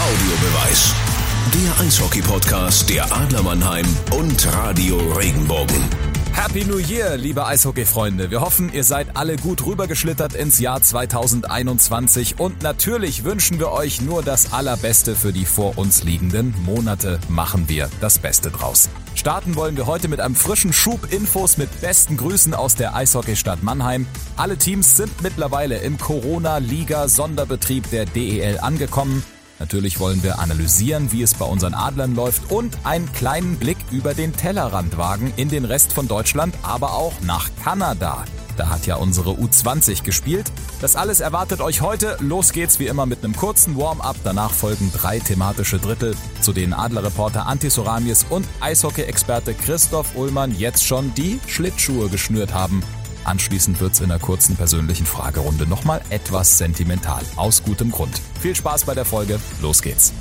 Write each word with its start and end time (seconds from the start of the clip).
Audiobeweis. 0.00 0.94
Der 1.52 1.86
Eishockey-Podcast 1.86 2.88
der 2.88 3.04
Adler 3.12 3.42
Mannheim 3.42 3.84
und 4.16 4.50
Radio 4.50 4.96
Regenbogen. 4.96 5.84
Happy 6.32 6.64
New 6.64 6.78
Year, 6.78 7.18
liebe 7.18 7.44
Eishockey-Freunde. 7.44 8.30
Wir 8.30 8.40
hoffen, 8.40 8.72
ihr 8.72 8.84
seid 8.84 9.18
alle 9.18 9.36
gut 9.36 9.66
rübergeschlittert 9.66 10.32
ins 10.32 10.58
Jahr 10.58 10.80
2021 10.80 12.40
und 12.40 12.62
natürlich 12.62 13.24
wünschen 13.24 13.58
wir 13.58 13.72
euch 13.72 14.00
nur 14.00 14.22
das 14.22 14.54
Allerbeste 14.54 15.14
für 15.14 15.34
die 15.34 15.44
vor 15.44 15.76
uns 15.76 16.02
liegenden 16.02 16.54
Monate. 16.64 17.20
Machen 17.28 17.68
wir 17.68 17.90
das 18.00 18.18
Beste 18.18 18.50
draus. 18.50 18.88
Starten 19.14 19.54
wollen 19.54 19.76
wir 19.76 19.86
heute 19.86 20.08
mit 20.08 20.20
einem 20.20 20.34
frischen 20.34 20.72
Schub 20.72 21.12
Infos 21.12 21.58
mit 21.58 21.82
besten 21.82 22.16
Grüßen 22.16 22.54
aus 22.54 22.74
der 22.74 22.94
Eishockeystadt 22.94 23.62
Mannheim. 23.62 24.06
Alle 24.38 24.56
Teams 24.56 24.96
sind 24.96 25.20
mittlerweile 25.20 25.76
im 25.76 25.98
Corona-Liga-Sonderbetrieb 25.98 27.90
der 27.90 28.06
DEL 28.06 28.60
angekommen. 28.60 29.22
Natürlich 29.60 30.00
wollen 30.00 30.22
wir 30.22 30.38
analysieren, 30.38 31.12
wie 31.12 31.22
es 31.22 31.34
bei 31.34 31.44
unseren 31.44 31.74
Adlern 31.74 32.14
läuft 32.16 32.50
und 32.50 32.78
einen 32.82 33.12
kleinen 33.12 33.56
Blick 33.56 33.76
über 33.90 34.14
den 34.14 34.34
Tellerrand 34.34 34.96
wagen 34.96 35.32
in 35.36 35.50
den 35.50 35.66
Rest 35.66 35.92
von 35.92 36.08
Deutschland, 36.08 36.54
aber 36.62 36.94
auch 36.94 37.12
nach 37.20 37.50
Kanada. 37.62 38.24
Da 38.56 38.70
hat 38.70 38.86
ja 38.86 38.96
unsere 38.96 39.30
U20 39.30 40.02
gespielt. 40.02 40.50
Das 40.80 40.96
alles 40.96 41.20
erwartet 41.20 41.60
euch 41.60 41.82
heute. 41.82 42.16
Los 42.20 42.52
geht's 42.52 42.78
wie 42.78 42.86
immer 42.86 43.06
mit 43.06 43.22
einem 43.22 43.36
kurzen 43.36 43.76
Warm-up. 43.76 44.16
Danach 44.24 44.50
folgen 44.50 44.90
drei 44.94 45.18
thematische 45.18 45.78
Drittel, 45.78 46.16
zu 46.40 46.52
denen 46.52 46.72
Adlerreporter 46.72 47.46
Antti 47.46 47.70
Soramies 47.70 48.26
und 48.28 48.46
Eishockey-Experte 48.60 49.54
Christoph 49.54 50.16
Ullmann 50.16 50.58
jetzt 50.58 50.86
schon 50.86 51.14
die 51.14 51.38
Schlittschuhe 51.46 52.08
geschnürt 52.08 52.52
haben. 52.52 52.82
Anschließend 53.24 53.80
wird's 53.80 54.00
in 54.00 54.10
einer 54.10 54.18
kurzen 54.18 54.56
persönlichen 54.56 55.06
Fragerunde 55.06 55.66
nochmal 55.66 56.00
etwas 56.10 56.58
sentimental. 56.58 57.22
Aus 57.36 57.62
gutem 57.62 57.90
Grund. 57.90 58.20
Viel 58.40 58.54
Spaß 58.54 58.84
bei 58.84 58.94
der 58.94 59.04
Folge. 59.04 59.38
Los 59.60 59.82
geht's. 59.82 60.12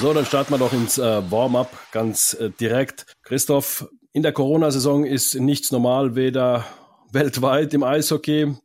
So, 0.00 0.12
dann 0.12 0.26
starten 0.26 0.52
wir 0.52 0.58
doch 0.58 0.72
ins 0.72 0.98
äh, 0.98 1.30
Warm-up 1.30 1.70
ganz 1.92 2.34
äh, 2.34 2.50
direkt. 2.50 3.06
Christoph, 3.22 3.88
in 4.12 4.22
der 4.22 4.32
Corona-Saison 4.32 5.04
ist 5.04 5.34
nichts 5.34 5.70
normal, 5.70 6.16
weder 6.16 6.64
weltweit 7.12 7.72
im 7.74 7.82
Eishockey 7.82 8.56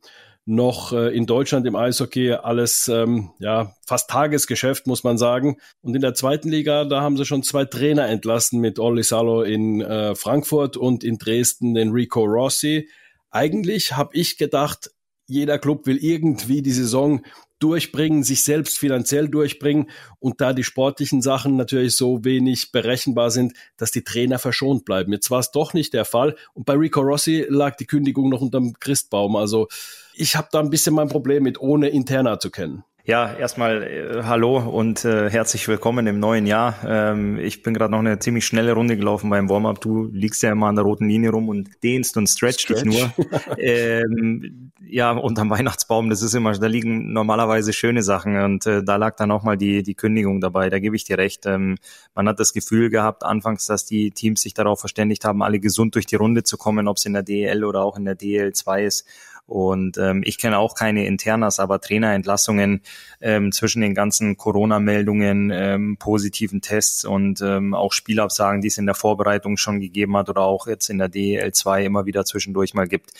noch 0.46 0.92
äh, 0.92 1.14
in 1.14 1.26
Deutschland 1.26 1.66
im 1.66 1.76
Eishockey 1.76 2.32
alles 2.32 2.88
ähm, 2.88 3.30
ja 3.38 3.74
fast 3.86 4.10
Tagesgeschäft 4.10 4.86
muss 4.86 5.04
man 5.04 5.18
sagen 5.18 5.58
und 5.82 5.94
in 5.94 6.00
der 6.00 6.14
zweiten 6.14 6.48
Liga 6.48 6.84
da 6.84 7.02
haben 7.02 7.16
sie 7.16 7.26
schon 7.26 7.42
zwei 7.42 7.66
Trainer 7.66 8.08
entlassen 8.08 8.60
mit 8.60 8.78
Olli 8.78 9.02
Salo 9.02 9.42
in 9.42 9.80
äh, 9.80 10.14
Frankfurt 10.14 10.76
und 10.76 11.04
in 11.04 11.18
Dresden 11.18 11.74
den 11.74 11.90
Rico 11.90 12.24
Rossi 12.24 12.88
eigentlich 13.30 13.96
habe 13.96 14.10
ich 14.14 14.38
gedacht 14.38 14.90
jeder 15.26 15.58
Club 15.58 15.86
will 15.86 15.98
irgendwie 15.98 16.60
die 16.60 16.72
Saison 16.72 17.22
durchbringen, 17.60 18.24
sich 18.24 18.42
selbst 18.42 18.78
finanziell 18.78 19.28
durchbringen 19.28 19.90
und 20.18 20.40
da 20.40 20.52
die 20.52 20.64
sportlichen 20.64 21.22
Sachen 21.22 21.56
natürlich 21.56 21.94
so 21.94 22.24
wenig 22.24 22.72
berechenbar 22.72 23.30
sind, 23.30 23.52
dass 23.76 23.92
die 23.92 24.02
Trainer 24.02 24.38
verschont 24.38 24.84
bleiben. 24.84 25.12
Jetzt 25.12 25.30
war 25.30 25.38
es 25.38 25.52
doch 25.52 25.74
nicht 25.74 25.92
der 25.92 26.06
Fall 26.06 26.36
und 26.54 26.64
bei 26.64 26.74
Rico 26.74 27.00
Rossi 27.00 27.46
lag 27.48 27.76
die 27.76 27.86
Kündigung 27.86 28.30
noch 28.30 28.40
unterm 28.40 28.72
Christbaum. 28.80 29.36
Also 29.36 29.68
ich 30.14 30.36
habe 30.36 30.48
da 30.52 30.60
ein 30.60 30.70
bisschen 30.70 30.94
mein 30.94 31.08
Problem 31.08 31.42
mit, 31.42 31.60
ohne 31.60 31.88
Interna 31.88 32.38
zu 32.38 32.50
kennen. 32.50 32.84
Ja, 33.04 33.32
erstmal 33.32 33.82
äh, 33.82 34.22
hallo 34.24 34.58
und 34.58 35.04
äh, 35.06 35.30
herzlich 35.30 35.66
willkommen 35.66 36.06
im 36.06 36.20
neuen 36.20 36.46
Jahr. 36.46 36.76
Ähm, 36.86 37.38
ich 37.38 37.62
bin 37.62 37.72
gerade 37.72 37.90
noch 37.90 37.98
eine 37.98 38.18
ziemlich 38.18 38.44
schnelle 38.44 38.74
Runde 38.74 38.96
gelaufen 38.96 39.30
beim 39.30 39.48
Warm-up. 39.48 39.80
Du 39.80 40.04
liegst 40.12 40.42
ja 40.42 40.52
immer 40.52 40.66
an 40.66 40.76
der 40.76 40.84
roten 40.84 41.08
Linie 41.08 41.30
rum 41.30 41.48
und 41.48 41.70
dehnst 41.82 42.16
und 42.18 42.28
stretchst 42.28 42.60
Stretch. 42.60 42.82
dich 42.82 42.92
nur. 42.92 43.10
ähm, 43.58 44.70
ja, 44.86 45.12
unterm 45.12 45.50
Weihnachtsbaum, 45.50 46.10
das 46.10 46.20
ist 46.20 46.34
immer, 46.34 46.52
da 46.52 46.66
liegen 46.66 47.12
normalerweise 47.12 47.72
schöne 47.72 48.02
Sachen 48.02 48.36
und 48.36 48.66
äh, 48.66 48.84
da 48.84 48.96
lag 48.96 49.16
dann 49.16 49.30
auch 49.30 49.44
mal 49.44 49.56
die, 49.56 49.82
die 49.82 49.94
Kündigung 49.94 50.40
dabei. 50.40 50.68
Da 50.68 50.78
gebe 50.78 50.94
ich 50.94 51.04
dir 51.04 51.16
recht. 51.16 51.46
Ähm, 51.46 51.78
man 52.14 52.28
hat 52.28 52.38
das 52.38 52.52
Gefühl 52.52 52.90
gehabt 52.90 53.24
anfangs, 53.24 53.66
dass 53.66 53.86
die 53.86 54.10
Teams 54.10 54.42
sich 54.42 54.52
darauf 54.52 54.78
verständigt 54.78 55.24
haben, 55.24 55.42
alle 55.42 55.58
gesund 55.58 55.94
durch 55.94 56.06
die 56.06 56.16
Runde 56.16 56.42
zu 56.42 56.58
kommen, 56.58 56.86
ob 56.86 56.98
es 56.98 57.06
in 57.06 57.14
der 57.14 57.22
DEL 57.22 57.64
oder 57.64 57.82
auch 57.82 57.96
in 57.96 58.04
der 58.04 58.18
DL2 58.18 58.84
ist. 58.84 59.06
Und 59.50 59.98
ähm, 59.98 60.22
ich 60.24 60.38
kenne 60.38 60.58
auch 60.58 60.76
keine 60.76 61.06
Internas, 61.06 61.58
aber 61.58 61.80
Trainerentlassungen 61.80 62.82
ähm, 63.20 63.50
zwischen 63.50 63.80
den 63.82 63.96
ganzen 63.96 64.36
Corona-Meldungen, 64.36 65.50
ähm, 65.52 65.96
positiven 65.98 66.60
Tests 66.60 67.04
und 67.04 67.40
ähm, 67.40 67.74
auch 67.74 67.92
Spielabsagen, 67.92 68.60
die 68.60 68.68
es 68.68 68.78
in 68.78 68.86
der 68.86 68.94
Vorbereitung 68.94 69.56
schon 69.56 69.80
gegeben 69.80 70.16
hat 70.16 70.28
oder 70.28 70.42
auch 70.42 70.68
jetzt 70.68 70.88
in 70.88 70.98
der 70.98 71.08
DL2 71.08 71.82
immer 71.82 72.06
wieder 72.06 72.24
zwischendurch 72.24 72.74
mal 72.74 72.86
gibt, 72.86 73.10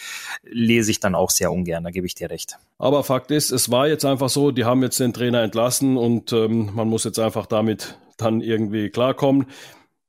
lese 0.45 0.93
ich 0.93 1.01
dann 1.01 1.17
auch 1.17 1.31
sehr 1.31 1.51
ungern, 1.51 1.83
da 1.83 1.91
gebe 1.91 2.07
ich 2.07 2.15
dir 2.15 2.31
recht. 2.31 2.59
Aber 2.79 3.03
Fakt 3.03 3.33
ist, 3.33 3.51
es 3.51 3.73
war 3.73 3.89
jetzt 3.89 4.05
einfach 4.05 4.29
so, 4.29 4.53
die 4.53 4.65
haben 4.65 4.85
jetzt 4.85 5.01
den 5.01 5.13
Trainer 5.13 5.43
entlassen 5.43 5.97
und 5.97 6.33
ähm, 6.33 6.71
man 6.77 6.87
muss 6.87 7.03
jetzt 7.03 7.19
einfach 7.19 7.47
damit 7.47 7.99
dann 8.19 8.41
irgendwie 8.41 8.91
klarkommen. 8.91 9.47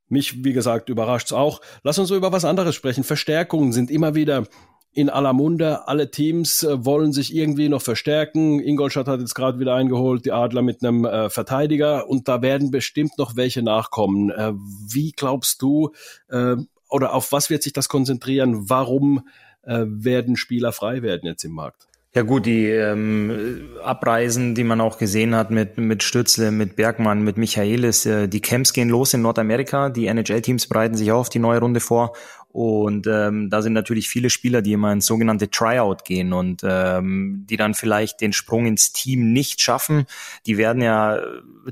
Mich, 0.08 0.44
wie 0.44 0.54
gesagt, 0.54 0.90
überrascht's 0.90 1.34
auch. 1.34 1.62
Lass 1.82 1.98
uns 1.98 2.12
über 2.12 2.32
was 2.32 2.46
anderes 2.46 2.76
sprechen. 2.76 3.04
Verstärkungen 3.04 3.74
sind 3.74 3.90
immer 3.90 4.14
wieder 4.14 4.46
in 4.94 5.10
aller 5.10 5.34
Munde. 5.34 5.88
Alle 5.88 6.12
Teams 6.12 6.64
äh, 6.64 6.86
wollen 6.86 7.14
sich 7.14 7.36
irgendwie 7.36 7.70
noch 7.70 7.82
verstärken. 7.82 8.60
Ingolstadt 8.60 9.08
hat 9.08 9.20
jetzt 9.20 9.36
gerade 9.36 9.60
wieder 9.60 9.76
eingeholt, 9.76 10.26
die 10.26 10.32
Adler 10.32 10.62
mit 10.62 10.84
einem 10.84 11.06
äh, 11.06 11.30
Verteidiger 11.30 12.10
und 12.10 12.28
da 12.28 12.42
werden 12.42 12.72
bestimmt 12.72 13.18
noch 13.18 13.36
welche 13.36 13.62
nachkommen. 13.62 14.32
Äh, 14.32 14.54
wie 14.54 15.12
glaubst 15.12 15.62
du 15.62 15.92
äh, 16.30 16.56
oder 16.90 17.14
auf 17.14 17.32
was 17.32 17.50
wird 17.50 17.64
sich 17.64 17.74
das 17.74 17.88
konzentrieren? 17.88 18.70
Warum 18.70 19.28
äh, 19.64 19.86
werden 19.86 20.36
Spieler 20.36 20.74
frei 20.74 21.02
werden 21.02 21.26
jetzt 21.26 21.46
im 21.46 21.54
Markt? 21.54 21.88
Ja 22.14 22.24
gut, 22.24 22.46
die 22.46 22.66
ähm, 22.66 23.70
Abreisen, 23.82 24.54
die 24.54 24.66
man 24.66 24.82
auch 24.82 24.98
gesehen 24.98 25.34
hat 25.34 25.50
mit, 25.50 25.78
mit 25.78 26.04
Stützle, 26.04 26.52
mit 26.52 26.76
Bergmann, 26.76 27.24
mit 27.24 27.38
Michaelis, 27.38 28.06
äh, 28.06 28.28
die 28.28 28.42
Camps 28.42 28.74
gehen 28.74 28.90
los 28.90 29.14
in 29.14 29.22
Nordamerika, 29.22 29.88
die 29.88 30.08
NHL-Teams 30.08 30.68
bereiten 30.68 30.96
sich 30.96 31.14
auf 31.14 31.30
die 31.30 31.40
neue 31.40 31.62
Runde 31.62 31.80
vor 31.80 32.12
und 32.54 33.08
ähm, 33.08 33.50
da 33.50 33.62
sind 33.62 33.74
natürlich 33.74 34.10
viele 34.10 34.30
Spieler, 34.30 34.62
die 34.62 34.74
immer 34.74 34.92
ins 34.92 35.06
sogenannte 35.06 35.50
Tryout 35.50 36.04
gehen 36.04 36.34
und 36.34 36.62
ähm, 36.66 37.46
die 37.50 37.56
dann 37.56 37.74
vielleicht 37.74 38.20
den 38.20 38.34
Sprung 38.34 38.66
ins 38.66 38.92
Team 38.92 39.32
nicht 39.32 39.62
schaffen. 39.62 40.06
Die 40.46 40.58
werden 40.58 40.82
ja 40.82 41.22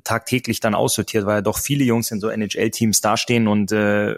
tagtäglich 0.04 0.62
dann 0.62 0.76
aussortiert, 0.76 1.26
weil 1.26 1.38
ja 1.38 1.42
doch 1.42 1.58
viele 1.58 1.84
Jungs 1.84 2.12
in 2.12 2.22
so 2.22 2.30
NHL-Teams 2.30 3.02
dastehen 3.02 3.48
und 3.48 3.72
äh, 3.74 4.16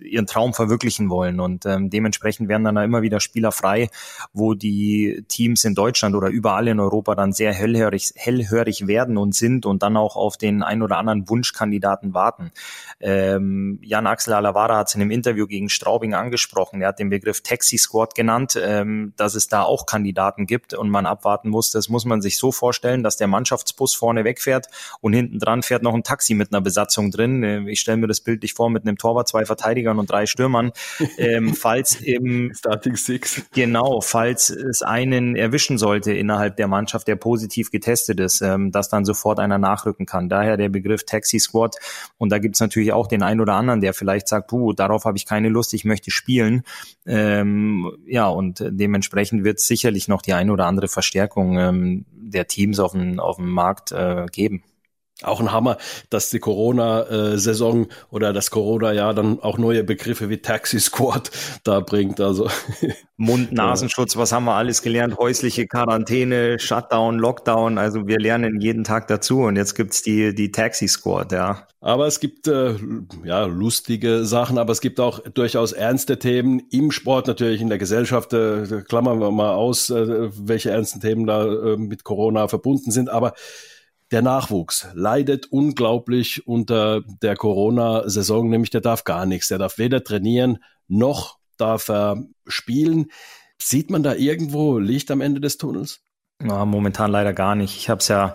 ihren 0.00 0.26
Traum 0.26 0.54
verwirklichen 0.54 1.10
wollen. 1.10 1.40
Und 1.40 1.66
ähm, 1.66 1.90
dementsprechend 1.90 2.48
werden 2.48 2.64
dann 2.64 2.76
da 2.76 2.84
immer 2.84 3.02
wieder 3.02 3.18
Spieler 3.18 3.50
frei, 3.50 3.90
wo 4.32 4.54
die 4.54 5.24
Teams 5.26 5.64
in 5.64 5.74
Deutschland 5.74 6.14
oder 6.14 6.28
überall 6.28 6.68
in 6.68 6.78
Europa 6.78 7.16
dann 7.16 7.32
sehr 7.32 7.52
hellhörig, 7.52 8.12
hellhörig 8.14 8.86
werden 8.86 9.16
und 9.16 9.34
sind 9.34 9.66
und 9.66 9.82
dann 9.82 9.96
auch 9.96 10.14
auf 10.14 10.36
den 10.36 10.62
ein 10.62 10.82
oder 10.82 10.98
anderen 10.98 11.28
Wunschkandidaten 11.28 12.14
warten. 12.14 12.52
Ähm, 13.00 13.80
Jan 13.82 14.06
Axel 14.06 14.34
Alavara 14.34 14.76
hat 14.76 14.88
es 14.88 14.94
in 14.94 15.00
einem 15.00 15.10
Interview 15.10 15.46
gegen 15.46 15.68
Straubing 15.88 16.12
angesprochen. 16.12 16.82
Er 16.82 16.88
hat 16.88 16.98
den 16.98 17.08
Begriff 17.08 17.40
Taxi 17.40 17.78
Squad 17.78 18.14
genannt, 18.14 18.60
ähm, 18.62 19.14
dass 19.16 19.34
es 19.34 19.48
da 19.48 19.62
auch 19.62 19.86
Kandidaten 19.86 20.46
gibt 20.46 20.74
und 20.74 20.90
man 20.90 21.06
abwarten 21.06 21.48
muss. 21.48 21.70
Das 21.70 21.88
muss 21.88 22.04
man 22.04 22.20
sich 22.20 22.36
so 22.36 22.52
vorstellen, 22.52 23.02
dass 23.02 23.16
der 23.16 23.26
Mannschaftsbus 23.26 23.94
vorne 23.94 24.24
wegfährt 24.24 24.66
und 25.00 25.14
hinten 25.14 25.38
dran 25.38 25.62
fährt 25.62 25.82
noch 25.82 25.94
ein 25.94 26.02
Taxi 26.02 26.34
mit 26.34 26.52
einer 26.52 26.60
Besatzung 26.60 27.10
drin. 27.10 27.42
Äh, 27.42 27.70
ich 27.70 27.80
stelle 27.80 27.96
mir 27.96 28.06
das 28.06 28.20
bildlich 28.20 28.52
vor 28.52 28.68
mit 28.68 28.82
einem 28.82 28.98
Torwart, 28.98 29.28
zwei 29.28 29.46
Verteidigern 29.46 29.98
und 29.98 30.10
drei 30.10 30.26
Stürmern. 30.26 30.72
Ähm, 31.16 31.54
falls 31.54 31.96
im 32.02 32.52
Starting 32.54 32.96
Six. 32.96 33.42
Genau, 33.54 34.02
falls 34.02 34.50
es 34.50 34.82
einen 34.82 35.36
erwischen 35.36 35.78
sollte 35.78 36.12
innerhalb 36.12 36.56
der 36.58 36.68
Mannschaft, 36.68 37.08
der 37.08 37.16
positiv 37.16 37.70
getestet 37.70 38.20
ist, 38.20 38.42
ähm, 38.42 38.72
dass 38.72 38.90
dann 38.90 39.06
sofort 39.06 39.40
einer 39.40 39.56
nachrücken 39.56 40.04
kann. 40.04 40.28
Daher 40.28 40.58
der 40.58 40.68
Begriff 40.68 41.04
Taxi 41.04 41.38
Squad. 41.38 41.76
Und 42.18 42.30
da 42.30 42.38
gibt's 42.38 42.60
natürlich 42.60 42.92
auch 42.92 43.06
den 43.06 43.22
einen 43.22 43.40
oder 43.40 43.54
anderen, 43.54 43.80
der 43.80 43.94
vielleicht 43.94 44.28
sagt, 44.28 44.48
puh, 44.48 44.74
darauf 44.74 45.06
habe 45.06 45.16
ich 45.16 45.24
keine 45.24 45.48
Lust, 45.48 45.72
ich 45.78 45.84
möchte 45.84 46.10
spielen. 46.10 46.62
Ähm, 47.06 47.96
ja, 48.06 48.28
und 48.28 48.62
dementsprechend 48.68 49.44
wird 49.44 49.58
es 49.58 49.66
sicherlich 49.66 50.08
noch 50.08 50.22
die 50.22 50.34
eine 50.34 50.52
oder 50.52 50.66
andere 50.66 50.88
Verstärkung 50.88 51.58
ähm, 51.58 52.04
der 52.12 52.46
Teams 52.46 52.78
auf 52.78 52.92
dem, 52.92 53.18
auf 53.20 53.36
dem 53.36 53.50
Markt 53.50 53.92
äh, 53.92 54.26
geben. 54.30 54.62
Auch 55.24 55.40
ein 55.40 55.50
Hammer, 55.50 55.78
dass 56.10 56.30
die 56.30 56.38
Corona-Saison 56.38 57.88
oder 58.10 58.32
das 58.32 58.52
Corona-Jahr 58.52 59.14
dann 59.14 59.40
auch 59.40 59.58
neue 59.58 59.82
Begriffe 59.82 60.28
wie 60.28 60.38
Taxi 60.38 60.78
Squad 60.78 61.32
da 61.64 61.80
bringt. 61.80 62.20
Also 62.20 62.48
Mund-Nasenschutz, 63.16 64.16
was 64.16 64.30
haben 64.30 64.44
wir 64.44 64.54
alles 64.54 64.80
gelernt? 64.80 65.18
Häusliche 65.18 65.66
Quarantäne, 65.66 66.60
Shutdown, 66.60 67.18
Lockdown. 67.18 67.78
Also 67.78 68.06
wir 68.06 68.20
lernen 68.20 68.60
jeden 68.60 68.84
Tag 68.84 69.08
dazu 69.08 69.40
und 69.40 69.56
jetzt 69.56 69.74
gibt's 69.74 70.02
die, 70.02 70.32
die 70.36 70.52
Taxi 70.52 70.86
Squad, 70.86 71.32
ja. 71.32 71.66
Aber 71.80 72.06
es 72.06 72.20
gibt 72.20 72.46
äh, 72.46 72.74
ja 73.24 73.44
lustige 73.44 74.24
Sachen, 74.24 74.56
aber 74.56 74.70
es 74.70 74.80
gibt 74.80 75.00
auch 75.00 75.18
durchaus 75.20 75.72
ernste 75.72 76.20
Themen 76.20 76.62
im 76.70 76.92
Sport, 76.92 77.26
natürlich 77.26 77.60
in 77.60 77.68
der 77.68 77.78
Gesellschaft. 77.78 78.32
Äh, 78.34 78.82
klammern 78.88 79.20
wir 79.20 79.32
mal 79.32 79.54
aus, 79.54 79.90
äh, 79.90 80.30
welche 80.32 80.70
ernsten 80.70 81.00
Themen 81.00 81.26
da 81.26 81.44
äh, 81.44 81.76
mit 81.76 82.04
Corona 82.04 82.46
verbunden 82.46 82.92
sind. 82.92 83.08
Aber 83.08 83.34
der 84.10 84.22
Nachwuchs 84.22 84.88
leidet 84.94 85.46
unglaublich 85.46 86.46
unter 86.46 87.02
der 87.22 87.36
Corona-Saison, 87.36 88.48
nämlich 88.48 88.70
der 88.70 88.80
darf 88.80 89.04
gar 89.04 89.26
nichts. 89.26 89.48
Der 89.48 89.58
darf 89.58 89.78
weder 89.78 90.02
trainieren 90.02 90.58
noch 90.86 91.38
darf 91.58 91.88
er 91.88 92.24
spielen. 92.46 93.06
Sieht 93.60 93.90
man 93.90 94.02
da 94.02 94.14
irgendwo 94.14 94.78
Licht 94.78 95.10
am 95.10 95.20
Ende 95.20 95.40
des 95.40 95.58
Tunnels? 95.58 96.00
Ja, 96.42 96.64
momentan 96.64 97.10
leider 97.10 97.32
gar 97.32 97.56
nicht. 97.56 97.76
Ich 97.76 97.90
habe 97.90 97.98
es 97.98 98.08
ja 98.08 98.34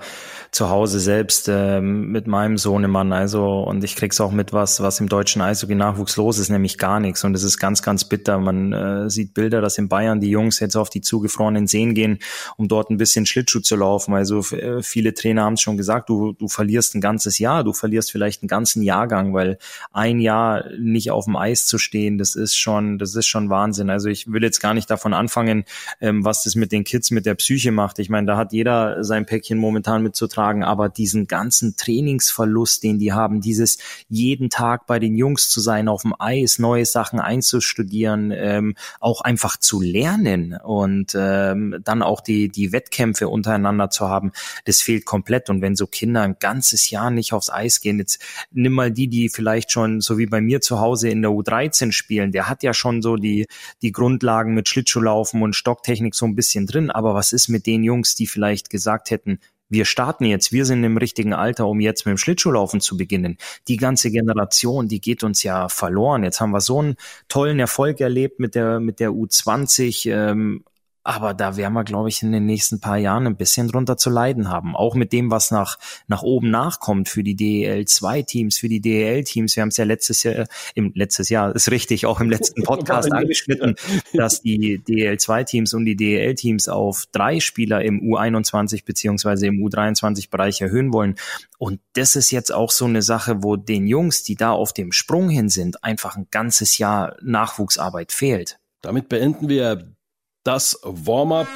zu 0.54 0.70
Hause 0.70 1.00
selbst 1.00 1.50
äh, 1.50 1.82
mit 1.82 2.28
meinem 2.28 2.60
Sohnemann. 2.60 3.12
Also 3.12 3.64
und 3.64 3.84
ich 3.84 3.96
krieg's 3.96 4.22
auch 4.22 4.32
mit 4.32 4.54
was, 4.54 4.82
was 4.82 5.00
im 5.00 5.10
deutschen 5.10 5.42
Eishockey-Nachwuchs 5.42 6.16
los 6.16 6.38
ist, 6.38 6.50
nämlich 6.50 6.78
gar 6.78 7.00
nichts. 7.00 7.24
Und 7.24 7.34
es 7.34 7.42
ist 7.42 7.58
ganz, 7.58 7.82
ganz 7.82 8.06
bitter. 8.06 8.38
Man 8.38 8.72
äh, 8.72 9.10
sieht 9.10 9.34
Bilder, 9.34 9.62
dass 9.62 9.80
in 9.80 9.90
Bayern 9.90 10.22
die 10.22 10.30
Jungs 10.30 10.60
jetzt 10.60 10.76
auf 10.76 10.92
die 10.92 11.02
zugefrorenen 11.02 11.66
Seen 11.66 11.96
gehen, 11.96 12.20
um 12.56 12.68
dort 12.68 12.92
ein 12.92 12.98
bisschen 12.98 13.26
Schlittschuh 13.26 13.62
zu 13.62 13.76
laufen. 13.76 14.14
Also 14.14 14.42
äh, 14.56 14.84
viele 14.84 15.16
Trainer 15.16 15.44
haben 15.44 15.54
es 15.54 15.62
schon 15.62 15.76
gesagt, 15.76 16.08
du, 16.10 16.34
du 16.34 16.48
verlierst 16.48 16.94
ein 16.94 17.02
ganzes 17.02 17.40
Jahr, 17.40 17.64
du 17.64 17.74
verlierst 17.74 18.12
vielleicht 18.12 18.44
einen 18.44 18.48
ganzen 18.48 18.84
Jahrgang, 18.84 19.34
weil 19.34 19.58
ein 19.92 20.20
Jahr 20.20 20.66
nicht 20.78 21.10
auf 21.10 21.26
dem 21.26 21.36
Eis 21.36 21.66
zu 21.66 21.80
stehen, 21.80 22.20
das 22.20 22.36
ist 22.36 22.56
schon, 22.56 23.00
das 23.00 23.16
ist 23.16 23.26
schon 23.26 23.50
Wahnsinn. 23.50 23.90
Also 23.90 24.08
ich 24.08 24.32
will 24.32 24.44
jetzt 24.44 24.60
gar 24.60 24.76
nicht 24.76 24.92
davon 24.92 25.16
anfangen, 25.16 25.66
ähm, 26.00 26.24
was 26.24 26.44
das 26.44 26.54
mit 26.54 26.72
den 26.72 26.84
Kids, 26.84 27.10
mit 27.10 27.26
der 27.26 27.34
Psyche 27.34 27.72
macht. 27.72 27.98
Ich 27.98 28.12
meine, 28.12 28.28
da 28.28 28.38
hat 28.38 28.54
jeder 28.54 29.04
sein 29.04 29.26
Päckchen 29.26 29.58
momentan 29.58 30.04
mitzutragen 30.04 30.43
beitragen, 30.44 30.64
aber 30.64 30.90
diesen 30.90 31.28
ganzen 31.28 31.76
Trainingsverlust, 31.78 32.84
den 32.84 33.00
die 33.00 33.14
haben, 33.14 33.42
dieses 33.42 33.78
jeden 34.10 34.50
Tag 34.50 34.86
bei 34.88 35.00
den 35.00 35.16
Jungs 35.16 35.50
zu 35.50 35.62
sein, 35.62 35.88
auf 35.88 36.02
dem 36.02 36.14
Eis, 36.20 36.60
neue 36.60 36.86
Sachen 36.86 37.20
einzustudieren, 37.20 38.32
ähm, 38.36 38.76
auch 39.00 39.22
einfach 39.22 39.58
zu 39.58 39.82
lernen 39.82 40.58
und 40.64 41.14
ähm, 41.16 41.80
dann 41.84 42.02
auch 42.02 42.22
die, 42.22 42.50
die 42.50 42.72
Wettkämpfe 42.72 43.30
untereinander 43.30 43.90
zu 43.90 44.08
haben, 44.08 44.32
das 44.66 44.82
fehlt 44.82 45.06
komplett. 45.06 45.50
Und 45.50 45.62
wenn 45.62 45.76
so 45.76 45.88
Kinder 45.88 46.22
ein 46.24 46.36
ganzes 46.40 46.90
Jahr 46.90 47.10
nicht 47.10 47.34
aufs 47.34 47.50
Eis 47.50 47.80
gehen, 47.80 48.00
jetzt 48.00 48.22
nimm 48.52 48.74
mal 48.74 48.92
die, 48.92 49.08
die 49.08 49.30
vielleicht 49.30 49.72
schon 49.72 50.02
so 50.02 50.18
wie 50.18 50.26
bei 50.26 50.42
mir 50.42 50.62
zu 50.62 50.80
Hause 50.80 51.10
in 51.10 51.22
der 51.22 51.32
U13 51.32 51.92
spielen, 51.92 52.32
der 52.32 52.50
hat 52.50 52.64
ja 52.64 52.74
schon 52.74 53.02
so 53.02 53.16
die, 53.16 53.48
die 53.82 53.92
Grundlagen 53.92 54.54
mit 54.54 54.68
Schlittschuhlaufen 54.68 55.42
und 55.42 55.56
Stocktechnik 55.56 56.16
so 56.16 56.26
ein 56.26 56.36
bisschen 56.36 56.68
drin. 56.68 56.92
Aber 56.92 57.14
was 57.14 57.34
ist 57.34 57.48
mit 57.48 57.66
den 57.66 57.84
Jungs, 57.84 58.16
die 58.16 58.28
vielleicht 58.28 58.70
gesagt 58.70 59.10
hätten, 59.10 59.40
wir 59.74 59.86
starten 59.86 60.26
jetzt, 60.26 60.52
wir 60.52 60.66
sind 60.66 60.84
im 60.84 60.98
richtigen 60.98 61.34
Alter, 61.34 61.68
um 61.68 61.80
jetzt 61.80 62.06
mit 62.06 62.12
dem 62.12 62.18
Schlittschuhlaufen 62.18 62.80
zu 62.80 62.96
beginnen. 62.96 63.38
Die 63.68 63.78
ganze 63.78 64.12
Generation, 64.12 64.88
die 64.88 65.02
geht 65.02 65.24
uns 65.24 65.44
ja 65.44 65.68
verloren. 65.70 66.24
Jetzt 66.24 66.40
haben 66.40 66.52
wir 66.52 66.62
so 66.62 66.80
einen 66.80 66.96
tollen 67.28 67.60
Erfolg 67.60 68.00
erlebt 68.00 68.40
mit 68.40 68.56
der, 68.56 68.80
mit 68.80 69.00
der 69.00 69.10
U20. 69.10 70.10
Ähm, 70.10 70.64
aber 71.04 71.34
da 71.34 71.58
werden 71.58 71.74
wir, 71.74 71.84
glaube 71.84 72.10
ich, 72.10 72.24
in 72.24 72.32
den 72.32 72.46
nächsten 72.46 72.80
paar 72.80 72.98
Jahren 72.98 73.28
ein 73.28 73.36
bisschen 73.36 73.68
drunter 73.68 73.98
zu 73.98 74.10
leiden 74.10 74.50
haben. 74.50 74.76
Auch 74.76 74.96
mit 74.96 75.12
dem, 75.12 75.32
was 75.32 75.52
nach, 75.52 75.78
nach 76.08 76.24
oben 76.24 76.50
nachkommt 76.50 77.10
für 77.10 77.24
die 77.24 77.36
DEL-2-Teams, 77.36 78.58
für 78.58 78.70
die 78.70 78.80
DEL-Teams. 78.80 79.56
Wir 79.56 79.62
haben 79.62 79.70
es 79.70 79.78
ja 79.78 79.84
letztes 79.84 80.24
Jahr, 80.24 80.48
im 80.76 80.94
letztes 80.96 81.30
Jahr 81.30 81.54
ist 81.54 81.72
richtig, 81.72 82.06
auch 82.06 82.22
im 82.22 82.30
letzten 82.30 82.64
Podcast 82.64 83.12
angeschnitten, 83.12 83.76
dass 84.14 84.42
die 84.42 84.80
DEL-2-Teams 84.80 85.74
und 85.74 85.86
die 85.86 85.98
DEL-Teams 85.98 86.70
auf 86.70 87.06
drei 87.12 87.42
Spieler 87.42 87.84
im 87.84 88.02
U21 88.02 88.86
beziehungsweise 88.86 89.48
im 89.48 89.56
U23-Bereich 89.56 90.62
erhöhen 90.62 90.94
wollen. 90.94 91.16
Und 91.58 91.82
das 91.94 92.16
ist 92.16 92.32
jetzt 92.32 92.54
auch 92.54 92.72
so 92.72 92.86
eine 92.86 93.02
Sache, 93.02 93.44
wo 93.44 93.58
den 93.58 93.88
Jungs, 93.88 94.24
die 94.24 94.36
da 94.36 94.52
auf 94.52 94.72
dem 94.72 94.94
Sprung 94.94 95.30
hin 95.30 95.50
sind, 95.50 95.84
einfach 95.84 96.16
ein 96.16 96.28
ganzes 96.32 96.78
Jahr 96.78 97.18
Nachwuchsarbeit 97.22 98.14
fehlt. 98.14 98.60
Damit 98.82 99.10
beenden 99.10 99.50
wir 99.50 99.94
das 100.44 100.80
Warm-up. 100.84 101.48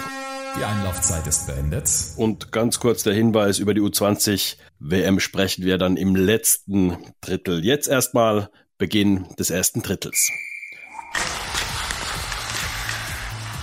Die 0.58 0.64
Einlaufzeit 0.64 1.28
ist 1.28 1.46
beendet. 1.46 1.90
Und 2.16 2.52
ganz 2.52 2.80
kurz 2.80 3.04
der 3.04 3.14
Hinweis 3.14 3.60
über 3.60 3.74
die 3.74 3.82
U20 3.82 4.56
WM 4.80 5.20
sprechen 5.20 5.66
wir 5.66 5.78
dann 5.78 5.98
im 5.98 6.16
letzten 6.16 6.98
Drittel. 7.22 7.64
Jetzt 7.64 7.88
erstmal 7.88 8.50
Beginn 8.78 9.28
des 9.38 9.50
ersten 9.50 9.82
Drittels. 9.82 10.32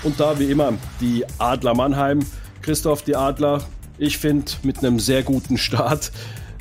Und 0.03 0.21
da 0.21 0.39
wie 0.39 0.51
immer 0.51 0.75
die 1.01 1.25
Adler 1.39 1.75
Mannheim. 1.75 2.21
Christoph, 2.61 3.03
die 3.03 3.17
Adler, 3.17 3.67
ich 3.99 4.19
finde 4.19 4.53
mit 4.63 4.79
einem 4.79 5.01
sehr 5.01 5.23
guten 5.23 5.57
Start. 5.57 6.13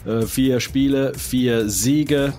Äh, 0.06 0.22
vier 0.22 0.62
Spiele, 0.62 1.14
vier 1.16 1.70
Siege, 1.70 2.34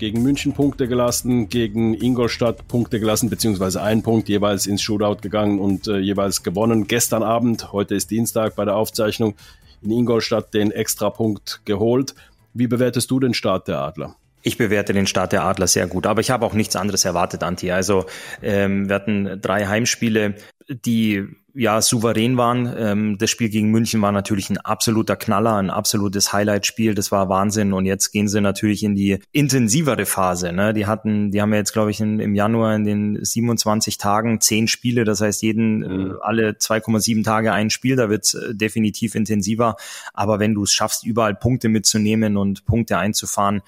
gegen 0.00 0.22
München 0.22 0.54
Punkte 0.54 0.88
gelassen, 0.88 1.50
gegen 1.50 1.94
Ingolstadt 1.94 2.66
Punkte 2.66 2.98
gelassen, 2.98 3.28
beziehungsweise 3.28 3.82
einen 3.82 4.02
Punkt 4.02 4.30
jeweils 4.30 4.66
ins 4.66 4.80
Shootout 4.80 5.20
gegangen 5.20 5.60
und 5.60 5.86
äh, 5.86 5.98
jeweils 5.98 6.42
gewonnen. 6.42 6.86
Gestern 6.88 7.22
Abend, 7.22 7.70
heute 7.72 7.94
ist 7.94 8.10
Dienstag 8.10 8.56
bei 8.56 8.64
der 8.64 8.76
Aufzeichnung, 8.76 9.34
in 9.82 9.90
Ingolstadt 9.90 10.54
den 10.54 10.72
Extrapunkt 10.72 11.60
geholt. 11.66 12.14
Wie 12.54 12.66
bewertest 12.66 13.10
du 13.10 13.20
den 13.20 13.34
Start 13.34 13.68
der 13.68 13.78
Adler? 13.80 14.16
Ich 14.42 14.56
bewerte 14.56 14.94
den 14.94 15.06
Start 15.06 15.32
der 15.32 15.44
Adler 15.44 15.66
sehr 15.66 15.86
gut, 15.86 16.06
aber 16.06 16.22
ich 16.22 16.30
habe 16.30 16.46
auch 16.46 16.54
nichts 16.54 16.76
anderes 16.76 17.04
erwartet, 17.04 17.42
Anti. 17.42 17.70
Also 17.70 18.06
ähm, 18.42 18.88
wir 18.88 18.94
hatten 18.94 19.38
drei 19.42 19.66
Heimspiele, 19.66 20.34
die 20.70 21.26
ja 21.54 21.82
souverän 21.82 22.36
waren. 22.36 22.72
Ähm, 22.76 23.18
das 23.18 23.30
Spiel 23.30 23.48
gegen 23.48 23.70
München 23.70 24.00
war 24.00 24.12
natürlich 24.12 24.50
ein 24.50 24.58
absoluter 24.58 25.16
Knaller, 25.16 25.56
ein 25.56 25.70
absolutes 25.70 26.32
Highlight-Spiel. 26.32 26.94
Das 26.94 27.10
war 27.10 27.28
Wahnsinn. 27.28 27.72
Und 27.72 27.86
jetzt 27.86 28.12
gehen 28.12 28.28
sie 28.28 28.40
natürlich 28.40 28.82
in 28.82 28.94
die 28.94 29.18
intensivere 29.32 30.06
Phase. 30.06 30.52
Ne? 30.52 30.72
Die 30.72 30.86
hatten, 30.86 31.30
die 31.30 31.42
haben 31.42 31.52
ja 31.52 31.58
jetzt, 31.58 31.72
glaube 31.72 31.90
ich, 31.90 32.00
in, 32.00 32.20
im 32.20 32.34
Januar 32.34 32.74
in 32.74 32.84
den 32.84 33.24
27 33.24 33.98
Tagen 33.98 34.40
zehn 34.40 34.68
Spiele. 34.68 35.04
Das 35.04 35.20
heißt, 35.20 35.42
jeden 35.42 35.78
mhm. 35.78 36.10
äh, 36.12 36.14
alle 36.20 36.50
2,7 36.52 37.24
Tage 37.24 37.52
ein 37.52 37.70
Spiel. 37.70 37.96
Da 37.96 38.08
wird's 38.08 38.34
äh, 38.34 38.54
definitiv 38.54 39.14
intensiver. 39.14 39.76
Aber 40.14 40.38
wenn 40.38 40.54
du 40.54 40.62
es 40.62 40.72
schaffst, 40.72 41.04
überall 41.04 41.34
Punkte 41.34 41.68
mitzunehmen 41.68 42.36
und 42.36 42.64
Punkte 42.64 42.98
einzufahren, 42.98 43.62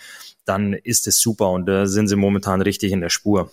dann 0.44 0.72
ist 0.72 1.06
es 1.06 1.20
super. 1.20 1.50
Und 1.50 1.66
da 1.66 1.86
sind 1.86 2.08
sie 2.08 2.16
momentan 2.16 2.62
richtig 2.62 2.92
in 2.92 3.00
der 3.00 3.10
Spur 3.10 3.50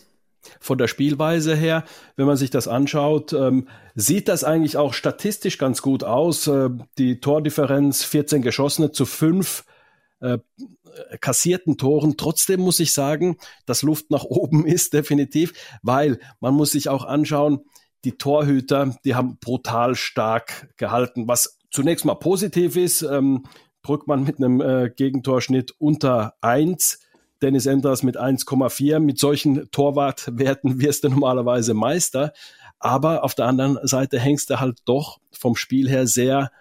von 0.60 0.78
der 0.78 0.88
Spielweise 0.88 1.56
her, 1.56 1.84
wenn 2.16 2.26
man 2.26 2.38
sich 2.38 2.50
das 2.50 2.68
anschaut, 2.68 3.34
ähm, 3.34 3.68
sieht 3.96 4.28
das 4.28 4.44
eigentlich 4.44 4.78
auch 4.78 4.94
statistisch 4.94 5.58
ganz 5.58 5.82
gut 5.82 6.04
aus. 6.04 6.48
Äh, 6.48 6.70
die 6.98 7.20
Tordifferenz 7.20 8.04
14 8.04 8.42
geschossene 8.42 8.92
zu 8.92 9.06
5 9.06 9.64
äh, 10.22 10.40
kassierten 11.22 11.78
Toren. 11.78 12.18
Trotzdem 12.18 12.62
muss 12.62 12.80
ich 12.80 12.94
sagen, 12.94 13.38
dass 13.66 13.84
Luft 13.84 14.12
nach 14.12 14.24
oben 14.24 14.66
ist, 14.68 14.94
definitiv, 14.94 15.54
weil 15.82 16.20
man 16.40 16.54
muss 16.54 16.72
sich 16.72 16.90
auch 16.90 17.06
anschauen, 17.06 17.62
die 18.06 18.18
Torhüter, 18.18 18.96
die 19.04 19.16
haben 19.16 19.38
brutal 19.40 19.96
stark 19.96 20.70
gehalten, 20.78 21.28
was 21.28 21.58
zunächst 21.70 22.06
mal 22.06 22.16
positiv 22.16 22.78
ist. 22.78 23.02
Ähm, 23.02 23.44
Brückmann 23.82 24.24
mit 24.24 24.38
einem 24.38 24.62
äh, 24.62 24.90
Gegentorschnitt 24.90 25.74
unter 25.78 26.34
1 26.42 27.00
Dennis 27.42 27.66
Enders 27.66 28.04
mit 28.04 28.20
1,4. 28.20 29.00
Mit 29.00 29.20
solchen 29.20 29.70
Torwartwerten 29.72 30.80
wirst 30.80 31.04
du 31.04 31.10
normalerweise 31.10 31.74
Meister. 31.74 32.34
Aber 32.80 33.24
auf 33.24 33.36
der 33.36 33.46
anderen 33.46 33.78
Seite 33.84 34.20
hängst 34.20 34.50
du 34.50 34.60
halt 34.60 34.80
doch 34.86 35.20
vom 35.32 35.56
Spiel 35.56 35.90
her 35.90 36.08
sehr 36.08 36.52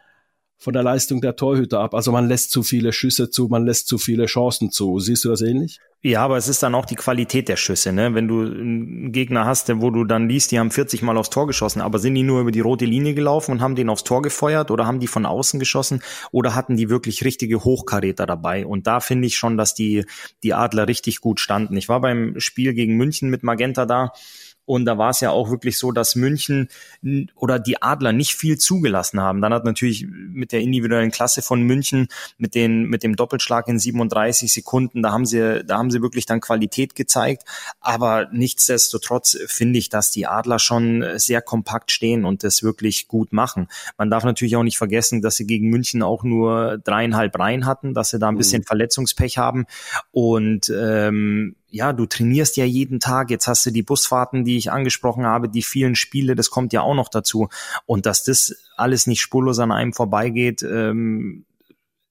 von 0.58 0.72
der 0.74 0.82
Leistung 0.82 1.20
der 1.20 1.36
Torhüter 1.36 1.80
ab. 1.80 1.94
Also 1.94 2.10
man 2.10 2.28
lässt 2.28 2.50
zu 2.50 2.64
viele 2.64 2.92
Schüsse 2.92 3.30
zu, 3.30 3.46
man 3.46 3.64
lässt 3.64 3.86
zu 3.86 3.96
viele 3.96 4.26
Chancen 4.26 4.70
zu. 4.72 4.98
Siehst 4.98 5.24
du 5.24 5.28
das 5.28 5.40
ähnlich? 5.40 5.78
Ja, 6.02 6.24
aber 6.24 6.36
es 6.36 6.46
ist 6.46 6.62
dann 6.62 6.76
auch 6.76 6.86
die 6.86 6.94
Qualität 6.94 7.48
der 7.48 7.56
Schüsse, 7.56 7.92
ne? 7.92 8.14
Wenn 8.14 8.28
du 8.28 8.42
einen 8.42 9.10
Gegner 9.10 9.46
hast, 9.46 9.68
wo 9.80 9.90
du 9.90 10.04
dann 10.04 10.28
liest, 10.28 10.52
die 10.52 10.58
haben 10.60 10.70
40 10.70 11.02
Mal 11.02 11.16
aufs 11.16 11.30
Tor 11.30 11.48
geschossen, 11.48 11.80
aber 11.80 11.98
sind 11.98 12.14
die 12.14 12.22
nur 12.22 12.40
über 12.40 12.52
die 12.52 12.60
rote 12.60 12.84
Linie 12.84 13.14
gelaufen 13.14 13.50
und 13.50 13.60
haben 13.60 13.74
den 13.74 13.88
aufs 13.88 14.04
Tor 14.04 14.22
gefeuert 14.22 14.70
oder 14.70 14.86
haben 14.86 15.00
die 15.00 15.08
von 15.08 15.26
außen 15.26 15.58
geschossen 15.58 16.00
oder 16.30 16.54
hatten 16.54 16.76
die 16.76 16.88
wirklich 16.88 17.24
richtige 17.24 17.64
Hochkaräter 17.64 18.26
dabei? 18.26 18.64
Und 18.64 18.86
da 18.86 19.00
finde 19.00 19.26
ich 19.26 19.36
schon, 19.36 19.56
dass 19.56 19.74
die, 19.74 20.04
die 20.44 20.54
Adler 20.54 20.86
richtig 20.86 21.20
gut 21.20 21.40
standen. 21.40 21.76
Ich 21.76 21.88
war 21.88 22.00
beim 22.00 22.38
Spiel 22.38 22.74
gegen 22.74 22.96
München 22.96 23.28
mit 23.28 23.42
Magenta 23.42 23.84
da 23.84 24.12
und 24.68 24.84
da 24.84 24.98
war 24.98 25.08
es 25.10 25.20
ja 25.20 25.30
auch 25.30 25.50
wirklich 25.50 25.78
so, 25.78 25.92
dass 25.92 26.14
München 26.14 26.68
oder 27.34 27.58
die 27.58 27.80
Adler 27.80 28.12
nicht 28.12 28.34
viel 28.34 28.58
zugelassen 28.58 29.18
haben. 29.18 29.40
Dann 29.40 29.54
hat 29.54 29.64
natürlich 29.64 30.06
mit 30.06 30.52
der 30.52 30.60
individuellen 30.60 31.10
Klasse 31.10 31.40
von 31.40 31.62
München, 31.62 32.08
mit 32.36 32.54
den, 32.54 32.84
mit 32.84 33.02
dem 33.02 33.16
Doppelschlag 33.16 33.66
in 33.68 33.78
37 33.78 34.52
Sekunden, 34.52 35.02
da 35.02 35.10
haben 35.10 35.24
sie, 35.24 35.64
da 35.64 35.78
haben 35.78 35.90
sie 35.90 36.02
wirklich 36.02 36.26
dann 36.26 36.42
Qualität 36.42 36.94
gezeigt. 36.94 37.44
Aber 37.80 38.28
nichtsdestotrotz 38.30 39.38
finde 39.46 39.78
ich, 39.78 39.88
dass 39.88 40.10
die 40.10 40.26
Adler 40.26 40.58
schon 40.58 41.02
sehr 41.16 41.40
kompakt 41.40 41.90
stehen 41.90 42.26
und 42.26 42.44
das 42.44 42.62
wirklich 42.62 43.08
gut 43.08 43.32
machen. 43.32 43.68
Man 43.96 44.10
darf 44.10 44.24
natürlich 44.24 44.54
auch 44.56 44.64
nicht 44.64 44.76
vergessen, 44.76 45.22
dass 45.22 45.36
sie 45.36 45.46
gegen 45.46 45.70
München 45.70 46.02
auch 46.02 46.24
nur 46.24 46.76
dreieinhalb 46.76 47.38
Reihen 47.38 47.64
hatten, 47.64 47.94
dass 47.94 48.10
sie 48.10 48.18
da 48.18 48.28
ein 48.28 48.34
mhm. 48.34 48.38
bisschen 48.38 48.60
mhm. 48.60 48.66
Verletzungspech 48.66 49.38
haben. 49.38 49.64
Und 50.12 50.70
ähm, 50.76 51.56
ja, 51.70 51.92
du 51.92 52.06
trainierst 52.06 52.56
ja 52.56 52.64
jeden 52.64 53.00
Tag. 53.00 53.30
Jetzt 53.30 53.46
hast 53.46 53.66
du 53.66 53.70
die 53.70 53.82
Busfahrten, 53.82 54.44
die 54.44 54.56
ich 54.56 54.72
angesprochen 54.72 55.26
habe, 55.26 55.48
die 55.48 55.62
vielen 55.62 55.94
Spiele, 55.94 56.34
das 56.34 56.50
kommt 56.50 56.72
ja 56.72 56.80
auch 56.80 56.94
noch 56.94 57.08
dazu. 57.08 57.48
Und 57.86 58.06
dass 58.06 58.24
das 58.24 58.56
alles 58.76 59.06
nicht 59.06 59.20
spurlos 59.20 59.58
an 59.58 59.72
einem 59.72 59.92
vorbeigeht, 59.92 60.62
ähm, 60.62 61.44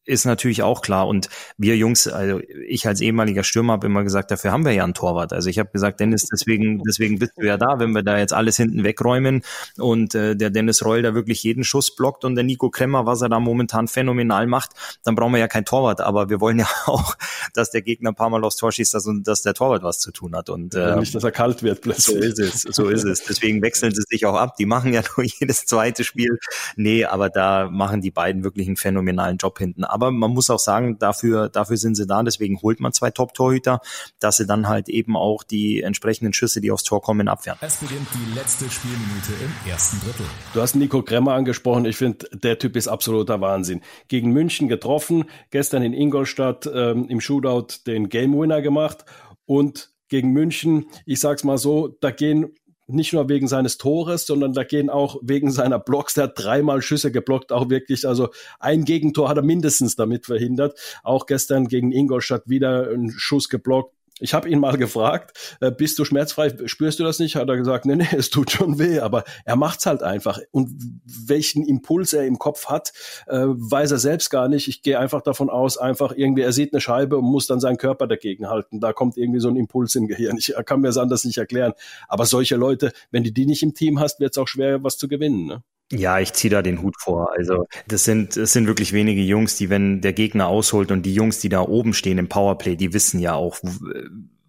ist 0.08 0.26
natürlich 0.26 0.64
auch 0.64 0.82
klar. 0.82 1.08
Und 1.08 1.30
wir 1.58 1.76
Jungs, 1.76 2.08
also 2.08 2.40
ich 2.68 2.88
als 2.88 3.02
ehemaliger 3.02 3.44
Stürmer 3.44 3.74
habe 3.74 3.88
immer 3.88 4.04
gesagt, 4.04 4.32
dafür 4.32 4.52
haben 4.52 4.66
wir 4.66 4.72
ja 4.72 4.84
einen 4.84 4.94
Torwart. 4.94 5.34
Also 5.34 5.50
ich 5.50 5.60
habe 5.60 5.70
gesagt, 5.72 6.00
Dennis, 6.00 6.26
deswegen, 6.26 6.82
deswegen 6.88 7.20
bist 7.20 7.34
du 7.38 7.46
ja 7.46 7.58
da, 7.58 7.80
wenn 7.80 7.92
wir 7.92 8.04
da 8.04 8.18
jetzt 8.18 8.34
alles 8.34 8.58
hinten 8.58 8.84
wegräumen 8.84 9.44
und 9.78 10.16
äh, 10.16 10.36
der 10.36 10.50
Dennis 10.50 10.84
Reul 10.84 11.02
da 11.02 11.14
wirklich 11.14 11.44
jeden 11.44 11.64
Schuss 11.64 11.96
blockt 11.96 12.24
und 12.24 12.36
der 12.36 12.46
Nico 12.46 12.70
Kremmer, 12.70 13.06
was 13.06 13.22
er 13.22 13.30
da 13.30 13.40
momentan 13.40 13.88
phänomenal 13.88 14.48
macht, 14.48 14.72
dann 15.04 15.16
brauchen 15.16 15.34
wir 15.34 15.40
ja 15.40 15.48
kein 15.48 15.66
Torwart. 15.66 16.02
Aber 16.02 16.30
wir 16.30 16.40
wollen 16.40 16.60
ja 16.60 16.70
auch, 16.86 17.16
dass 17.54 17.72
der 17.72 17.82
Gegner 17.82 18.12
ein 18.12 18.16
paar 18.16 18.30
Mal 18.30 18.44
aufs 18.44 18.56
Tor 18.56 18.72
schießt, 18.72 18.94
dass, 18.94 19.10
dass 19.24 19.42
der 19.42 19.54
Torwart 19.54 19.84
was 19.84 20.00
zu 20.00 20.12
tun 20.12 20.36
hat. 20.36 20.50
Und 20.50 20.74
äh, 20.74 20.96
nicht, 20.96 21.14
dass 21.14 21.24
er 21.24 21.32
kalt 21.32 21.64
wird 21.64 21.82
plötzlich. 21.82 22.18
So 22.18 22.24
ist 22.24 22.40
es, 22.40 22.62
so 22.62 22.88
ist 22.88 23.04
es. 23.04 23.24
Deswegen 23.24 23.62
wechseln 23.62 23.94
sie 23.94 24.04
sich 24.08 24.26
auch 24.26 24.36
ab. 24.36 24.56
Die 24.58 24.66
machen 24.66 24.94
ja 24.94 25.02
nur 25.16 25.26
jedes 25.40 25.66
zweite 25.66 26.06
Spiel. 26.06 26.40
Nee, 26.78 27.04
aber 27.04 27.30
da 27.30 27.70
machen 27.70 28.02
die 28.02 28.12
beiden 28.12 28.44
wirklich 28.44 28.68
einen 28.68 28.78
phänomenalen 28.78 29.38
Job 29.38 29.58
hinten. 29.58 29.84
Aber 29.98 30.12
man 30.12 30.32
muss 30.32 30.52
auch 30.52 30.60
sagen, 30.60 31.00
dafür, 31.00 31.50
dafür 31.50 31.76
sind 31.78 31.96
sie 31.96 32.06
da. 32.06 32.22
Deswegen 32.22 32.62
holt 32.62 32.80
man 32.80 32.94
zwei 32.94 33.10
Top-Torhüter, 33.10 33.82
dass 34.20 34.38
sie 34.38 34.46
dann 34.46 34.68
halt 34.68 34.90
eben 34.90 35.18
auch 35.18 35.42
die 35.42 35.82
entsprechenden 35.82 36.34
Schüsse, 36.34 36.62
die 36.62 36.72
aufs 36.72 36.84
Tor 36.84 37.02
kommen, 37.02 37.28
abwehren. 37.28 37.58
Es 37.62 37.78
beginnt 37.78 38.08
die 38.14 38.36
letzte 38.36 38.70
Spielminute 38.70 39.32
im 39.42 39.72
ersten 39.72 40.00
Drittel. 40.02 40.28
Du 40.54 40.62
hast 40.62 40.76
Nico 40.76 41.02
Kremmer 41.02 41.34
angesprochen. 41.34 41.86
Ich 41.86 41.98
finde, 41.98 42.28
der 42.32 42.60
Typ 42.60 42.76
ist 42.76 42.88
absoluter 42.88 43.42
Wahnsinn. 43.42 43.82
Gegen 44.08 44.30
München 44.30 44.68
getroffen, 44.68 45.26
gestern 45.50 45.82
in 45.82 45.94
Ingolstadt 45.94 46.70
ähm, 46.72 47.10
im 47.10 47.20
Shootout 47.20 47.80
den 47.88 48.10
Game 48.10 48.38
Winner 48.38 48.62
gemacht 48.62 49.04
und 49.48 49.90
gegen 50.10 50.32
München, 50.32 50.86
ich 51.08 51.20
sag's 51.20 51.44
mal 51.44 51.58
so, 51.58 51.88
da 51.88 52.12
gehen 52.12 52.54
nicht 52.88 53.14
nur 53.14 53.28
wegen 53.30 53.48
seines 53.48 53.78
Tores, 53.78 54.26
sondern 54.26 54.54
da 54.54 54.64
gehen 54.64 54.90
auch 54.90 55.18
wegen 55.22 55.52
seiner 55.52 55.80
Blocks. 55.80 56.14
Der 56.14 56.26
hat 56.26 56.34
dreimal 56.36 56.82
Schüsse 56.82 57.12
geblockt, 57.12 57.52
auch 57.52 57.70
wirklich. 57.70 58.08
Also 58.08 58.30
ein 58.60 58.86
Gegentor 58.86 59.30
hat 59.30 59.38
er 59.38 59.44
mindestens 59.44 59.96
damit 59.96 60.26
verhindert. 60.26 60.80
Auch 61.04 61.26
gestern 61.26 61.68
gegen 61.68 61.92
Ingolstadt 61.92 62.44
wieder 62.48 62.90
einen 62.90 63.12
Schuss 63.12 63.50
geblockt. 63.50 63.97
Ich 64.20 64.34
habe 64.34 64.50
ihn 64.50 64.60
mal 64.60 64.78
gefragt, 64.78 65.58
äh, 65.62 65.72
bist 65.72 66.00
du 66.00 66.06
schmerzfrei, 66.06 66.52
spürst 66.66 67.00
du 67.00 67.04
das 67.04 67.20
nicht? 67.20 67.36
Hat 67.36 67.48
er 67.48 67.58
gesagt, 67.58 67.86
nee, 67.86 67.96
nee, 67.96 68.08
es 68.18 68.30
tut 68.30 68.52
schon 68.52 68.80
weh, 68.80 69.00
aber 69.00 69.24
er 69.46 69.56
macht's 69.56 69.86
halt 69.86 70.02
einfach. 70.02 70.40
Und 70.52 70.72
welchen 71.06 71.66
Impuls 71.66 72.14
er 72.14 72.26
im 72.26 72.40
Kopf 72.40 72.68
hat, 72.68 72.94
äh, 73.28 73.46
weiß 73.46 73.92
er 73.92 74.00
selbst 74.00 74.30
gar 74.30 74.48
nicht. 74.48 74.68
Ich 74.68 74.82
gehe 74.82 75.00
einfach 75.00 75.22
davon 75.22 75.50
aus, 75.50 75.78
einfach 75.78 76.14
irgendwie, 76.16 76.42
er 76.42 76.54
sieht 76.54 76.74
eine 76.74 76.82
Scheibe 76.82 77.18
und 77.18 77.26
muss 77.26 77.48
dann 77.48 77.60
seinen 77.60 77.78
Körper 77.78 78.08
dagegen 78.08 78.50
halten. 78.50 78.80
Da 78.80 78.94
kommt 78.94 79.18
irgendwie 79.18 79.40
so 79.40 79.50
ein 79.50 79.56
Impuls 79.56 79.94
im 79.96 80.08
Gehirn. 80.08 80.38
Ich 80.38 80.54
kann 80.66 80.82
mir 80.82 80.88
das 80.88 80.98
anders 80.98 81.24
nicht 81.24 81.38
erklären. 81.38 81.74
Aber 82.08 82.26
solche 82.26 82.56
Leute, 82.56 82.92
wenn 83.12 83.24
du 83.24 83.32
die 83.32 83.46
nicht 83.46 83.62
im 83.64 83.74
Team 83.74 84.00
hast, 84.00 84.20
wird's 84.20 84.38
auch 84.38 84.48
schwer, 84.48 84.84
was 84.84 84.98
zu 84.98 85.08
gewinnen. 85.08 85.46
Ne? 85.46 85.64
Ja, 85.92 86.20
ich 86.20 86.34
ziehe 86.34 86.52
da 86.52 86.62
den 86.62 86.82
Hut 86.82 86.96
vor. 87.00 87.32
Also 87.38 87.68
das 87.88 88.04
sind, 88.04 88.36
das 88.36 88.52
sind 88.52 88.68
wirklich 88.68 88.92
wenige 88.92 89.22
Jungs, 89.22 89.56
die, 89.56 89.70
wenn 89.70 90.02
der 90.02 90.12
Gegner 90.12 90.48
ausholt 90.48 90.92
und 90.92 91.04
die 91.04 91.14
Jungs, 91.14 91.40
die 91.40 91.50
da 91.50 91.62
oben 91.62 91.94
stehen 91.94 92.18
im 92.18 92.28
Powerplay, 92.28 92.76
die 92.76 92.94
wissen 92.94 93.22
ja 93.22 93.36
auch, 93.36 93.60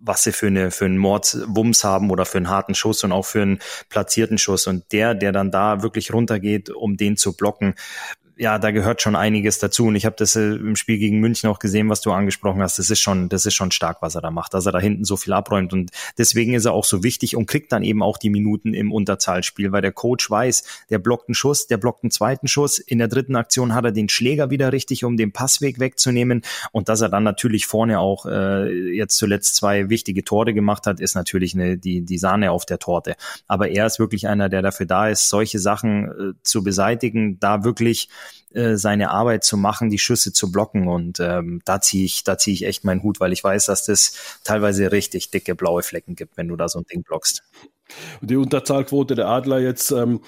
was 0.00 0.24
sie 0.24 0.32
für, 0.32 0.48
eine, 0.48 0.72
für 0.72 0.86
einen 0.86 0.98
Mordwumms 0.98 1.84
haben 1.84 2.10
oder 2.10 2.24
für 2.24 2.38
einen 2.38 2.50
harten 2.50 2.74
Schuss 2.74 3.04
und 3.04 3.12
auch 3.12 3.24
für 3.24 3.42
einen 3.42 3.60
platzierten 3.88 4.38
Schuss. 4.38 4.66
Und 4.66 4.90
der, 4.90 5.14
der 5.14 5.30
dann 5.30 5.52
da 5.52 5.82
wirklich 5.82 6.12
runtergeht, 6.12 6.70
um 6.70 6.96
den 6.96 7.16
zu 7.16 7.36
blocken, 7.36 7.74
ja, 8.38 8.58
da 8.58 8.70
gehört 8.70 9.02
schon 9.02 9.16
einiges 9.16 9.58
dazu. 9.58 9.86
Und 9.86 9.96
ich 9.96 10.06
habe 10.06 10.14
das 10.16 10.36
äh, 10.36 10.54
im 10.54 10.76
Spiel 10.76 10.98
gegen 10.98 11.18
München 11.18 11.50
auch 11.50 11.58
gesehen, 11.58 11.88
was 11.88 12.00
du 12.00 12.12
angesprochen 12.12 12.62
hast. 12.62 12.78
Das 12.78 12.88
ist 12.88 13.00
schon, 13.00 13.28
das 13.28 13.46
ist 13.46 13.54
schon 13.54 13.72
stark, 13.72 13.98
was 14.00 14.14
er 14.14 14.20
da 14.20 14.30
macht, 14.30 14.54
dass 14.54 14.64
er 14.64 14.72
da 14.72 14.78
hinten 14.78 15.04
so 15.04 15.16
viel 15.16 15.32
abräumt. 15.32 15.72
Und 15.72 15.90
deswegen 16.16 16.54
ist 16.54 16.64
er 16.64 16.72
auch 16.72 16.84
so 16.84 17.02
wichtig 17.02 17.34
und 17.34 17.46
kriegt 17.46 17.72
dann 17.72 17.82
eben 17.82 18.02
auch 18.02 18.16
die 18.16 18.30
Minuten 18.30 18.74
im 18.74 18.92
Unterzahlspiel, 18.92 19.72
weil 19.72 19.82
der 19.82 19.90
Coach 19.90 20.30
weiß, 20.30 20.86
der 20.88 20.98
blockt 20.98 21.28
einen 21.28 21.34
Schuss, 21.34 21.66
der 21.66 21.78
blockt 21.78 22.04
einen 22.04 22.12
zweiten 22.12 22.46
Schuss. 22.46 22.78
In 22.78 22.98
der 22.98 23.08
dritten 23.08 23.34
Aktion 23.34 23.74
hat 23.74 23.84
er 23.84 23.92
den 23.92 24.08
Schläger 24.08 24.50
wieder 24.50 24.72
richtig, 24.72 25.04
um 25.04 25.16
den 25.16 25.32
Passweg 25.32 25.80
wegzunehmen. 25.80 26.42
Und 26.70 26.88
dass 26.88 27.00
er 27.00 27.08
dann 27.08 27.24
natürlich 27.24 27.66
vorne 27.66 27.98
auch 27.98 28.24
äh, 28.24 28.94
jetzt 28.94 29.16
zuletzt 29.16 29.56
zwei 29.56 29.88
wichtige 29.88 30.22
Tore 30.22 30.54
gemacht 30.54 30.86
hat, 30.86 31.00
ist 31.00 31.16
natürlich 31.16 31.54
eine, 31.54 31.76
die, 31.76 32.02
die 32.02 32.18
Sahne 32.18 32.52
auf 32.52 32.66
der 32.66 32.78
Torte. 32.78 33.16
Aber 33.48 33.68
er 33.68 33.86
ist 33.86 33.98
wirklich 33.98 34.28
einer, 34.28 34.48
der 34.48 34.62
dafür 34.62 34.86
da 34.86 35.08
ist, 35.08 35.28
solche 35.28 35.58
Sachen 35.58 36.04
äh, 36.04 36.42
zu 36.44 36.62
beseitigen, 36.62 37.40
da 37.40 37.64
wirklich 37.64 38.08
äh, 38.52 38.76
seine 38.76 39.10
Arbeit 39.10 39.44
zu 39.44 39.56
machen, 39.56 39.90
die 39.90 39.98
Schüsse 39.98 40.32
zu 40.32 40.50
blocken. 40.50 40.88
Und 40.88 41.20
ähm, 41.20 41.60
da 41.64 41.80
ziehe 41.80 42.04
ich, 42.04 42.24
da 42.24 42.38
ziehe 42.38 42.54
ich 42.54 42.64
echt 42.64 42.84
meinen 42.84 43.02
Hut, 43.02 43.20
weil 43.20 43.32
ich 43.32 43.44
weiß, 43.44 43.66
dass 43.66 43.84
das 43.84 44.12
teilweise 44.44 44.90
richtig 44.92 45.30
dicke 45.30 45.54
blaue 45.54 45.82
Flecken 45.82 46.14
gibt, 46.14 46.36
wenn 46.36 46.48
du 46.48 46.56
da 46.56 46.68
so 46.68 46.78
ein 46.78 46.86
Ding 46.86 47.02
blockst. 47.02 47.42
Die 48.20 48.36
Unterzahlquote 48.36 49.14
der 49.14 49.28
Adler 49.28 49.60
jetzt 49.60 49.90
ähm, 49.90 50.20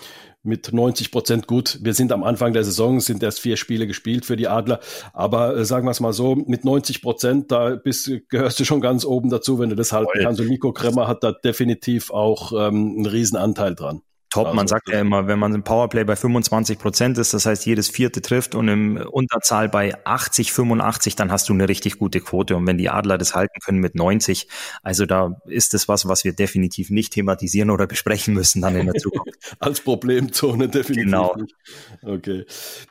mit 0.42 0.73
90 0.73 1.11
Prozent 1.11 1.47
gut. 1.47 1.78
Wir 1.83 1.95
sind 1.95 2.12
am 2.12 2.25
Anfang 2.25 2.52
der 2.52 2.64
Saison, 2.64 3.00
sind 3.00 3.23
erst 3.23 3.40
vier 3.40 3.57
Spiele 3.57 3.87
gespielt 3.87 4.25
für 4.25 4.37
die 4.37 4.49
Adler. 4.49 4.80
Aber 5.12 5.57
äh, 5.57 5.64
sagen 5.64 5.87
wir 5.87 5.90
es 5.90 6.00
mal 6.00 6.12
so, 6.12 6.35
mit 6.35 6.64
90 6.64 7.02
Prozent, 7.02 7.52
da 7.52 7.76
bist, 7.76 8.11
gehörst 8.28 8.59
du 8.61 8.64
schon 8.64 8.80
ganz 8.80 9.04
oben 9.04 9.30
dazu, 9.30 9.59
wenn 9.59 9.71
du 9.71 9.76
das 9.76 9.92
halten 9.92 10.19
kannst. 10.23 10.40
Und 10.40 10.49
Nico 10.49 10.73
Kremmer 10.73 11.09
hat 11.09 11.23
da 11.23 11.33
definitiv 11.33 12.11
auch 12.11 12.52
ähm, 12.52 12.95
einen 12.97 13.07
riesen 13.07 13.37
Anteil 13.37 13.75
dran 13.75 14.02
top. 14.30 14.49
Man 14.49 14.60
also 14.60 14.75
sagt 14.75 14.88
ja 14.88 15.00
immer, 15.00 15.26
wenn 15.26 15.38
man 15.38 15.54
im 15.54 15.62
Powerplay 15.62 16.04
bei 16.04 16.16
25 16.16 16.78
Prozent 16.78 17.18
ist, 17.18 17.34
das 17.34 17.46
heißt 17.46 17.66
jedes 17.66 17.88
vierte 17.88 18.22
trifft 18.22 18.54
und 18.54 18.68
im 18.68 18.96
Unterzahl 18.96 19.68
bei 19.68 19.94
80, 20.06 20.52
85, 20.52 21.16
dann 21.16 21.30
hast 21.30 21.49
du 21.49 21.52
eine 21.52 21.68
richtig 21.68 21.99
gute 21.99 22.20
Quote. 22.20 22.56
Und 22.56 22.66
wenn 22.66 22.78
die 22.78 22.88
Adler 22.88 23.18
das 23.18 23.34
halten 23.34 23.60
können 23.64 23.78
mit 23.78 23.94
90, 23.94 24.49
also 24.82 25.06
da 25.06 25.37
ist 25.46 25.75
es 25.75 25.88
was, 25.88 26.08
was 26.08 26.25
wir 26.25 26.32
definitiv 26.32 26.90
nicht 26.90 27.12
thematisieren 27.12 27.70
oder 27.70 27.87
besprechen 27.87 28.34
müssen 28.34 28.62
dann 28.62 28.76
in 28.76 28.87
der 28.87 28.94
Zukunft. 28.94 29.38
Als 29.58 29.80
Problemzone 29.80 30.68
definitiv 30.68 31.04
genau. 31.04 31.37
nicht. 31.37 31.54
Okay. 32.02 32.46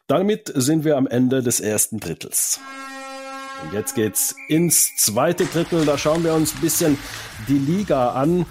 Damit 0.08 0.52
sind 0.54 0.84
wir 0.84 0.98
am 0.98 1.08
Ende 1.08 1.42
des 1.42 1.60
ersten 1.60 2.00
Drittels. 2.00 2.60
Und 3.64 3.74
jetzt 3.74 3.96
geht's 3.96 4.36
ins 4.48 4.96
zweite 4.96 5.46
Drittel. 5.46 5.86
Da 5.86 5.98
schauen 5.98 6.24
wir 6.24 6.34
uns 6.34 6.56
ein 6.56 6.62
bisschen 6.62 6.98
die 7.48 7.58
Liga 7.58 8.12
an. 8.12 8.46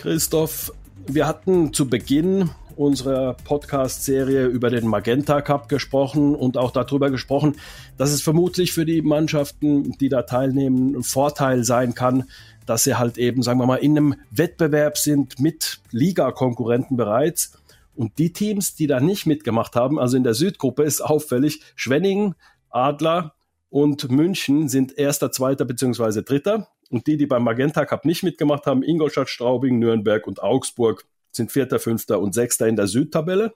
Christoph, 0.00 0.72
wir 1.08 1.26
hatten 1.26 1.72
zu 1.72 1.88
Beginn 1.88 2.50
unserer 2.76 3.34
Podcast-Serie 3.44 4.46
über 4.46 4.68
den 4.68 4.86
Magenta 4.86 5.40
Cup 5.40 5.68
gesprochen 5.68 6.34
und 6.34 6.56
auch 6.58 6.70
darüber 6.70 7.10
gesprochen, 7.10 7.56
dass 7.96 8.10
es 8.10 8.20
vermutlich 8.20 8.72
für 8.72 8.84
die 8.84 9.00
Mannschaften, 9.02 9.92
die 9.98 10.10
da 10.10 10.22
teilnehmen, 10.22 10.96
ein 10.96 11.02
Vorteil 11.02 11.64
sein 11.64 11.94
kann, 11.94 12.24
dass 12.66 12.84
sie 12.84 12.96
halt 12.96 13.16
eben, 13.16 13.42
sagen 13.42 13.58
wir 13.58 13.66
mal, 13.66 13.76
in 13.76 13.96
einem 13.96 14.14
Wettbewerb 14.30 14.98
sind 14.98 15.40
mit 15.40 15.80
Liga-Konkurrenten 15.90 16.96
bereits. 16.96 17.58
Und 17.96 18.18
die 18.18 18.32
Teams, 18.32 18.76
die 18.76 18.86
da 18.86 19.00
nicht 19.00 19.26
mitgemacht 19.26 19.74
haben, 19.74 19.98
also 19.98 20.16
in 20.16 20.24
der 20.24 20.34
Südgruppe 20.34 20.82
ist 20.82 21.00
auffällig, 21.00 21.62
Schwenningen, 21.74 22.34
Adler 22.70 23.34
und 23.70 24.10
München 24.10 24.68
sind 24.68 24.96
erster, 24.96 25.32
zweiter 25.32 25.64
beziehungsweise 25.64 26.22
dritter. 26.22 26.68
Und 26.90 27.06
die, 27.06 27.16
die 27.16 27.26
beim 27.26 27.44
Magenta 27.44 27.84
Cup 27.84 28.04
nicht 28.04 28.22
mitgemacht 28.22 28.66
haben, 28.66 28.82
Ingolstadt, 28.82 29.28
Straubing, 29.28 29.78
Nürnberg 29.78 30.26
und 30.26 30.42
Augsburg, 30.42 31.04
sind 31.32 31.52
Vierter, 31.52 31.78
Fünfter 31.78 32.20
und 32.20 32.34
Sechster 32.34 32.66
in 32.66 32.76
der 32.76 32.86
Südtabelle. 32.86 33.52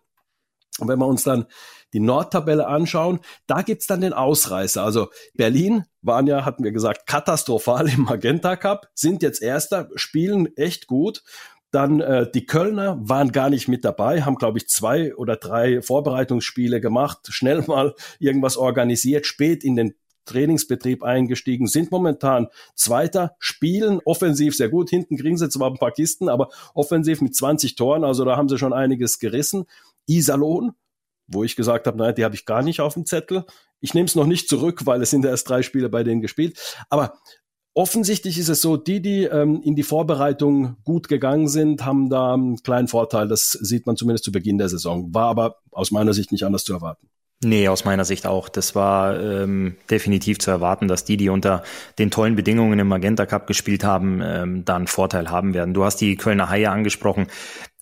Und 0.78 0.88
wenn 0.88 0.98
wir 0.98 1.06
uns 1.06 1.22
dann 1.22 1.46
die 1.92 2.00
Nordtabelle 2.00 2.66
anschauen, 2.66 3.20
da 3.46 3.62
gibt's 3.62 3.86
dann 3.86 4.00
den 4.00 4.14
Ausreißer. 4.14 4.82
Also 4.82 5.10
Berlin 5.34 5.84
waren 6.00 6.26
ja, 6.26 6.44
hatten 6.44 6.64
wir 6.64 6.72
gesagt, 6.72 7.06
katastrophal 7.06 7.88
im 7.92 8.02
Magenta 8.02 8.56
Cup, 8.56 8.88
sind 8.94 9.22
jetzt 9.22 9.42
Erster, 9.42 9.88
spielen 9.94 10.56
echt 10.56 10.86
gut. 10.86 11.22
Dann 11.70 12.00
äh, 12.00 12.30
die 12.30 12.44
Kölner 12.44 12.98
waren 13.00 13.32
gar 13.32 13.48
nicht 13.48 13.66
mit 13.66 13.82
dabei, 13.84 14.22
haben, 14.22 14.36
glaube 14.36 14.58
ich, 14.58 14.68
zwei 14.68 15.14
oder 15.14 15.36
drei 15.36 15.80
Vorbereitungsspiele 15.80 16.80
gemacht, 16.80 17.28
schnell 17.30 17.62
mal 17.66 17.94
irgendwas 18.18 18.56
organisiert, 18.56 19.26
spät 19.26 19.64
in 19.64 19.76
den 19.76 19.94
Trainingsbetrieb 20.24 21.02
eingestiegen, 21.02 21.66
sind 21.66 21.90
momentan 21.90 22.48
Zweiter, 22.74 23.36
spielen 23.38 24.00
offensiv 24.04 24.56
sehr 24.56 24.68
gut. 24.68 24.90
Hinten 24.90 25.16
kriegen 25.16 25.36
sie 25.36 25.48
zwar 25.48 25.70
ein 25.70 25.78
paar 25.78 25.92
Kisten, 25.92 26.28
aber 26.28 26.48
offensiv 26.74 27.20
mit 27.20 27.34
20 27.34 27.74
Toren, 27.74 28.04
also 28.04 28.24
da 28.24 28.36
haben 28.36 28.48
sie 28.48 28.58
schon 28.58 28.72
einiges 28.72 29.18
gerissen. 29.18 29.64
Iserlohn, 30.06 30.72
wo 31.26 31.44
ich 31.44 31.56
gesagt 31.56 31.86
habe, 31.86 31.98
nein, 31.98 32.14
die 32.14 32.24
habe 32.24 32.34
ich 32.34 32.46
gar 32.46 32.62
nicht 32.62 32.80
auf 32.80 32.94
dem 32.94 33.06
Zettel. 33.06 33.44
Ich 33.80 33.94
nehme 33.94 34.06
es 34.06 34.14
noch 34.14 34.26
nicht 34.26 34.48
zurück, 34.48 34.86
weil 34.86 35.02
es 35.02 35.10
sind 35.10 35.24
erst 35.24 35.48
drei 35.48 35.62
Spiele 35.62 35.88
bei 35.88 36.04
denen 36.04 36.20
gespielt. 36.20 36.58
Aber 36.88 37.18
offensichtlich 37.74 38.38
ist 38.38 38.48
es 38.48 38.60
so, 38.60 38.76
die, 38.76 39.00
die 39.00 39.24
ähm, 39.24 39.60
in 39.62 39.74
die 39.74 39.82
Vorbereitung 39.82 40.76
gut 40.84 41.08
gegangen 41.08 41.48
sind, 41.48 41.84
haben 41.84 42.10
da 42.10 42.34
einen 42.34 42.62
kleinen 42.62 42.88
Vorteil. 42.88 43.28
Das 43.28 43.50
sieht 43.50 43.86
man 43.86 43.96
zumindest 43.96 44.24
zu 44.24 44.32
Beginn 44.32 44.58
der 44.58 44.68
Saison. 44.68 45.12
War 45.14 45.28
aber 45.28 45.56
aus 45.70 45.90
meiner 45.90 46.12
Sicht 46.12 46.32
nicht 46.32 46.44
anders 46.44 46.64
zu 46.64 46.72
erwarten. 46.72 47.08
Nee, 47.44 47.66
aus 47.68 47.84
meiner 47.84 48.04
Sicht 48.04 48.26
auch. 48.26 48.48
Das 48.48 48.76
war 48.76 49.18
ähm, 49.18 49.76
definitiv 49.90 50.38
zu 50.38 50.52
erwarten, 50.52 50.86
dass 50.86 51.04
die, 51.04 51.16
die 51.16 51.28
unter 51.28 51.64
den 51.98 52.10
tollen 52.12 52.36
Bedingungen 52.36 52.78
im 52.78 52.86
Magenta 52.86 53.26
Cup 53.26 53.48
gespielt 53.48 53.82
haben, 53.82 54.20
ähm, 54.22 54.64
da 54.64 54.76
einen 54.76 54.86
Vorteil 54.86 55.28
haben 55.28 55.52
werden. 55.52 55.74
Du 55.74 55.84
hast 55.84 55.96
die 55.96 56.16
Kölner 56.16 56.48
Haie 56.48 56.70
angesprochen. 56.70 57.26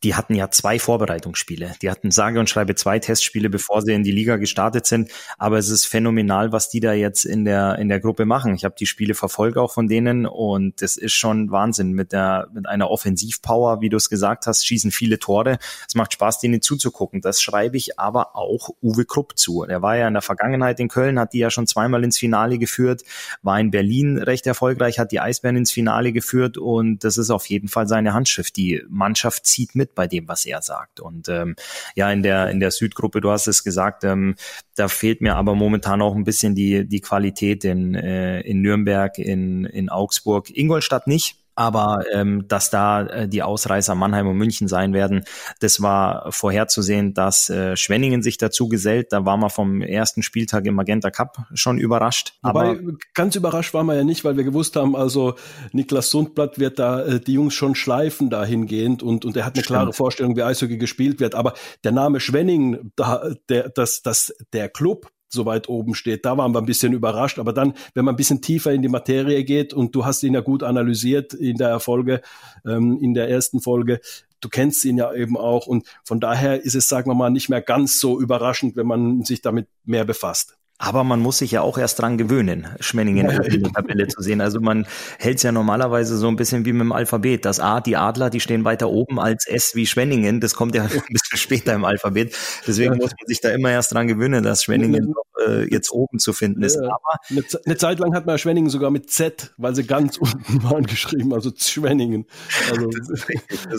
Die 0.02 0.14
hatten 0.14 0.35
ja 0.35 0.50
zwei 0.50 0.78
Vorbereitungsspiele. 0.78 1.75
Die 1.83 1.90
hatten 1.90 2.11
sage 2.11 2.40
und 2.40 2.49
schreibe 2.49 2.75
zwei 2.75 2.99
Testspiele, 2.99 3.50
bevor 3.50 3.83
sie 3.83 3.92
in 3.92 4.02
die 4.02 4.12
Liga 4.12 4.37
gestartet 4.37 4.87
sind. 4.87 5.11
Aber 5.37 5.59
es 5.59 5.69
ist 5.69 5.87
phänomenal, 5.87 6.52
was 6.52 6.71
die 6.71 6.80
da 6.80 6.92
jetzt 6.92 7.25
in 7.25 7.45
der, 7.45 7.78
in 7.78 7.88
der 7.88 8.00
Gruppe 8.00 8.25
machen. 8.25 8.54
Ich 8.54 8.64
habe 8.64 8.75
die 8.78 8.87
Spiele 8.87 9.14
verfolgt 9.14 9.59
auch 9.59 9.73
von 9.73 9.88
denen 9.88 10.26
und 10.26 10.80
das 10.80 10.97
ist 10.97 11.12
schon 11.12 11.50
Wahnsinn 11.50 11.92
mit 11.92 12.12
der, 12.12 12.49
mit 12.54 12.66
einer 12.66 12.90
Offensivpower, 12.90 13.80
wie 13.80 13.90
du 13.90 13.99
es 13.99 14.09
gesagt 14.09 14.47
hast, 14.47 14.66
schießen 14.66 14.90
viele 14.90 15.19
Tore. 15.19 15.59
Es 15.87 15.95
macht 15.95 16.14
Spaß, 16.14 16.40
denen 16.40 16.62
zuzugucken. 16.62 17.21
Das 17.21 17.42
schreibe 17.42 17.76
ich 17.76 17.99
aber 17.99 18.37
auch 18.37 18.71
Uwe 18.83 19.04
Krupp 19.04 19.37
zu. 19.37 19.64
Er 19.64 19.83
war 19.83 19.97
ja 19.97 20.09
in 20.09 20.14
der 20.14 20.23
Vergangenheit 20.23 20.80
in 20.80 20.88
Köln, 20.88 21.19
hat 21.19 21.35
die 21.35 21.38
ja 21.38 21.50
schon 21.50 21.66
zweimal 21.66 22.04
ins 22.04 22.16
Finale 22.16 22.59
geführt, 22.59 23.02
war 23.42 23.61
in 23.61 23.71
Berlin 23.71 24.16
recht 24.16 24.47
erfolgreich, 24.47 24.99
hat 24.99 25.12
die 25.12 25.21
Eisbären 25.21 25.57
ins 25.57 25.71
Finale 25.71 26.12
geführt 26.12 26.57
und 26.57 27.04
das 27.04 27.19
ist 27.19 27.30
auf 27.30 27.47
jeden 27.47 27.69
Fall 27.69 27.87
seine 27.87 28.14
Handschrift. 28.14 28.57
Die 28.57 28.83
Mannschaft 28.88 29.47
zieht 29.47 29.75
mit 29.75 29.89
bei 29.94 30.06
dem, 30.06 30.28
was 30.28 30.44
er 30.44 30.62
sagt. 30.62 31.00
Und 31.00 31.28
ähm, 31.28 31.56
ja, 31.94 32.11
in 32.12 32.23
der 32.23 32.50
in 32.50 32.61
der 32.61 32.70
Südgruppe, 32.70 33.20
du 33.20 33.30
hast 33.30 33.47
es 33.47 33.64
gesagt, 33.64 34.04
ähm, 34.04 34.35
da 34.76 34.88
fehlt 34.88 35.20
mir 35.20 35.37
aber 35.37 35.54
momentan 35.54 36.02
auch 36.02 36.14
ein 36.14 36.25
bisschen 36.25 36.54
die 36.54 36.87
die 36.87 37.00
Qualität 37.00 37.64
in 37.64 37.94
äh, 37.94 38.40
in 38.40 38.62
Nürnberg, 38.62 39.18
in 39.18 39.64
in 39.64 39.88
Augsburg, 39.88 40.50
Ingolstadt 40.50 41.06
nicht 41.06 41.39
aber 41.61 42.07
ähm, 42.11 42.49
dass 42.49 42.71
da 42.71 43.02
äh, 43.02 43.29
die 43.29 43.43
Ausreißer 43.43 43.95
Mannheim 43.95 44.26
und 44.26 44.38
München 44.38 44.67
sein 44.67 44.95
werden, 44.95 45.25
das 45.59 45.83
war 45.83 46.33
vorherzusehen, 46.33 47.12
dass 47.12 47.50
äh, 47.50 47.76
Schwenningen 47.76 48.23
sich 48.23 48.38
dazu 48.38 48.67
gesellt. 48.67 49.12
Da 49.12 49.26
war 49.26 49.37
man 49.37 49.50
vom 49.50 49.83
ersten 49.83 50.23
Spieltag 50.23 50.64
im 50.64 50.75
Magenta 50.75 51.11
Cup 51.11 51.37
schon 51.52 51.76
überrascht. 51.76 52.33
Aber 52.40 52.79
Wobei, 52.79 52.95
ganz 53.12 53.37
überrascht 53.37 53.75
war 53.75 53.85
man 53.85 53.97
ja 53.97 54.05
nicht, 54.05 54.25
weil 54.25 54.38
wir 54.38 54.45
gewusst 54.45 54.75
haben, 54.75 54.97
also 54.97 55.35
Niklas 55.73 56.09
Sundblatt 56.09 56.59
wird 56.59 56.79
da 56.79 57.05
äh, 57.05 57.21
die 57.21 57.35
Jungs 57.35 57.52
schon 57.52 57.75
schleifen 57.75 58.31
dahingehend 58.31 59.02
und, 59.02 59.26
und 59.26 59.37
er 59.37 59.45
hat 59.45 59.57
eine 59.57 59.62
Stimmt. 59.62 59.76
klare 59.76 59.93
Vorstellung, 59.93 60.37
wie 60.37 60.43
Eishockey 60.43 60.79
gespielt 60.79 61.21
wird. 61.21 61.35
Aber 61.35 61.52
der 61.85 61.93
Name 61.93 62.21
Schwenningen, 62.21 62.90
da, 62.97 63.35
der, 63.50 63.69
das, 63.69 64.00
das, 64.00 64.33
der 64.55 64.71
Club 64.71 65.11
so 65.31 65.47
weit 65.47 65.69
oben 65.69 65.95
steht. 65.95 66.25
Da 66.25 66.37
waren 66.37 66.53
wir 66.53 66.59
ein 66.59 66.67
bisschen 66.67 66.93
überrascht. 66.93 67.39
Aber 67.39 67.53
dann, 67.53 67.75
wenn 67.95 68.05
man 68.05 68.15
ein 68.15 68.17
bisschen 68.17 68.43
tiefer 68.43 68.73
in 68.73 68.83
die 68.83 68.89
Materie 68.89 69.45
geht 69.45 69.73
und 69.73 69.95
du 69.95 70.05
hast 70.05 70.23
ihn 70.23 70.35
ja 70.35 70.41
gut 70.41 70.63
analysiert 70.63 71.33
in 71.33 71.57
der 71.57 71.69
Erfolge, 71.69 72.21
ähm, 72.67 72.99
in 73.01 73.15
der 73.15 73.29
ersten 73.29 73.61
Folge, 73.61 74.01
du 74.41 74.49
kennst 74.49 74.85
ihn 74.85 74.99
ja 74.99 75.13
eben 75.15 75.37
auch. 75.37 75.67
Und 75.67 75.87
von 76.05 76.21
daher 76.21 76.63
ist 76.63 76.75
es, 76.75 76.89
sagen 76.89 77.11
wir 77.11 77.15
mal, 77.15 77.31
nicht 77.31 77.49
mehr 77.49 77.63
ganz 77.63 78.01
so 78.01 78.21
überraschend, 78.21 78.77
wenn 78.77 78.87
man 78.87 79.25
sich 79.25 79.41
damit 79.41 79.69
mehr 79.85 80.05
befasst. 80.05 80.60
Aber 80.83 81.05
man 81.05 81.21
muss 81.21 81.37
sich 81.37 81.51
ja 81.51 81.61
auch 81.61 81.77
erst 81.77 81.99
dran 81.99 82.17
gewöhnen, 82.17 82.67
Schwenningen 82.81 83.29
in 83.29 83.63
der 83.65 83.73
Tabelle 83.73 84.09
zu 84.09 84.23
sehen. 84.23 84.41
Also 84.41 84.61
man 84.61 84.87
hält 85.19 85.37
es 85.37 85.43
ja 85.43 85.53
normalerweise 85.53 86.17
so 86.17 86.27
ein 86.27 86.37
bisschen 86.37 86.65
wie 86.65 86.73
mit 86.73 86.81
dem 86.81 86.93
Alphabet. 86.93 87.45
Das 87.45 87.61
A, 87.61 87.83
die 87.83 87.99
Adler, 87.99 88.31
die 88.31 88.41
stehen 88.41 88.65
weiter 88.65 88.89
oben 88.89 89.21
als 89.21 89.47
S 89.47 89.75
wie 89.75 89.87
Schwenningen. 89.87 90.41
Das 90.41 90.55
kommt 90.55 90.75
ja 90.75 90.83
ein 90.85 90.89
bisschen 90.89 91.37
später 91.37 91.75
im 91.75 91.85
Alphabet. 91.85 92.35
Deswegen 92.67 92.97
muss 92.97 93.11
man 93.11 93.27
sich 93.27 93.43
da 93.43 93.51
immer 93.51 93.71
erst 93.71 93.93
dran 93.93 94.09
gewöhnen, 94.09 94.43
dass 94.43 94.65
Schwenningen 94.65 95.13
äh, 95.47 95.71
jetzt 95.71 95.93
oben 95.93 96.19
zu 96.19 96.33
finden 96.33 96.63
ist. 96.63 96.79
Aber 96.79 97.19
eine, 97.29 97.43
eine 97.67 97.77
Zeit 97.77 97.99
lang 97.99 98.15
hat 98.15 98.25
man 98.25 98.39
Schwenningen 98.39 98.71
sogar 98.71 98.91
mit 98.91 99.11
Z, 99.11 99.53
weil 99.59 99.75
sie 99.75 99.87
ganz 99.87 100.17
unten 100.19 100.63
waren 100.65 100.87
geschrieben, 100.87 101.35
also 101.35 101.51
Schwenningen. 101.55 102.25
Also, 102.71 102.89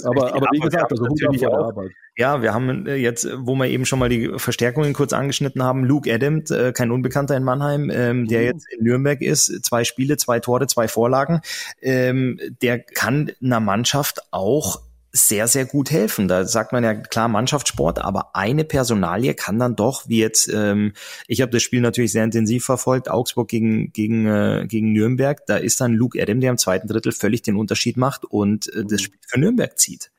aber, 0.08 0.36
aber 0.36 0.48
wie 0.52 0.60
gesagt, 0.60 0.92
also 0.92 1.08
Hut 1.08 1.44
Arbeit. 1.44 1.92
Ja, 2.18 2.42
wir 2.42 2.54
haben 2.54 2.88
äh, 2.88 2.96
jetzt, 2.96 3.28
wo 3.38 3.56
wir 3.56 3.68
eben 3.68 3.86
schon 3.86 4.00
mal 4.00 4.10
die 4.10 4.32
Verstärkungen 4.38 4.94
kurz 4.94 5.14
angeschnitten 5.14 5.64
haben, 5.64 5.86
Luke 5.86 6.14
Adams, 6.14 6.52
äh, 6.52 6.74
kein 6.74 6.91
Unbekannter 6.92 7.36
in 7.36 7.44
Mannheim, 7.44 7.90
ähm, 7.90 8.28
der 8.28 8.42
mhm. 8.42 8.46
jetzt 8.46 8.68
in 8.72 8.84
Nürnberg 8.84 9.22
ist, 9.22 9.64
zwei 9.64 9.84
Spiele, 9.84 10.18
zwei 10.18 10.40
Tore, 10.40 10.68
zwei 10.68 10.88
Vorlagen, 10.88 11.42
ähm, 11.82 12.40
der 12.62 12.80
kann 12.80 13.32
einer 13.42 13.60
Mannschaft 13.60 14.22
auch 14.32 14.82
sehr, 15.14 15.48
sehr 15.48 15.66
gut 15.66 15.92
helfen. 15.92 16.28
Da 16.28 16.46
sagt 16.46 16.72
man 16.72 16.84
ja 16.84 16.94
klar 16.94 17.28
Mannschaftssport, 17.28 18.00
aber 18.00 18.36
eine 18.36 18.64
Personalie 18.64 19.34
kann 19.34 19.60
dann 19.60 19.76
doch, 19.76 20.08
wie 20.08 20.20
jetzt, 20.20 20.50
ähm, 20.54 20.94
ich 21.28 21.42
habe 21.42 21.52
das 21.52 21.64
Spiel 21.64 21.82
natürlich 21.82 22.12
sehr 22.12 22.24
intensiv 22.24 22.64
verfolgt, 22.64 23.10
Augsburg 23.10 23.50
gegen, 23.50 23.92
gegen, 23.92 24.26
äh, 24.26 24.66
gegen 24.68 24.94
Nürnberg, 24.94 25.46
da 25.48 25.58
ist 25.58 25.82
dann 25.82 25.94
Luke 25.94 26.22
Adam, 26.22 26.40
der 26.40 26.52
im 26.52 26.58
zweiten 26.58 26.88
Drittel 26.88 27.12
völlig 27.12 27.42
den 27.42 27.58
Unterschied 27.58 27.98
macht 27.98 28.24
und 28.26 28.74
äh, 28.74 28.84
das 28.84 29.02
mhm. 29.02 29.06
Spiel 29.06 29.20
für 29.28 29.40
Nürnberg 29.40 29.78
zieht. 29.78 30.12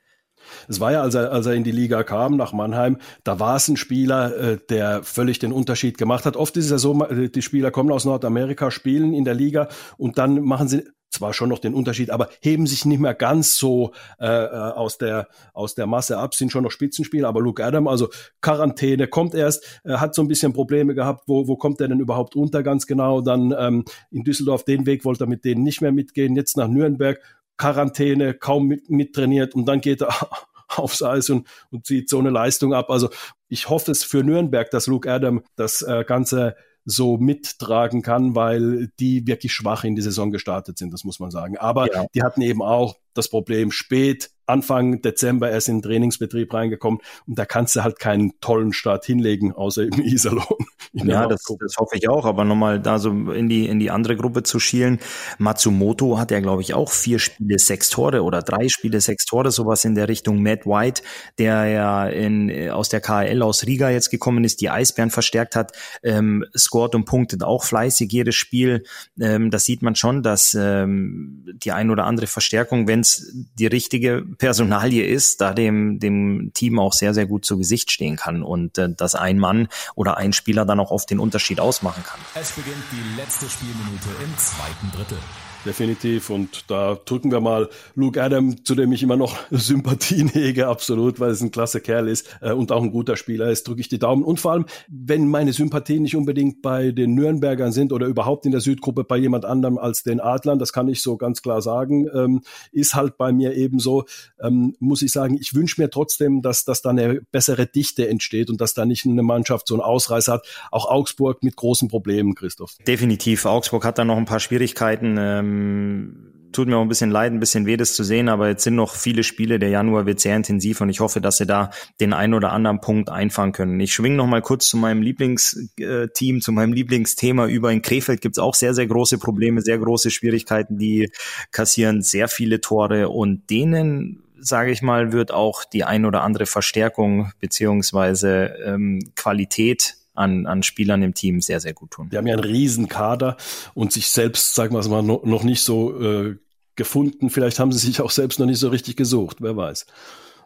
Es 0.68 0.80
war 0.80 0.92
ja, 0.92 1.02
als 1.02 1.14
er, 1.14 1.32
als 1.32 1.46
er 1.46 1.54
in 1.54 1.64
die 1.64 1.72
Liga 1.72 2.02
kam, 2.02 2.36
nach 2.36 2.52
Mannheim, 2.52 2.98
da 3.24 3.40
war 3.40 3.56
es 3.56 3.68
ein 3.68 3.76
Spieler, 3.76 4.36
äh, 4.36 4.58
der 4.68 5.02
völlig 5.02 5.38
den 5.38 5.52
Unterschied 5.52 5.98
gemacht 5.98 6.26
hat. 6.26 6.36
Oft 6.36 6.56
ist 6.56 6.66
es 6.66 6.70
ja 6.70 6.78
so, 6.78 6.92
die 6.94 7.42
Spieler 7.42 7.70
kommen 7.70 7.90
aus 7.90 8.04
Nordamerika, 8.04 8.70
spielen 8.70 9.12
in 9.12 9.24
der 9.24 9.34
Liga 9.34 9.68
und 9.96 10.18
dann 10.18 10.42
machen 10.42 10.68
sie 10.68 10.84
zwar 11.12 11.34
schon 11.34 11.50
noch 11.50 11.58
den 11.58 11.74
Unterschied, 11.74 12.10
aber 12.10 12.28
heben 12.40 12.66
sich 12.66 12.84
nicht 12.84 12.98
mehr 12.98 13.14
ganz 13.14 13.56
so 13.56 13.92
äh, 14.18 14.26
äh, 14.26 14.48
aus 14.48 14.98
der 14.98 15.28
aus 15.52 15.74
der 15.74 15.86
Masse 15.86 16.18
ab, 16.18 16.34
sind 16.34 16.50
schon 16.50 16.64
noch 16.64 16.70
Spitzenspieler, 16.70 17.28
aber 17.28 17.40
Luke 17.40 17.64
Adam, 17.64 17.86
also 17.86 18.08
Quarantäne, 18.40 19.06
kommt 19.06 19.34
erst, 19.34 19.80
äh, 19.84 19.94
hat 19.94 20.14
so 20.14 20.22
ein 20.22 20.28
bisschen 20.28 20.52
Probleme 20.52 20.94
gehabt, 20.94 21.24
wo 21.26 21.46
wo 21.46 21.56
kommt 21.56 21.80
er 21.80 21.88
denn 21.88 22.00
überhaupt 22.00 22.34
unter 22.34 22.62
ganz 22.62 22.86
genau? 22.86 23.20
Dann 23.20 23.54
ähm, 23.56 23.84
in 24.10 24.24
Düsseldorf 24.24 24.64
den 24.64 24.86
Weg 24.86 25.04
wollte 25.04 25.24
er 25.24 25.28
mit 25.28 25.44
denen 25.44 25.62
nicht 25.62 25.82
mehr 25.82 25.92
mitgehen, 25.92 26.34
jetzt 26.34 26.56
nach 26.56 26.68
Nürnberg 26.68 27.20
Quarantäne, 27.56 28.34
kaum 28.34 28.66
mit, 28.66 28.90
mittrainiert 28.90 29.54
und 29.54 29.66
dann 29.66 29.80
geht 29.80 30.02
er 30.02 30.08
aufs 30.68 31.02
Eis 31.02 31.30
und, 31.30 31.46
und 31.70 31.86
zieht 31.86 32.08
so 32.08 32.18
eine 32.18 32.30
Leistung 32.30 32.74
ab. 32.74 32.90
Also 32.90 33.10
ich 33.48 33.68
hoffe 33.68 33.90
es 33.92 34.04
für 34.04 34.24
Nürnberg, 34.24 34.70
dass 34.70 34.86
Luke 34.86 35.10
Adam 35.10 35.42
das 35.56 35.82
äh, 35.82 36.04
Ganze 36.04 36.56
so 36.84 37.16
mittragen 37.16 38.02
kann, 38.02 38.34
weil 38.34 38.88
die 38.98 39.26
wirklich 39.26 39.52
schwach 39.52 39.84
in 39.84 39.94
die 39.94 40.02
Saison 40.02 40.30
gestartet 40.30 40.78
sind, 40.78 40.92
das 40.92 41.04
muss 41.04 41.20
man 41.20 41.30
sagen. 41.30 41.56
Aber 41.56 41.92
ja. 41.92 42.06
die 42.14 42.22
hatten 42.22 42.42
eben 42.42 42.62
auch 42.62 42.96
das 43.14 43.28
Problem 43.28 43.70
spät 43.70 44.30
Anfang 44.52 45.02
Dezember 45.02 45.50
erst 45.50 45.68
in 45.68 45.78
den 45.78 45.82
Trainingsbetrieb 45.82 46.52
reingekommen 46.52 47.00
und 47.26 47.38
da 47.38 47.44
kannst 47.44 47.74
du 47.76 47.82
halt 47.82 47.98
keinen 47.98 48.38
tollen 48.40 48.72
Start 48.72 49.04
hinlegen, 49.04 49.52
außer 49.52 49.84
im 49.84 49.92
Iserlohn. 50.02 50.66
Ja, 50.92 51.26
das, 51.26 51.44
das 51.58 51.76
hoffe 51.78 51.96
ich 51.96 52.08
auch, 52.08 52.26
aber 52.26 52.44
nochmal 52.44 52.80
da 52.80 52.98
so 52.98 53.10
in 53.10 53.48
die, 53.48 53.66
in 53.66 53.78
die 53.78 53.90
andere 53.90 54.16
Gruppe 54.16 54.42
zu 54.42 54.60
schielen. 54.60 54.98
Matsumoto 55.38 56.18
hat 56.18 56.30
ja, 56.30 56.40
glaube 56.40 56.62
ich, 56.62 56.74
auch 56.74 56.90
vier 56.90 57.18
Spiele, 57.18 57.58
sechs 57.58 57.88
Tore 57.88 58.22
oder 58.22 58.42
drei 58.42 58.68
Spiele, 58.68 59.00
sechs 59.00 59.24
Tore, 59.24 59.50
sowas 59.50 59.84
in 59.84 59.94
der 59.94 60.08
Richtung. 60.08 60.42
Matt 60.42 60.66
White, 60.66 61.02
der 61.38 61.66
ja 61.66 62.06
in, 62.08 62.70
aus 62.70 62.88
der 62.88 63.00
KL 63.00 63.42
aus 63.42 63.66
Riga 63.66 63.90
jetzt 63.90 64.10
gekommen 64.10 64.44
ist, 64.44 64.60
die 64.60 64.70
Eisbären 64.70 65.10
verstärkt 65.10 65.56
hat, 65.56 65.72
ähm, 66.02 66.44
scored 66.56 66.94
und 66.94 67.04
punktet 67.04 67.42
auch 67.42 67.64
fleißig 67.64 68.12
jedes 68.12 68.34
Spiel. 68.34 68.84
Ähm, 69.20 69.50
das 69.50 69.64
sieht 69.64 69.82
man 69.82 69.94
schon, 69.94 70.22
dass 70.22 70.54
ähm, 70.58 71.46
die 71.54 71.72
ein 71.72 71.90
oder 71.90 72.04
andere 72.04 72.26
Verstärkung, 72.26 72.86
wenn 72.86 73.00
es 73.00 73.32
die 73.58 73.66
richtige 73.66 74.24
Personalie 74.42 75.04
ist, 75.04 75.40
da 75.40 75.54
dem, 75.54 76.00
dem 76.00 76.50
Team 76.52 76.80
auch 76.80 76.92
sehr, 76.92 77.14
sehr 77.14 77.26
gut 77.26 77.44
zu 77.44 77.58
Gesicht 77.58 77.92
stehen 77.92 78.16
kann 78.16 78.42
und 78.42 78.76
äh, 78.76 78.92
dass 78.92 79.14
ein 79.14 79.38
Mann 79.38 79.68
oder 79.94 80.16
ein 80.16 80.32
Spieler 80.32 80.64
dann 80.64 80.80
auch 80.80 80.90
oft 80.90 81.08
den 81.10 81.20
Unterschied 81.20 81.60
ausmachen 81.60 82.02
kann. 82.02 82.18
Es 82.34 82.50
beginnt 82.50 82.82
die 82.90 83.20
letzte 83.20 83.48
Spielminute 83.48 84.08
im 84.20 84.36
zweiten 84.36 84.90
Drittel 84.96 85.18
definitiv. 85.64 86.30
Und 86.30 86.70
da 86.70 86.98
drücken 87.04 87.30
wir 87.30 87.40
mal 87.40 87.68
Luke 87.94 88.22
Adam, 88.22 88.64
zu 88.64 88.74
dem 88.74 88.92
ich 88.92 89.02
immer 89.02 89.16
noch 89.16 89.36
Sympathien 89.50 90.28
hege, 90.28 90.68
absolut, 90.68 91.20
weil 91.20 91.30
es 91.30 91.40
ein 91.40 91.50
klasse 91.50 91.80
Kerl 91.80 92.08
ist 92.08 92.28
äh, 92.40 92.52
und 92.52 92.72
auch 92.72 92.82
ein 92.82 92.90
guter 92.90 93.16
Spieler 93.16 93.50
ist, 93.50 93.68
drücke 93.68 93.80
ich 93.80 93.88
die 93.88 93.98
Daumen. 93.98 94.22
Und 94.22 94.40
vor 94.40 94.52
allem, 94.52 94.66
wenn 94.88 95.28
meine 95.28 95.52
Sympathien 95.52 96.02
nicht 96.02 96.16
unbedingt 96.16 96.62
bei 96.62 96.92
den 96.92 97.14
Nürnbergern 97.14 97.72
sind 97.72 97.92
oder 97.92 98.06
überhaupt 98.06 98.46
in 98.46 98.52
der 98.52 98.60
Südgruppe 98.60 99.04
bei 99.04 99.16
jemand 99.16 99.44
anderem 99.44 99.78
als 99.78 100.02
den 100.02 100.20
Adlern, 100.20 100.58
das 100.58 100.72
kann 100.72 100.88
ich 100.88 101.02
so 101.02 101.16
ganz 101.16 101.42
klar 101.42 101.62
sagen, 101.62 102.08
ähm, 102.14 102.42
ist 102.72 102.94
halt 102.94 103.16
bei 103.16 103.32
mir 103.32 103.54
ebenso, 103.54 104.04
ähm, 104.40 104.74
muss 104.78 105.02
ich 105.02 105.12
sagen, 105.12 105.36
ich 105.40 105.54
wünsche 105.54 105.80
mir 105.80 105.90
trotzdem, 105.90 106.42
dass, 106.42 106.64
dass 106.64 106.82
da 106.82 106.90
eine 106.90 107.20
bessere 107.30 107.66
Dichte 107.66 108.08
entsteht 108.08 108.50
und 108.50 108.60
dass 108.60 108.74
da 108.74 108.84
nicht 108.84 109.06
eine 109.06 109.22
Mannschaft 109.22 109.68
so 109.68 109.74
einen 109.74 109.82
Ausreißer 109.82 110.34
hat. 110.34 110.46
Auch 110.70 110.86
Augsburg 110.88 111.42
mit 111.42 111.56
großen 111.56 111.88
Problemen, 111.88 112.34
Christoph. 112.34 112.76
Definitiv. 112.86 113.44
Augsburg 113.44 113.84
hat 113.84 113.98
da 113.98 114.04
noch 114.04 114.16
ein 114.16 114.24
paar 114.24 114.40
Schwierigkeiten. 114.40 115.16
Ähm 115.18 115.51
ähm, 115.52 116.32
tut 116.52 116.68
mir 116.68 116.76
auch 116.76 116.82
ein 116.82 116.88
bisschen 116.88 117.10
leid, 117.10 117.32
ein 117.32 117.40
bisschen 117.40 117.66
weh, 117.66 117.76
das 117.76 117.94
zu 117.94 118.04
sehen, 118.04 118.28
aber 118.28 118.48
jetzt 118.48 118.64
sind 118.64 118.74
noch 118.74 118.94
viele 118.94 119.22
Spiele. 119.22 119.58
Der 119.58 119.70
Januar 119.70 120.06
wird 120.06 120.20
sehr 120.20 120.36
intensiv 120.36 120.80
und 120.80 120.90
ich 120.90 121.00
hoffe, 121.00 121.20
dass 121.20 121.38
sie 121.38 121.46
da 121.46 121.70
den 122.00 122.12
einen 122.12 122.34
oder 122.34 122.52
anderen 122.52 122.80
Punkt 122.80 123.10
einfangen 123.10 123.52
können. 123.52 123.80
Ich 123.80 123.92
schwinge 123.94 124.16
noch 124.16 124.26
mal 124.26 124.42
kurz 124.42 124.68
zu 124.68 124.76
meinem 124.76 125.02
Lieblingsteam, 125.02 126.40
zu 126.40 126.52
meinem 126.52 126.72
Lieblingsthema 126.72 127.46
über. 127.46 127.72
In 127.72 127.82
Krefeld 127.82 128.20
gibt's 128.20 128.38
auch 128.38 128.54
sehr, 128.54 128.74
sehr 128.74 128.86
große 128.86 129.18
Probleme, 129.18 129.62
sehr 129.62 129.78
große 129.78 130.10
Schwierigkeiten. 130.10 130.78
Die 130.78 131.10
kassieren 131.50 132.02
sehr 132.02 132.28
viele 132.28 132.60
Tore 132.60 133.08
und 133.08 133.48
denen 133.50 134.18
sage 134.44 134.72
ich 134.72 134.82
mal, 134.82 135.12
wird 135.12 135.30
auch 135.30 135.62
die 135.64 135.84
ein 135.84 136.04
oder 136.04 136.22
andere 136.22 136.46
Verstärkung 136.46 137.30
beziehungsweise 137.38 138.56
ähm, 138.64 138.98
Qualität 139.14 139.94
an, 140.14 140.46
an 140.46 140.62
Spielern 140.62 141.02
im 141.02 141.14
Team 141.14 141.40
sehr, 141.40 141.60
sehr 141.60 141.72
gut 141.72 141.92
tun. 141.92 142.08
Die 142.10 142.16
haben 142.16 142.26
ja 142.26 142.34
einen 142.34 142.44
riesen 142.44 142.88
Kader 142.88 143.36
und 143.74 143.92
sich 143.92 144.08
selbst, 144.08 144.54
sagen 144.54 144.74
wir 144.74 144.80
es 144.80 144.88
mal, 144.88 145.02
noch 145.02 145.42
nicht 145.42 145.62
so 145.62 146.00
äh, 146.00 146.36
gefunden. 146.76 147.30
Vielleicht 147.30 147.58
haben 147.58 147.72
sie 147.72 147.78
sich 147.86 148.00
auch 148.00 148.10
selbst 148.10 148.38
noch 148.38 148.46
nicht 148.46 148.58
so 148.58 148.68
richtig 148.68 148.96
gesucht, 148.96 149.38
wer 149.40 149.56
weiß. 149.56 149.86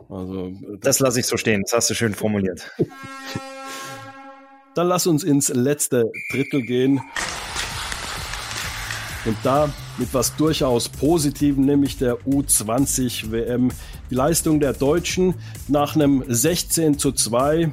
Also, 0.09 0.53
das, 0.63 0.81
das 0.81 0.99
lasse 1.01 1.21
ich 1.21 1.27
so 1.27 1.37
stehen, 1.37 1.63
das 1.63 1.73
hast 1.73 1.91
du 1.91 1.95
schön 1.95 2.15
formuliert. 2.15 2.71
Dann 4.75 4.89
lass 4.89 5.07
uns 5.07 5.25
ins 5.25 5.49
letzte 5.49 6.11
Drittel 6.31 6.63
gehen. 6.63 7.01
Und 9.25 9.37
da 9.43 9.73
mit 9.99 10.13
was 10.13 10.37
durchaus 10.37 10.89
Positivem, 10.89 11.65
nämlich 11.65 11.99
der 11.99 12.19
U20 12.19 13.33
WM 13.33 13.73
die 14.11 14.15
Leistung 14.15 14.61
der 14.61 14.73
Deutschen 14.73 15.35
nach 15.69 15.95
einem 15.95 16.25
16 16.27 16.99
zu 16.99 17.13
2 17.13 17.73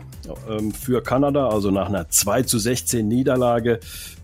ähm, 0.50 0.72
für 0.72 1.02
Kanada, 1.04 1.50
also 1.50 1.72
nach 1.72 1.88
einer 1.88 2.10
2 2.10 2.43
zu 2.43 2.60
16 2.60 3.08
Niederlage, 3.08 3.80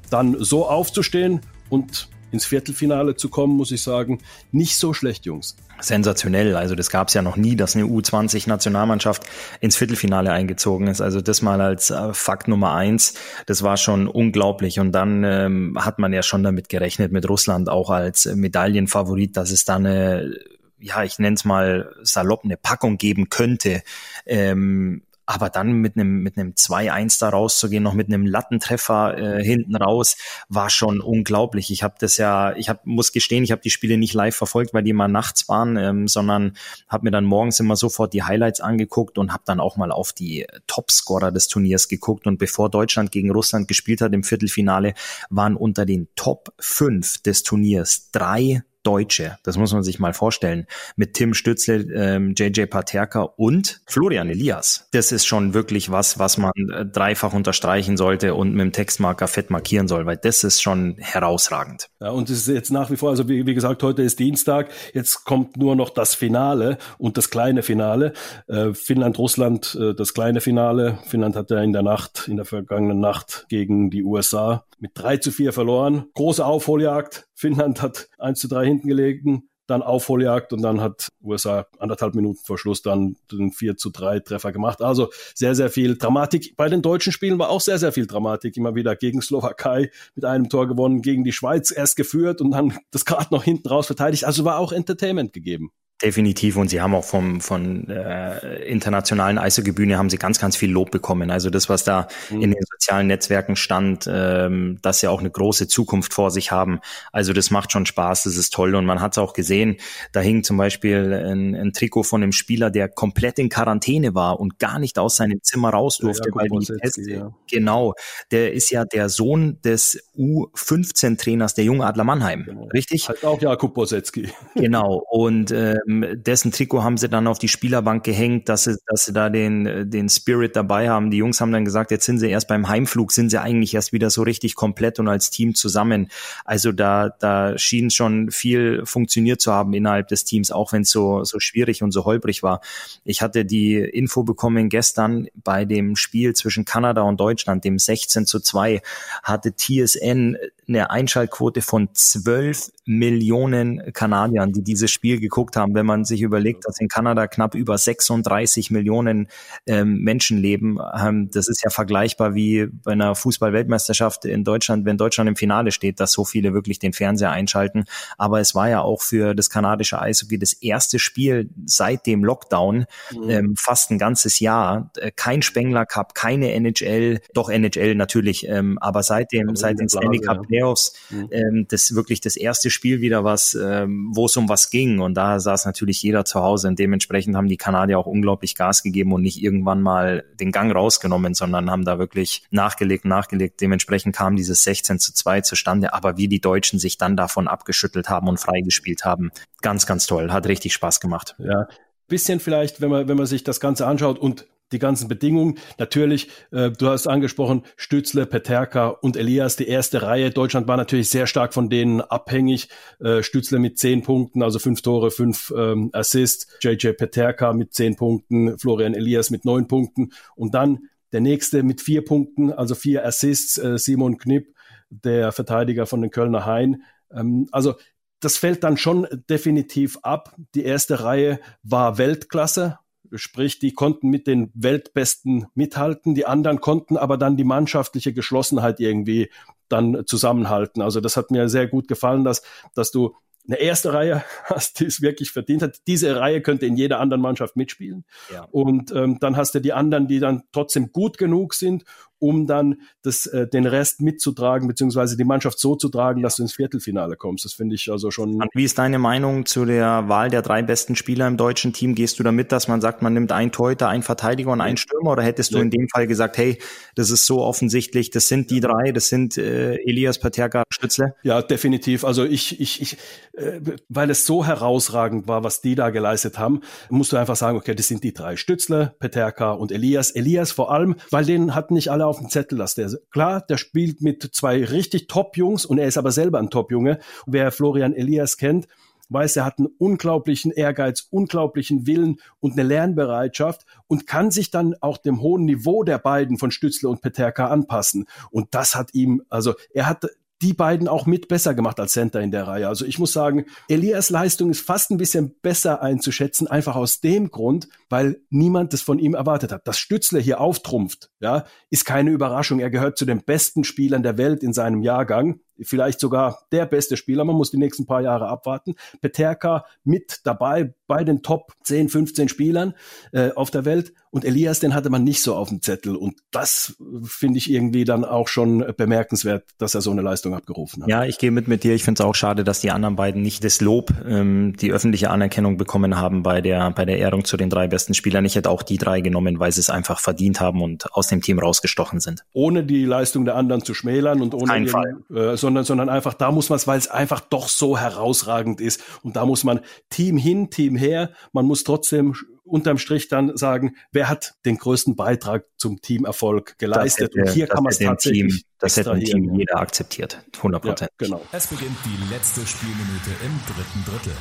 dann 0.09 0.35
so 0.39 0.67
aufzustehen 0.67 1.41
und 1.69 2.09
ins 2.31 2.45
Viertelfinale 2.45 3.15
zu 3.15 3.29
kommen, 3.29 3.55
muss 3.55 3.71
ich 3.71 3.81
sagen, 3.81 4.19
nicht 4.51 4.75
so 4.75 4.93
schlecht, 4.93 5.25
Jungs. 5.25 5.55
Sensationell. 5.81 6.55
Also 6.55 6.75
das 6.75 6.89
gab 6.89 7.07
es 7.07 7.13
ja 7.13 7.21
noch 7.21 7.37
nie, 7.37 7.55
dass 7.55 7.75
eine 7.75 7.85
U20-Nationalmannschaft 7.85 9.23
ins 9.61 9.77
Viertelfinale 9.77 10.31
eingezogen 10.31 10.87
ist. 10.87 11.01
Also 11.01 11.21
das 11.21 11.41
mal 11.41 11.61
als 11.61 11.89
äh, 11.89 12.13
Fakt 12.13 12.47
Nummer 12.47 12.73
eins. 12.73 13.13
Das 13.45 13.63
war 13.63 13.77
schon 13.77 14.07
unglaublich. 14.07 14.79
Und 14.79 14.91
dann 14.91 15.23
ähm, 15.23 15.77
hat 15.79 15.99
man 15.99 16.13
ja 16.13 16.21
schon 16.21 16.43
damit 16.43 16.69
gerechnet, 16.69 17.11
mit 17.11 17.27
Russland 17.29 17.69
auch 17.69 17.89
als 17.89 18.25
Medaillenfavorit, 18.25 19.37
dass 19.37 19.51
es 19.51 19.65
da 19.65 19.77
eine 19.77 20.35
ja, 20.79 21.03
ich 21.03 21.19
nenne 21.19 21.35
es 21.35 21.45
mal 21.45 21.93
salopp, 22.01 22.43
eine 22.43 22.57
Packung 22.57 22.97
geben 22.97 23.29
könnte. 23.29 23.83
Ähm, 24.25 25.03
aber 25.29 25.51
dann 25.51 25.73
mit 25.73 25.95
einem 25.95 26.23
mit 26.23 26.39
einem 26.39 26.53
2-1 26.53 27.19
da 27.19 27.29
rauszugehen, 27.29 27.83
noch 27.83 27.93
mit 27.93 28.07
einem 28.07 28.25
Lattentreffer 28.25 29.15
äh, 29.15 29.43
hinten 29.43 29.75
raus, 29.75 30.17
war 30.47 30.71
schon 30.71 31.01
unglaublich. 31.01 31.69
Ich 31.69 31.83
habe 31.83 31.93
das 31.99 32.17
ja, 32.17 32.55
ich 32.55 32.67
hab, 32.67 32.83
muss 32.87 33.11
gestehen, 33.11 33.43
ich 33.43 33.51
habe 33.51 33.61
die 33.61 33.69
Spiele 33.69 33.99
nicht 33.99 34.15
live 34.15 34.35
verfolgt, 34.35 34.73
weil 34.73 34.81
die 34.81 34.89
immer 34.89 35.07
nachts 35.07 35.47
waren, 35.47 35.77
ähm, 35.77 36.07
sondern 36.07 36.53
habe 36.87 37.03
mir 37.03 37.11
dann 37.11 37.25
morgens 37.25 37.59
immer 37.59 37.75
sofort 37.75 38.13
die 38.13 38.23
Highlights 38.23 38.59
angeguckt 38.59 39.19
und 39.19 39.31
habe 39.31 39.43
dann 39.45 39.59
auch 39.59 39.77
mal 39.77 39.91
auf 39.91 40.13
die 40.13 40.47
Topscorer 40.65 41.31
des 41.31 41.47
Turniers 41.47 41.89
geguckt. 41.89 42.25
Und 42.25 42.39
bevor 42.39 42.71
Deutschland 42.71 43.11
gegen 43.11 43.29
Russland 43.29 43.67
gespielt 43.67 44.01
hat 44.01 44.13
im 44.13 44.23
Viertelfinale, 44.23 44.95
waren 45.29 45.55
unter 45.55 45.85
den 45.85 46.07
Top 46.15 46.55
5 46.57 47.21
des 47.21 47.43
Turniers 47.43 48.09
drei 48.11 48.63
Deutsche. 48.89 49.37
Das 49.43 49.55
muss 49.55 49.71
man 49.71 49.83
sich 49.83 49.99
mal 49.99 50.13
vorstellen. 50.13 50.65
Mit 50.95 51.13
Tim 51.13 51.35
Stützle, 51.35 51.85
ähm, 51.93 52.33
JJ 52.35 52.65
Paterka 52.65 53.21
und 53.21 53.81
Florian 53.85 54.29
Elias. 54.29 54.87
Das 54.93 55.11
ist 55.11 55.27
schon 55.27 55.53
wirklich 55.53 55.91
was, 55.91 56.17
was 56.17 56.39
man 56.39 56.51
äh, 56.73 56.87
dreifach 56.87 57.33
unterstreichen 57.33 57.97
sollte 57.97 58.33
und 58.33 58.53
mit 58.53 58.61
dem 58.61 58.71
Textmarker 58.71 59.27
fett 59.27 59.51
markieren 59.51 59.87
soll, 59.87 60.07
weil 60.07 60.17
das 60.17 60.43
ist 60.43 60.63
schon 60.63 60.95
herausragend. 60.97 61.89
Ja, 62.01 62.09
und 62.09 62.31
es 62.31 62.39
ist 62.39 62.47
jetzt 62.47 62.71
nach 62.71 62.89
wie 62.89 62.97
vor, 62.97 63.11
also 63.11 63.29
wie, 63.29 63.45
wie 63.45 63.53
gesagt, 63.53 63.83
heute 63.83 64.01
ist 64.01 64.17
Dienstag. 64.17 64.71
Jetzt 64.95 65.23
kommt 65.23 65.55
nur 65.57 65.75
noch 65.75 65.91
das 65.91 66.15
Finale 66.15 66.79
und 66.97 67.17
das 67.17 67.29
kleine 67.29 67.61
Finale. 67.61 68.13
Äh, 68.47 68.73
Finnland-Russland, 68.73 69.77
äh, 69.79 69.93
das 69.93 70.15
kleine 70.15 70.41
Finale. 70.41 70.97
Finnland 71.05 71.35
hat 71.35 71.51
ja 71.51 71.61
in 71.61 71.73
der 71.73 71.83
Nacht, 71.83 72.27
in 72.27 72.37
der 72.37 72.45
vergangenen 72.45 72.99
Nacht 72.99 73.45
gegen 73.49 73.91
die 73.91 74.03
USA 74.03 74.63
mit 74.79 74.91
3 74.95 75.17
zu 75.17 75.31
4 75.31 75.53
verloren. 75.53 76.05
Große 76.13 76.45
Aufholjagd. 76.45 77.27
Finnland 77.33 77.81
hat 77.81 78.09
1 78.17 78.39
zu 78.39 78.47
3 78.47 78.65
hinten 78.65 78.87
gelegen, 78.87 79.49
dann 79.67 79.81
Aufholjagd 79.81 80.51
und 80.53 80.61
dann 80.61 80.81
hat 80.81 81.09
USA 81.21 81.67
anderthalb 81.77 82.15
Minuten 82.15 82.39
vor 82.43 82.57
Schluss 82.57 82.81
dann 82.81 83.17
den 83.31 83.51
4 83.51 83.77
zu 83.77 83.91
3 83.91 84.19
Treffer 84.19 84.51
gemacht. 84.51 84.81
Also 84.81 85.09
sehr, 85.35 85.55
sehr 85.55 85.69
viel 85.69 85.97
Dramatik. 85.97 86.55
Bei 86.57 86.69
den 86.69 86.81
deutschen 86.81 87.13
Spielen 87.13 87.39
war 87.39 87.49
auch 87.49 87.61
sehr, 87.61 87.77
sehr 87.77 87.91
viel 87.91 88.07
Dramatik. 88.07 88.57
Immer 88.57 88.75
wieder 88.75 88.95
gegen 88.95 89.21
Slowakei 89.21 89.91
mit 90.15 90.25
einem 90.25 90.49
Tor 90.49 90.67
gewonnen, 90.67 91.01
gegen 91.01 91.23
die 91.23 91.33
Schweiz 91.33 91.71
erst 91.71 91.95
geführt 91.95 92.41
und 92.41 92.51
dann 92.51 92.77
das 92.91 93.05
gerade 93.05 93.33
noch 93.33 93.43
hinten 93.43 93.67
raus 93.67 93.87
verteidigt. 93.87 94.25
Also 94.25 94.43
war 94.45 94.57
auch 94.57 94.71
Entertainment 94.71 95.33
gegeben. 95.33 95.71
Definitiv 96.01 96.55
und 96.55 96.69
sie 96.69 96.79
haben 96.79 96.95
auch 96.95 97.03
vom 97.03 97.41
von 97.41 97.89
äh, 97.89 98.63
internationalen 98.63 99.37
Eishockey-Bühne 99.37 99.97
haben 99.97 100.09
sie 100.09 100.17
ganz 100.17 100.39
ganz 100.39 100.55
viel 100.55 100.71
Lob 100.71 100.91
bekommen. 100.91 101.29
Also 101.29 101.49
das, 101.49 101.67
was 101.67 101.83
da 101.83 102.07
mhm. 102.29 102.41
in 102.41 102.51
den 102.51 102.63
sozialen 102.71 103.07
Netzwerken 103.07 103.57
stand, 103.57 104.09
ähm, 104.09 104.79
dass 104.81 104.99
sie 104.99 105.09
auch 105.09 105.19
eine 105.19 105.29
große 105.29 105.67
Zukunft 105.67 106.13
vor 106.13 106.31
sich 106.31 106.51
haben. 106.51 106.79
Also 107.11 107.33
das 107.33 107.51
macht 107.51 107.73
schon 107.73 107.85
Spaß, 107.85 108.23
das 108.23 108.37
ist 108.37 108.53
toll 108.53 108.75
und 108.75 108.85
man 108.85 109.01
hat 109.01 109.11
es 109.11 109.17
auch 109.17 109.33
gesehen. 109.33 109.75
Da 110.13 110.21
hing 110.21 110.43
zum 110.43 110.55
Beispiel 110.55 111.13
ein, 111.13 111.53
ein, 111.53 111.73
Trikot 111.73 112.03
von 112.03 112.23
einem 112.23 112.31
Spieler, 112.31 112.69
der 112.69 112.87
komplett 112.87 113.37
in 113.37 113.49
Quarantäne 113.49 114.15
war 114.15 114.39
und 114.39 114.57
gar 114.57 114.79
nicht 114.79 114.97
aus 114.99 115.17
seinem 115.17 115.43
Zimmer 115.43 115.71
raus 115.71 115.97
durfte, 115.97 116.29
ja, 116.29 116.35
weil 116.35 116.47
die 116.47 116.77
Teste, 116.81 117.11
ja. 117.11 117.33
genau, 117.51 117.93
der 118.31 118.53
ist 118.53 118.69
ja 118.69 118.85
der 118.85 119.09
Sohn 119.09 119.59
des 119.65 120.01
U15-Trainers 120.17 121.55
der 121.55 121.65
Jungadler 121.65 122.05
Mannheim, 122.05 122.45
genau. 122.45 122.67
richtig? 122.73 123.09
Halt 123.09 123.25
auch 123.25 123.41
Jakub 123.41 123.73
Bosetzky. 123.73 124.29
Genau 124.55 125.03
und 125.09 125.51
äh, 125.51 125.75
dessen 125.91 126.51
Trikot 126.51 126.83
haben 126.83 126.97
sie 126.97 127.09
dann 127.09 127.25
auf 127.25 127.39
die 127.39 127.47
Spielerbank 127.47 128.03
gehängt, 128.03 128.47
dass 128.47 128.65
sie, 128.65 128.77
dass 128.85 129.05
sie 129.05 129.13
da 129.13 129.31
den, 129.31 129.89
den 129.89 130.07
Spirit 130.07 130.55
dabei 130.55 130.87
haben. 130.87 131.09
Die 131.09 131.17
Jungs 131.17 131.41
haben 131.41 131.51
dann 131.51 131.65
gesagt, 131.65 131.89
jetzt 131.89 132.05
sind 132.05 132.19
sie 132.19 132.29
erst 132.29 132.47
beim 132.47 132.69
Heimflug, 132.69 133.11
sind 133.11 133.31
sie 133.31 133.41
eigentlich 133.41 133.73
erst 133.73 133.91
wieder 133.91 134.11
so 134.11 134.21
richtig 134.21 134.53
komplett 134.53 134.99
und 134.99 135.07
als 135.07 135.31
Team 135.31 135.55
zusammen. 135.55 136.09
Also 136.45 136.71
da, 136.71 137.09
da 137.09 137.57
schien 137.57 137.89
schon 137.89 138.29
viel 138.29 138.85
funktioniert 138.85 139.41
zu 139.41 139.51
haben 139.51 139.73
innerhalb 139.73 140.09
des 140.09 140.25
Teams, 140.25 140.51
auch 140.51 140.73
wenn 140.73 140.83
es 140.83 140.91
so, 140.91 141.23
so 141.23 141.39
schwierig 141.39 141.81
und 141.81 141.91
so 141.91 142.05
holprig 142.05 142.43
war. 142.43 142.61
Ich 143.03 143.23
hatte 143.23 143.43
die 143.43 143.77
Info 143.77 144.21
bekommen 144.21 144.69
gestern 144.69 145.27
bei 145.33 145.65
dem 145.65 145.95
Spiel 145.95 146.35
zwischen 146.35 146.65
Kanada 146.65 147.01
und 147.01 147.19
Deutschland, 147.19 147.63
dem 147.63 147.79
16 147.79 148.27
zu 148.27 148.39
2, 148.39 148.83
hatte 149.23 149.55
TSN 149.55 150.37
eine 150.69 150.91
Einschaltquote 150.91 151.61
von 151.61 151.89
12 151.93 152.71
Millionen 152.85 153.91
Kanadiern, 153.93 154.53
die 154.53 154.63
dieses 154.63 154.91
Spiel 154.91 155.19
geguckt 155.19 155.55
haben. 155.55 155.73
Wenn 155.79 155.85
man 155.85 156.03
sich 156.03 156.21
überlegt, 156.21 156.67
dass 156.67 156.77
in 156.81 156.89
Kanada 156.89 157.27
knapp 157.27 157.55
über 157.55 157.77
36 157.77 158.69
Millionen 158.69 159.29
ähm, 159.65 159.99
Menschen 159.99 160.37
leben, 160.37 160.77
ähm, 160.93 161.29
das 161.31 161.47
ist 161.47 161.63
ja 161.63 161.69
vergleichbar 161.69 162.35
wie 162.35 162.65
bei 162.65 162.91
einer 162.91 163.15
Fußball-Weltmeisterschaft 163.15 164.25
in 164.25 164.43
Deutschland, 164.43 164.83
wenn 164.83 164.97
Deutschland 164.97 165.29
im 165.29 165.37
Finale 165.37 165.71
steht, 165.71 166.01
dass 166.01 166.11
so 166.11 166.25
viele 166.25 166.53
wirklich 166.53 166.79
den 166.79 166.91
Fernseher 166.91 167.31
einschalten. 167.31 167.85
Aber 168.17 168.41
es 168.41 168.55
war 168.55 168.67
ja 168.67 168.81
auch 168.81 169.01
für 169.01 169.33
das 169.33 169.49
kanadische 169.49 170.01
Eishockey 170.01 170.37
das 170.37 170.51
erste 170.51 170.99
Spiel 170.99 171.49
seit 171.65 172.05
dem 172.05 172.25
Lockdown, 172.25 172.87
mhm. 173.13 173.29
ähm, 173.29 173.55
fast 173.57 173.89
ein 173.91 173.97
ganzes 173.99 174.41
Jahr. 174.41 174.91
Äh, 174.97 175.11
kein 175.15 175.41
Spengler 175.41 175.85
Cup, 175.85 176.13
keine 176.13 176.51
NHL, 176.51 177.21
doch 177.33 177.49
NHL 177.49 177.95
natürlich, 177.95 178.45
ähm, 178.49 178.77
aber 178.79 179.01
seit 179.01 179.31
dem, 179.31 179.55
seit 179.55 179.79
den 179.79 179.87
Stanley 179.87 180.19
Cup 180.19 180.45
Playoffs, 180.45 180.93
mhm. 181.09 181.29
ähm, 181.31 181.65
das 181.69 181.95
wirklich 181.95 182.19
das 182.19 182.35
erste 182.35 182.69
Spiel 182.69 182.99
wieder 182.99 183.23
was, 183.23 183.55
ähm, 183.55 184.09
wo 184.13 184.25
es 184.25 184.35
um 184.35 184.49
was 184.49 184.69
ging. 184.69 184.99
Und 184.99 185.15
da 185.15 185.39
saß 185.39 185.65
natürlich 185.69 186.01
jeder 186.01 186.25
zu 186.25 186.41
Hause. 186.41 186.67
Und 186.67 186.79
dementsprechend 186.79 187.35
haben 187.35 187.47
die 187.47 187.57
Kanadier 187.57 187.99
auch 187.99 188.07
unglaublich 188.07 188.55
Gas 188.55 188.81
gegeben 188.81 189.13
und 189.13 189.21
nicht 189.21 189.41
irgendwann 189.41 189.81
mal 189.81 190.25
den 190.39 190.51
Gang 190.51 190.73
rausgenommen, 190.73 191.35
sondern 191.35 191.69
haben 191.69 191.85
da 191.85 191.99
wirklich 191.99 192.43
nachgelegt, 192.49 193.05
nachgelegt. 193.05 193.61
Dementsprechend 193.61 194.15
kam 194.15 194.35
dieses 194.35 194.63
16 194.63 194.99
zu 194.99 195.13
2 195.13 195.41
zustande. 195.41 195.93
Aber 195.93 196.17
wie 196.17 196.27
die 196.27 196.41
Deutschen 196.41 196.79
sich 196.79 196.97
dann 196.97 197.15
davon 197.15 197.47
abgeschüttelt 197.47 198.09
haben 198.09 198.27
und 198.27 198.39
freigespielt 198.39 199.05
haben, 199.05 199.31
ganz, 199.61 199.85
ganz 199.85 200.07
toll. 200.07 200.31
Hat 200.31 200.47
richtig 200.47 200.73
Spaß 200.73 200.99
gemacht. 200.99 201.35
Ja, 201.37 201.67
bisschen 202.07 202.39
vielleicht, 202.39 202.81
wenn 202.81 202.89
man, 202.89 203.07
wenn 203.07 203.17
man 203.17 203.25
sich 203.27 203.43
das 203.43 203.59
Ganze 203.59 203.87
anschaut 203.87 204.19
und 204.19 204.47
die 204.71 204.79
ganzen 204.79 205.07
Bedingungen. 205.07 205.57
Natürlich, 205.77 206.29
äh, 206.51 206.71
du 206.71 206.87
hast 206.87 207.07
angesprochen, 207.07 207.63
Stützle, 207.75 208.25
Peterka 208.25 208.87
und 208.87 209.17
Elias, 209.17 209.55
die 209.55 209.67
erste 209.67 210.01
Reihe. 210.01 210.29
Deutschland 210.29 210.67
war 210.67 210.77
natürlich 210.77 211.09
sehr 211.09 211.27
stark 211.27 211.53
von 211.53 211.69
denen 211.69 212.01
abhängig. 212.01 212.69
Äh, 212.99 213.23
Stützle 213.23 213.59
mit 213.59 213.79
zehn 213.79 214.03
Punkten, 214.03 214.43
also 214.43 214.59
fünf 214.59 214.81
Tore, 214.81 215.11
fünf 215.11 215.53
ähm, 215.55 215.89
Assists. 215.93 216.47
JJ 216.61 216.93
Peterka 216.93 217.53
mit 217.53 217.73
zehn 217.73 217.95
Punkten, 217.95 218.57
Florian 218.59 218.93
Elias 218.93 219.29
mit 219.29 219.45
neun 219.45 219.67
Punkten. 219.67 220.11
Und 220.35 220.53
dann 220.53 220.89
der 221.11 221.21
nächste 221.21 221.63
mit 221.63 221.81
vier 221.81 222.05
Punkten, 222.05 222.51
also 222.51 222.75
vier 222.75 223.05
Assists, 223.05 223.57
äh, 223.57 223.77
Simon 223.77 224.17
Knipp, 224.17 224.53
der 224.89 225.31
Verteidiger 225.31 225.85
von 225.85 226.01
den 226.01 226.11
Kölner 226.11 226.45
Hain. 226.45 226.83
Ähm, 227.11 227.47
also 227.51 227.75
das 228.19 228.37
fällt 228.37 228.63
dann 228.63 228.77
schon 228.77 229.07
definitiv 229.29 229.97
ab. 230.01 230.35
Die 230.55 230.63
erste 230.63 231.03
Reihe 231.03 231.39
war 231.63 231.97
Weltklasse, 231.97 232.79
Sprich, 233.15 233.59
die 233.59 233.73
konnten 233.73 234.09
mit 234.09 234.27
den 234.27 234.51
Weltbesten 234.53 235.47
mithalten, 235.55 236.15
die 236.15 236.25
anderen 236.25 236.61
konnten 236.61 236.97
aber 236.97 237.17
dann 237.17 237.37
die 237.37 237.43
mannschaftliche 237.43 238.13
Geschlossenheit 238.13 238.79
irgendwie 238.79 239.29
dann 239.67 240.05
zusammenhalten. 240.05 240.81
Also 240.81 241.01
das 241.01 241.17
hat 241.17 241.31
mir 241.31 241.49
sehr 241.49 241.67
gut 241.67 241.87
gefallen, 241.87 242.23
dass, 242.23 242.41
dass 242.75 242.91
du 242.91 243.15
eine 243.47 243.59
erste 243.59 243.93
Reihe 243.93 244.23
hast, 244.45 244.79
die 244.79 244.85
es 244.85 245.01
wirklich 245.01 245.31
verdient 245.31 245.61
hat. 245.61 245.79
Diese 245.87 246.19
Reihe 246.19 246.41
könnte 246.41 246.65
in 246.65 246.75
jeder 246.75 246.99
anderen 246.99 247.21
Mannschaft 247.21 247.55
mitspielen. 247.55 248.05
Ja. 248.31 248.47
Und 248.51 248.91
ähm, 248.91 249.17
dann 249.19 249.37
hast 249.37 249.55
du 249.55 249.59
die 249.59 249.73
anderen, 249.73 250.07
die 250.07 250.19
dann 250.19 250.43
trotzdem 250.51 250.91
gut 250.91 251.17
genug 251.17 251.53
sind, 251.53 251.83
um 252.19 252.45
dann 252.45 252.75
das, 253.01 253.25
äh, 253.25 253.47
den 253.47 253.65
Rest 253.65 254.01
mitzutragen, 254.01 254.67
beziehungsweise 254.67 255.17
die 255.17 255.23
Mannschaft 255.23 255.59
so 255.59 255.75
zu 255.75 255.89
tragen, 255.89 256.21
dass 256.21 256.35
du 256.35 256.43
ins 256.43 256.53
Viertelfinale 256.53 257.15
kommst. 257.15 257.45
Das 257.45 257.53
finde 257.53 257.75
ich 257.75 257.91
also 257.91 258.11
schon. 258.11 258.43
Wie 258.53 258.63
ist 258.63 258.77
deine 258.77 258.99
Meinung 258.99 259.45
zu 259.45 259.65
der 259.65 260.07
Wahl 260.07 260.29
der 260.29 260.41
drei 260.41 260.61
besten 260.61 260.95
Spieler 260.95 261.27
im 261.27 261.37
deutschen 261.37 261.73
Team? 261.73 261.95
Gehst 261.95 262.19
du 262.19 262.23
damit, 262.23 262.51
dass 262.51 262.67
man 262.67 262.81
sagt, 262.81 263.01
man 263.01 263.13
nimmt 263.13 263.31
einen 263.31 263.51
Torhüter, 263.51 263.89
einen 263.89 264.03
Verteidiger 264.03 264.51
und 264.51 264.61
einen 264.61 264.77
Stürmer? 264.77 265.11
Oder 265.11 265.23
hättest 265.23 265.53
du 265.53 265.59
in 265.59 265.69
dem 265.69 265.87
Fall 265.89 266.07
gesagt, 266.07 266.37
hey, 266.37 266.59
das 266.95 267.09
ist 267.09 267.25
so 267.25 267.41
offensichtlich, 267.41 268.09
das 268.09 268.27
sind 268.27 268.51
die 268.51 268.59
drei, 268.59 268.91
das 268.91 269.07
sind 269.07 269.37
äh, 269.37 269.75
Elias, 269.75 270.19
Paterka, 270.19 270.63
Stützle? 270.69 271.15
Ja, 271.23 271.41
definitiv. 271.41 272.03
Also 272.03 272.25
ich, 272.25 272.59
ich, 272.59 272.81
ich 272.81 272.97
äh, 273.33 273.61
weil 273.87 274.09
es 274.09 274.25
so 274.25 274.45
herausragend 274.45 275.27
war, 275.27 275.43
was 275.43 275.61
die 275.61 275.75
da 275.75 275.89
geleistet 275.89 276.37
haben, 276.37 276.61
musst 276.89 277.11
du 277.11 277.17
einfach 277.17 277.35
sagen, 277.35 277.57
okay, 277.57 277.75
das 277.75 277.87
sind 277.87 278.03
die 278.03 278.13
drei 278.13 278.35
Stützle, 278.35 278.95
Peterka 278.99 279.51
und 279.51 279.71
Elias. 279.71 280.11
Elias 280.11 280.51
vor 280.51 280.71
allem, 280.71 280.95
weil 281.11 281.25
den 281.25 281.55
hatten 281.55 281.73
nicht 281.73 281.89
alle 281.89 282.05
auf 282.09 282.19
dem 282.19 282.29
Zettel, 282.29 282.57
dass 282.57 282.75
der, 282.75 282.91
klar, 283.11 283.41
der 283.41 283.57
spielt 283.57 284.01
mit 284.01 284.29
zwei 284.33 284.63
richtig 284.63 285.07
Top-Jungs 285.07 285.65
und 285.65 285.77
er 285.77 285.87
ist 285.87 285.97
aber 285.97 286.11
selber 286.11 286.39
ein 286.39 286.49
Top-Junge. 286.49 286.99
Wer 287.25 287.51
Florian 287.51 287.93
Elias 287.93 288.37
kennt, 288.37 288.67
weiß, 289.09 289.37
er 289.37 289.45
hat 289.45 289.59
einen 289.59 289.69
unglaublichen 289.77 290.51
Ehrgeiz, 290.51 291.07
unglaublichen 291.09 291.87
Willen 291.87 292.19
und 292.39 292.53
eine 292.53 292.63
Lernbereitschaft 292.63 293.65
und 293.87 294.07
kann 294.07 294.31
sich 294.31 294.51
dann 294.51 294.75
auch 294.81 294.97
dem 294.97 295.21
hohen 295.21 295.45
Niveau 295.45 295.83
der 295.83 295.97
beiden 295.97 296.37
von 296.37 296.51
Stützle 296.51 296.89
und 296.89 297.01
Peterka 297.01 297.47
anpassen. 297.47 298.07
Und 298.31 298.49
das 298.51 298.75
hat 298.75 298.93
ihm, 298.93 299.23
also 299.29 299.55
er 299.73 299.87
hat 299.87 300.05
die 300.41 300.53
beiden 300.53 300.87
auch 300.87 301.05
mit 301.05 301.27
besser 301.27 301.53
gemacht 301.53 301.79
als 301.79 301.91
Center 301.91 302.21
in 302.21 302.31
der 302.31 302.47
Reihe. 302.47 302.67
Also 302.67 302.85
ich 302.85 302.99
muss 302.99 303.11
sagen, 303.11 303.45
Elias 303.67 304.09
Leistung 304.09 304.49
ist 304.49 304.61
fast 304.61 304.91
ein 304.91 304.97
bisschen 304.97 305.35
besser 305.41 305.81
einzuschätzen, 305.81 306.47
einfach 306.47 306.75
aus 306.75 307.01
dem 307.01 307.29
Grund, 307.29 307.67
weil 307.89 308.21
niemand 308.29 308.73
das 308.73 308.81
von 308.81 308.99
ihm 308.99 309.13
erwartet 309.13 309.51
hat. 309.51 309.67
Dass 309.67 309.77
Stützle 309.77 310.19
hier 310.19 310.39
auftrumpft, 310.39 311.09
ja, 311.19 311.45
ist 311.69 311.85
keine 311.85 312.11
Überraschung. 312.11 312.59
Er 312.59 312.69
gehört 312.69 312.97
zu 312.97 313.05
den 313.05 313.23
besten 313.23 313.63
Spielern 313.63 314.03
der 314.03 314.17
Welt 314.17 314.43
in 314.43 314.53
seinem 314.53 314.81
Jahrgang 314.81 315.41
vielleicht 315.61 315.99
sogar 315.99 316.39
der 316.51 316.65
beste 316.65 316.97
Spieler. 316.97 317.25
Man 317.25 317.35
muss 317.35 317.51
die 317.51 317.57
nächsten 317.57 317.85
paar 317.85 318.01
Jahre 318.01 318.27
abwarten. 318.27 318.75
Peterka 319.01 319.65
mit 319.83 320.21
dabei 320.23 320.73
bei 320.87 321.03
den 321.03 321.21
Top 321.21 321.53
10, 321.63 321.89
15 321.89 322.29
Spielern 322.29 322.73
äh, 323.11 323.31
auf 323.31 323.51
der 323.51 323.63
Welt. 323.63 323.93
Und 324.11 324.25
Elias, 324.25 324.59
den 324.59 324.73
hatte 324.73 324.89
man 324.89 325.03
nicht 325.03 325.21
so 325.21 325.35
auf 325.35 325.49
dem 325.49 325.61
Zettel. 325.61 325.95
Und 325.95 326.15
das 326.31 326.75
finde 327.03 327.37
ich 327.37 327.51
irgendwie 327.51 327.83
dann 327.83 328.03
auch 328.03 328.27
schon 328.27 328.65
bemerkenswert, 328.75 329.43
dass 329.59 329.75
er 329.75 329.81
so 329.81 329.91
eine 329.91 330.01
Leistung 330.01 330.33
abgerufen 330.33 330.81
hat. 330.81 330.89
Ja, 330.89 331.05
ich 331.05 331.19
gehe 331.19 331.29
mit 331.29 331.47
mit 331.47 331.63
dir. 331.63 331.75
Ich 331.75 331.83
finde 331.83 332.01
es 332.01 332.05
auch 332.05 332.15
schade, 332.15 332.43
dass 332.43 332.59
die 332.59 332.71
anderen 332.71 332.95
beiden 332.95 333.21
nicht 333.21 333.43
das 333.43 333.61
Lob, 333.61 333.93
ähm, 334.07 334.55
die 334.59 334.71
öffentliche 334.71 335.11
Anerkennung 335.11 335.57
bekommen 335.57 335.97
haben 335.97 336.23
bei 336.23 336.41
der, 336.41 336.71
bei 336.71 336.85
der 336.85 336.97
Ehrung 336.97 337.23
zu 337.23 337.37
den 337.37 337.51
drei 337.51 337.67
besten 337.67 337.93
Spielern. 337.93 338.25
Ich 338.25 338.35
hätte 338.35 338.49
auch 338.49 338.63
die 338.63 338.77
drei 338.77 339.01
genommen, 339.01 339.39
weil 339.39 339.51
sie 339.51 339.59
es 339.59 339.69
einfach 339.69 339.99
verdient 339.99 340.41
haben 340.41 340.63
und 340.63 340.91
aus 340.95 341.07
dem 341.07 341.21
Team 341.21 341.37
rausgestochen 341.37 341.99
sind. 341.99 342.23
Ohne 342.33 342.63
die 342.63 342.85
Leistung 342.85 343.25
der 343.25 343.35
anderen 343.35 343.63
zu 343.63 343.75
schmälern 343.75 344.21
und 344.21 344.33
ohne 344.33 344.47
Kein 344.47 344.67
Fall. 344.67 344.97
Äh, 345.13 345.37
so 345.37 345.48
sondern, 345.49 345.65
sondern 345.65 345.89
einfach, 345.89 346.13
da 346.13 346.31
muss 346.31 346.49
man 346.49 346.57
es, 346.57 346.67
weil 346.67 346.77
es 346.77 346.87
einfach 346.87 347.21
doch 347.21 347.47
so 347.47 347.75
herausragend 347.75 348.61
ist. 348.61 348.83
Und 349.01 349.15
da 349.15 349.25
muss 349.25 349.43
man 349.43 349.61
Team 349.89 350.15
hin, 350.15 350.51
Team 350.51 350.75
her. 350.75 351.11
Man 351.33 351.45
muss 351.45 351.63
trotzdem 351.63 352.15
unterm 352.43 352.77
Strich 352.77 353.07
dann 353.07 353.35
sagen, 353.35 353.75
wer 353.91 354.09
hat 354.09 354.35
den 354.45 354.57
größten 354.57 354.95
Beitrag 354.95 355.45
zum 355.57 355.81
Teamerfolg 355.81 356.57
geleistet. 356.59 357.15
Hätte, 357.15 357.21
und 357.21 357.33
hier 357.33 357.47
kann 357.47 357.63
man 357.63 357.71
es 357.71 357.79
tatsächlich. 357.79 358.33
Team, 358.33 358.43
das 358.59 358.77
hätte 358.77 358.91
ein 358.91 358.99
Team 358.99 359.33
jeder 359.35 359.57
akzeptiert. 359.57 360.23
100 360.37 360.61
Prozent. 360.61 360.91
Ja, 361.01 361.07
genau. 361.07 361.21
Es 361.31 361.47
beginnt 361.47 361.77
die 361.85 362.13
letzte 362.13 362.45
Spielminute 362.45 363.09
im 363.25 363.39
dritten 363.47 363.85
Drittel. 363.85 364.13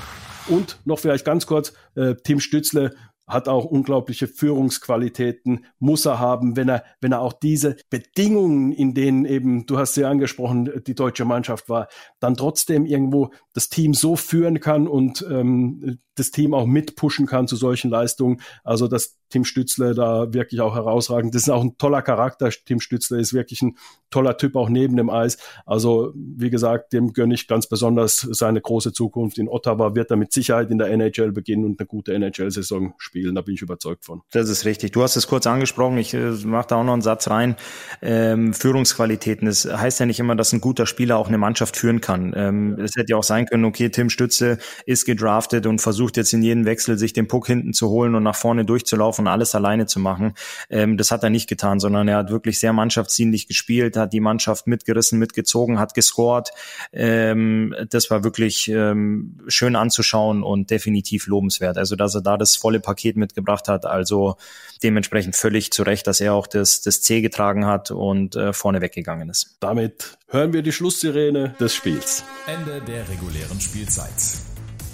Und 0.48 0.78
noch 0.86 0.98
vielleicht 0.98 1.26
ganz 1.26 1.46
kurz, 1.46 1.74
äh, 1.94 2.14
Tim 2.24 2.40
Stützle 2.40 2.94
hat 3.28 3.48
auch 3.48 3.64
unglaubliche 3.64 4.26
Führungsqualitäten, 4.26 5.66
muss 5.78 6.06
er 6.06 6.18
haben, 6.18 6.56
wenn 6.56 6.68
er, 6.68 6.84
wenn 7.00 7.12
er 7.12 7.20
auch 7.20 7.32
diese 7.32 7.76
Bedingungen, 7.90 8.72
in 8.72 8.94
denen 8.94 9.24
eben, 9.24 9.66
du 9.66 9.78
hast 9.78 9.94
sie 9.94 10.04
angesprochen, 10.04 10.82
die 10.86 10.94
deutsche 10.94 11.24
Mannschaft 11.24 11.68
war, 11.68 11.88
dann 12.20 12.36
trotzdem 12.36 12.86
irgendwo 12.86 13.30
das 13.52 13.68
Team 13.68 13.94
so 13.94 14.16
führen 14.16 14.60
kann 14.60 14.88
und 14.88 15.24
ähm, 15.30 15.98
das 16.18 16.30
Team 16.30 16.54
auch 16.54 16.66
mitpushen 16.66 17.26
kann 17.26 17.48
zu 17.48 17.56
solchen 17.56 17.90
Leistungen. 17.90 18.40
Also 18.64 18.88
das 18.88 19.18
Tim 19.30 19.44
Stützle 19.44 19.94
da 19.94 20.32
wirklich 20.32 20.60
auch 20.60 20.74
herausragend. 20.74 21.34
Das 21.34 21.42
ist 21.42 21.50
auch 21.50 21.62
ein 21.62 21.76
toller 21.76 22.02
Charakter. 22.02 22.50
Tim 22.64 22.80
Stützle 22.80 23.20
ist 23.20 23.34
wirklich 23.34 23.60
ein 23.62 23.76
toller 24.10 24.36
Typ 24.38 24.56
auch 24.56 24.70
neben 24.70 24.96
dem 24.96 25.10
Eis. 25.10 25.36
Also 25.66 26.12
wie 26.14 26.48
gesagt, 26.50 26.92
dem 26.92 27.12
gönne 27.12 27.34
ich 27.34 27.46
ganz 27.46 27.66
besonders 27.66 28.20
seine 28.20 28.60
große 28.60 28.92
Zukunft 28.92 29.38
in 29.38 29.48
Ottawa. 29.48 29.94
Wird 29.94 30.10
er 30.10 30.16
mit 30.16 30.32
Sicherheit 30.32 30.70
in 30.70 30.78
der 30.78 30.88
NHL 30.88 31.32
beginnen 31.32 31.64
und 31.64 31.78
eine 31.78 31.86
gute 31.86 32.14
NHL-Saison 32.14 32.94
spielen. 32.96 33.34
Da 33.34 33.42
bin 33.42 33.54
ich 33.54 33.62
überzeugt 33.62 34.06
von. 34.06 34.22
Das 34.30 34.48
ist 34.48 34.64
richtig. 34.64 34.92
Du 34.92 35.02
hast 35.02 35.16
es 35.16 35.26
kurz 35.26 35.46
angesprochen. 35.46 35.98
Ich 35.98 36.14
äh, 36.14 36.30
mache 36.44 36.68
da 36.68 36.76
auch 36.76 36.84
noch 36.84 36.94
einen 36.94 37.02
Satz 37.02 37.28
rein. 37.28 37.56
Ähm, 38.00 38.54
Führungsqualitäten. 38.54 39.46
Das 39.46 39.66
heißt 39.66 40.00
ja 40.00 40.06
nicht 40.06 40.20
immer, 40.20 40.36
dass 40.36 40.52
ein 40.52 40.60
guter 40.60 40.86
Spieler 40.86 41.18
auch 41.18 41.28
eine 41.28 41.38
Mannschaft 41.38 41.76
führen 41.76 42.00
kann. 42.00 42.32
Ähm, 42.34 42.78
es 42.78 42.96
hätte 42.96 43.10
ja 43.10 43.16
auch 43.18 43.24
sein 43.24 43.44
können, 43.44 43.66
okay, 43.66 43.90
Tim 43.90 44.08
Stütze 44.08 44.58
ist 44.86 45.04
gedraftet 45.04 45.66
und 45.66 45.80
versucht 45.80 46.07
jetzt 46.16 46.32
in 46.32 46.42
jedem 46.42 46.64
Wechsel 46.64 46.98
sich 46.98 47.12
den 47.12 47.28
Puck 47.28 47.46
hinten 47.46 47.72
zu 47.72 47.88
holen 47.88 48.14
und 48.14 48.22
nach 48.22 48.36
vorne 48.36 48.64
durchzulaufen 48.64 49.26
und 49.26 49.32
alles 49.32 49.54
alleine 49.54 49.86
zu 49.86 50.00
machen. 50.00 50.34
Ähm, 50.70 50.96
das 50.96 51.10
hat 51.10 51.22
er 51.22 51.30
nicht 51.30 51.48
getan, 51.48 51.80
sondern 51.80 52.08
er 52.08 52.16
hat 52.16 52.30
wirklich 52.30 52.58
sehr 52.58 52.72
mannschaftsdienlich 52.72 53.46
gespielt, 53.48 53.96
hat 53.96 54.12
die 54.12 54.20
Mannschaft 54.20 54.66
mitgerissen, 54.66 55.18
mitgezogen, 55.18 55.78
hat 55.78 55.94
gescored. 55.94 56.50
Ähm, 56.92 57.74
das 57.90 58.10
war 58.10 58.24
wirklich 58.24 58.68
ähm, 58.68 59.38
schön 59.48 59.76
anzuschauen 59.76 60.42
und 60.42 60.70
definitiv 60.70 61.26
lobenswert. 61.26 61.78
Also, 61.78 61.96
dass 61.96 62.14
er 62.14 62.22
da 62.22 62.36
das 62.36 62.56
volle 62.56 62.80
Paket 62.80 63.16
mitgebracht 63.16 63.68
hat, 63.68 63.86
also 63.86 64.36
dementsprechend 64.82 65.36
völlig 65.36 65.72
zu 65.72 65.82
Recht, 65.82 66.06
dass 66.06 66.20
er 66.20 66.34
auch 66.34 66.46
das, 66.46 66.80
das 66.80 67.02
C 67.02 67.20
getragen 67.20 67.66
hat 67.66 67.90
und 67.90 68.36
äh, 68.36 68.52
vorne 68.52 68.80
weggegangen 68.80 69.28
ist. 69.28 69.56
Damit 69.60 70.18
hören 70.28 70.52
wir 70.52 70.62
die 70.62 70.72
Schlusssirene 70.72 71.54
des 71.60 71.74
Spiels. 71.74 72.24
Ende 72.46 72.80
der 72.86 73.08
regulären 73.08 73.60
Spielzeit. 73.60 74.12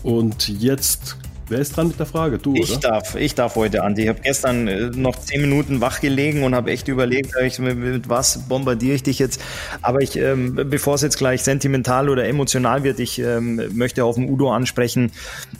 Und 0.04 0.48
jetzt 0.60 1.16
Wer 1.46 1.58
ist 1.58 1.76
dran 1.76 1.88
mit 1.88 1.98
der 1.98 2.06
Frage? 2.06 2.38
Du, 2.38 2.54
ich 2.54 2.78
oder? 2.78 2.88
darf, 2.88 3.16
ich 3.16 3.34
darf 3.34 3.56
heute, 3.56 3.82
Andi. 3.82 4.04
Ich 4.04 4.08
habe 4.08 4.20
gestern 4.22 4.66
äh, 4.66 4.86
noch 4.86 5.16
zehn 5.16 5.42
Minuten 5.42 5.82
wach 5.82 6.00
gelegen 6.00 6.42
und 6.42 6.54
habe 6.54 6.70
echt 6.70 6.88
überlegt, 6.88 7.34
mit, 7.58 7.76
mit, 7.76 8.08
was 8.08 8.48
bombardiere 8.48 8.94
ich 8.94 9.02
dich 9.02 9.18
jetzt. 9.18 9.42
Aber 9.82 10.00
ich, 10.00 10.16
ähm, 10.16 10.54
bevor 10.54 10.94
es 10.94 11.02
jetzt 11.02 11.18
gleich 11.18 11.42
sentimental 11.42 12.08
oder 12.08 12.26
emotional 12.26 12.82
wird, 12.82 12.98
ich 12.98 13.18
ähm, 13.18 13.60
möchte 13.74 14.04
auf 14.04 14.14
den 14.14 14.30
Udo 14.30 14.52
ansprechen, 14.52 15.12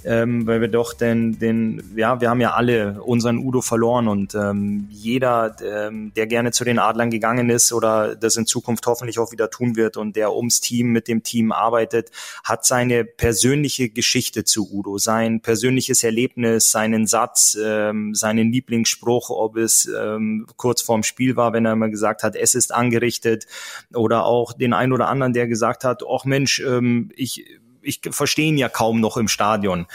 ähm, 0.05 0.47
weil 0.47 0.63
wir 0.63 0.69
doch 0.69 0.95
den, 0.95 1.39
den, 1.39 1.83
ja, 1.97 2.19
wir 2.19 2.31
haben 2.31 2.41
ja 2.41 2.55
alle 2.55 3.03
unseren 3.03 3.37
Udo 3.37 3.61
verloren 3.61 4.09
und 4.09 4.35
ähm, 4.35 4.89
jeder, 4.91 5.55
ähm, 5.63 6.13
der 6.17 6.27
gerne 6.27 6.53
zu 6.53 6.65
den 6.65 6.79
Adlern 6.79 7.11
gegangen 7.11 7.51
ist 7.51 7.75
oder 7.75 8.17
das 8.17 8.37
in 8.37 8.47
Zukunft 8.47 8.87
hoffentlich 8.87 9.19
auch 9.19 9.33
wieder 9.33 9.51
tun 9.51 9.77
wird 9.77 9.99
und 9.99 10.17
der 10.17 10.33
ums 10.33 10.63
Team 10.63 10.93
mit 10.93 11.09
dem 11.09 11.23
Team 11.23 11.53
arbeitet, 11.53 12.11
hat 12.43 12.65
seine 12.65 13.05
persönliche 13.05 13.91
Geschichte 13.91 14.45
zu 14.45 14.73
Udo, 14.73 14.97
sein 14.97 15.41
persönliches 15.41 15.74
persönliches 15.75 16.05
Erlebnis, 16.05 16.71
seinen 16.71 17.07
Satz, 17.07 17.59
ähm, 17.61 18.15
seinen 18.15 18.53
Lieblingsspruch, 18.53 19.31
ob 19.31 19.57
es 19.57 19.87
ähm, 19.87 20.47
kurz 20.57 20.83
vorm 20.83 21.03
Spiel 21.03 21.37
war, 21.37 21.53
wenn 21.53 21.67
er 21.67 21.73
immer 21.73 21.89
gesagt 21.89 22.23
hat, 22.23 22.37
es 22.37 22.55
ist 22.55 22.73
angerichtet, 22.73 23.47
oder 23.93 24.25
auch 24.25 24.53
den 24.53 24.73
einen 24.73 24.93
oder 24.93 25.09
anderen, 25.09 25.33
der 25.33 25.49
gesagt 25.49 25.83
hat, 25.85 26.03
ach 26.09 26.25
Mensch, 26.25 26.61
ähm, 26.61 27.11
ich 27.17 27.45
ich 27.87 28.01
verstehe 28.13 28.47
ihn 28.47 28.57
ja 28.57 28.71
kaum 28.71 29.01
noch 29.01 29.19
im 29.19 29.29
Stadion. 29.29 29.87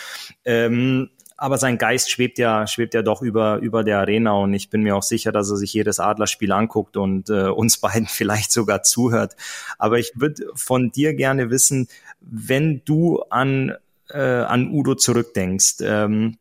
Ähm, 0.46 1.10
aber 1.38 1.58
sein 1.58 1.80
Geist 1.80 2.12
schwebt 2.12 2.38
ja, 2.38 2.68
schwebt 2.68 2.94
ja 2.94 3.02
doch 3.02 3.24
über, 3.24 3.58
über 3.58 3.84
der 3.84 3.98
Arena 3.98 4.34
und 4.34 4.54
ich 4.54 4.70
bin 4.70 4.84
mir 4.84 4.96
auch 4.96 5.02
sicher, 5.02 5.32
dass 5.32 5.50
er 5.50 5.58
sich 5.58 5.74
jedes 5.74 6.00
Adlerspiel 6.00 6.52
anguckt 6.52 6.98
und 6.98 7.32
äh, 7.32 7.48
uns 7.48 7.78
beiden 7.82 8.06
vielleicht 8.06 8.52
sogar 8.52 8.84
zuhört. 8.84 9.36
Aber 9.80 9.98
ich 9.98 10.12
würde 10.14 10.44
von 10.54 10.92
dir 10.92 11.16
gerne 11.16 11.50
wissen, 11.50 11.88
wenn 12.20 12.84
du 12.86 13.22
an 13.32 13.74
äh, 14.10 14.20
an 14.20 14.72
Udo 14.72 14.96
zurückdenkst. 14.96 15.78
Ähm, 15.82 16.38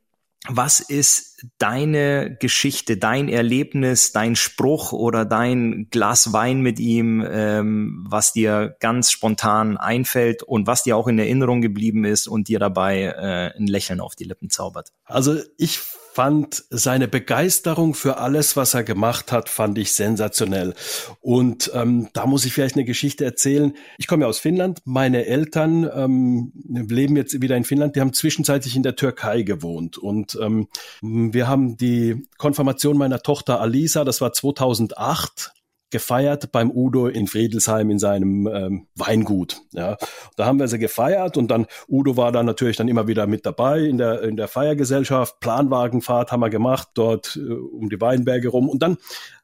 was 0.46 0.80
ist 0.80 1.44
deine 1.58 2.36
Geschichte, 2.40 2.96
dein 2.96 3.28
Erlebnis, 3.28 4.12
dein 4.12 4.36
Spruch 4.36 4.92
oder 4.92 5.24
dein 5.24 5.88
Glas 5.90 6.32
Wein 6.32 6.60
mit 6.60 6.78
ihm, 6.78 7.24
ähm, 7.28 8.06
was 8.08 8.32
dir 8.32 8.76
ganz 8.80 9.10
spontan 9.10 9.76
einfällt 9.76 10.42
und 10.42 10.66
was 10.66 10.84
dir 10.84 10.96
auch 10.96 11.08
in 11.08 11.18
Erinnerung 11.18 11.60
geblieben 11.60 12.04
ist 12.04 12.28
und 12.28 12.48
dir 12.48 12.58
dabei 12.58 13.02
äh, 13.02 13.58
ein 13.58 13.66
Lächeln 13.66 14.00
auf 14.00 14.14
die 14.14 14.24
Lippen 14.24 14.48
zaubert? 14.48 14.92
Also 15.04 15.36
ich 15.58 15.80
fand 16.18 16.64
seine 16.70 17.06
Begeisterung 17.06 17.94
für 17.94 18.16
alles, 18.16 18.56
was 18.56 18.74
er 18.74 18.82
gemacht 18.82 19.30
hat, 19.30 19.48
fand 19.48 19.78
ich 19.78 19.92
sensationell. 19.92 20.74
Und 21.20 21.70
ähm, 21.74 22.08
da 22.12 22.26
muss 22.26 22.44
ich 22.44 22.52
vielleicht 22.52 22.74
eine 22.74 22.84
Geschichte 22.84 23.24
erzählen. 23.24 23.72
Ich 23.98 24.08
komme 24.08 24.24
ja 24.24 24.28
aus 24.28 24.40
Finnland. 24.40 24.80
Meine 24.84 25.26
Eltern 25.26 25.88
ähm, 25.94 26.52
leben 26.66 27.14
jetzt 27.14 27.40
wieder 27.40 27.56
in 27.56 27.62
Finnland. 27.62 27.94
Die 27.94 28.00
haben 28.00 28.12
zwischenzeitlich 28.12 28.74
in 28.74 28.82
der 28.82 28.96
Türkei 28.96 29.42
gewohnt. 29.42 29.96
Und 29.96 30.36
ähm, 30.42 30.66
wir 31.02 31.46
haben 31.46 31.76
die 31.76 32.26
Konfirmation 32.36 32.98
meiner 32.98 33.20
Tochter 33.20 33.60
Alisa, 33.60 34.02
das 34.02 34.20
war 34.20 34.32
2008 34.32 35.52
gefeiert 35.90 36.52
beim 36.52 36.70
Udo 36.70 37.06
in 37.06 37.26
Friedelsheim 37.26 37.90
in 37.90 37.98
seinem 37.98 38.46
ähm, 38.46 38.86
Weingut. 38.94 39.62
Ja, 39.72 39.96
da 40.36 40.46
haben 40.46 40.58
wir 40.58 40.68
sie 40.68 40.78
gefeiert 40.78 41.36
und 41.36 41.50
dann 41.50 41.66
Udo 41.88 42.16
war 42.16 42.32
dann 42.32 42.46
natürlich 42.46 42.76
dann 42.76 42.88
immer 42.88 43.06
wieder 43.06 43.26
mit 43.26 43.46
dabei 43.46 43.80
in 43.80 43.98
der 43.98 44.22
in 44.22 44.36
der 44.36 44.48
Feiergesellschaft. 44.48 45.40
Planwagenfahrt 45.40 46.32
haben 46.32 46.40
wir 46.40 46.50
gemacht 46.50 46.88
dort 46.94 47.36
äh, 47.36 47.52
um 47.52 47.88
die 47.88 48.00
Weinberge 48.00 48.48
rum 48.48 48.68
und 48.68 48.82
dann 48.82 48.98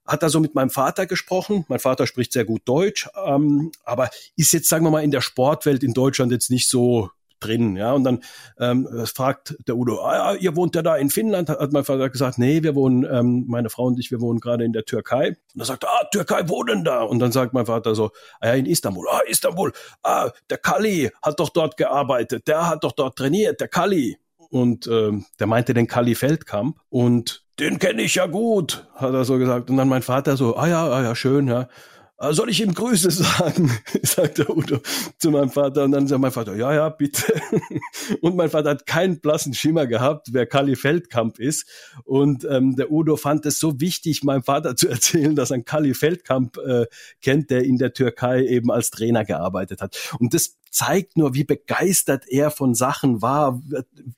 hat 0.06 0.22
er 0.22 0.28
so 0.28 0.40
mit 0.40 0.54
meinem 0.54 0.70
Vater 0.70 1.06
gesprochen. 1.06 1.64
Mein 1.68 1.78
Vater 1.78 2.06
spricht 2.06 2.32
sehr 2.32 2.44
gut 2.44 2.62
Deutsch, 2.66 3.08
ähm, 3.26 3.72
aber 3.84 4.10
ist 4.36 4.52
jetzt 4.52 4.68
sagen 4.68 4.84
wir 4.84 4.90
mal 4.90 5.04
in 5.04 5.10
der 5.10 5.22
Sportwelt 5.22 5.82
in 5.82 5.94
Deutschland 5.94 6.30
jetzt 6.30 6.50
nicht 6.50 6.68
so 6.68 7.10
drin. 7.40 7.76
Ja, 7.76 7.92
und 7.92 8.04
dann 8.04 8.20
ähm, 8.58 8.88
fragt 9.04 9.56
der 9.66 9.76
Udo, 9.76 10.00
ah, 10.00 10.34
ihr 10.34 10.56
wohnt 10.56 10.74
ja 10.74 10.82
da 10.82 10.96
in 10.96 11.10
Finnland? 11.10 11.48
Hat 11.48 11.72
mein 11.72 11.84
Vater 11.84 12.08
gesagt, 12.10 12.38
nee, 12.38 12.62
wir 12.62 12.74
wohnen, 12.74 13.06
ähm, 13.10 13.44
meine 13.48 13.70
Frau 13.70 13.84
und 13.84 13.98
ich, 13.98 14.10
wir 14.10 14.20
wohnen 14.20 14.40
gerade 14.40 14.64
in 14.64 14.72
der 14.72 14.84
Türkei. 14.84 15.36
Und 15.54 15.60
er 15.60 15.64
sagt, 15.64 15.84
ah, 15.84 16.04
Türkei, 16.12 16.42
wo 16.46 16.62
denn 16.62 16.84
da? 16.84 17.02
Und 17.02 17.18
dann 17.18 17.32
sagt 17.32 17.52
mein 17.52 17.66
Vater 17.66 17.94
so, 17.94 18.10
ah, 18.40 18.48
ja, 18.48 18.54
in 18.54 18.66
Istanbul. 18.66 19.06
Ah, 19.10 19.20
Istanbul. 19.26 19.72
Ah, 20.02 20.30
der 20.50 20.58
Kali 20.58 21.10
hat 21.22 21.40
doch 21.40 21.50
dort 21.50 21.76
gearbeitet. 21.76 22.48
Der 22.48 22.68
hat 22.68 22.84
doch 22.84 22.92
dort 22.92 23.16
trainiert, 23.16 23.60
der 23.60 23.68
Kali. 23.68 24.18
Und 24.50 24.86
ähm, 24.86 25.26
der 25.40 25.46
meinte 25.46 25.74
den 25.74 25.86
Kali 25.86 26.14
Feldkamp. 26.14 26.78
Und 26.88 27.44
den 27.60 27.78
kenne 27.78 28.02
ich 28.02 28.16
ja 28.16 28.26
gut, 28.26 28.88
hat 28.94 29.14
er 29.14 29.24
so 29.24 29.38
gesagt. 29.38 29.70
Und 29.70 29.76
dann 29.76 29.88
mein 29.88 30.02
Vater 30.02 30.36
so, 30.36 30.56
ah 30.56 30.66
ja, 30.66 30.86
ah 30.88 31.02
ja, 31.02 31.14
schön, 31.14 31.46
ja. 31.46 31.68
Ah, 32.16 32.32
soll 32.32 32.48
ich 32.48 32.60
ihm 32.60 32.74
Grüße 32.74 33.10
sagen? 33.10 33.72
sagt 34.02 34.38
der 34.38 34.48
Udo 34.48 34.80
zu 35.18 35.30
meinem 35.30 35.50
Vater. 35.50 35.84
Und 35.84 35.92
dann 35.92 36.06
sagt 36.06 36.20
mein 36.20 36.30
Vater, 36.30 36.54
ja, 36.54 36.72
ja, 36.72 36.88
bitte. 36.88 37.34
Und 38.20 38.36
mein 38.36 38.50
Vater 38.50 38.70
hat 38.70 38.86
keinen 38.86 39.20
blassen 39.20 39.52
Schimmer 39.52 39.86
gehabt, 39.88 40.28
wer 40.30 40.46
Kali 40.46 40.76
Feldkamp 40.76 41.40
ist. 41.40 41.68
Und 42.04 42.46
ähm, 42.48 42.76
der 42.76 42.92
Udo 42.92 43.16
fand 43.16 43.44
es 43.46 43.58
so 43.58 43.80
wichtig, 43.80 44.22
meinem 44.22 44.44
Vater 44.44 44.76
zu 44.76 44.88
erzählen, 44.90 45.34
dass 45.34 45.50
er 45.50 45.62
Kali 45.62 45.92
Feldkamp 45.92 46.56
äh, 46.58 46.86
kennt, 47.20 47.50
der 47.50 47.64
in 47.64 47.78
der 47.78 47.92
Türkei 47.92 48.44
eben 48.44 48.70
als 48.70 48.90
Trainer 48.90 49.24
gearbeitet 49.24 49.80
hat. 49.80 50.14
Und 50.20 50.34
das 50.34 50.56
zeigt 50.74 51.16
nur, 51.16 51.34
wie 51.34 51.44
begeistert 51.44 52.24
er 52.28 52.50
von 52.50 52.74
Sachen 52.74 53.22
war, 53.22 53.62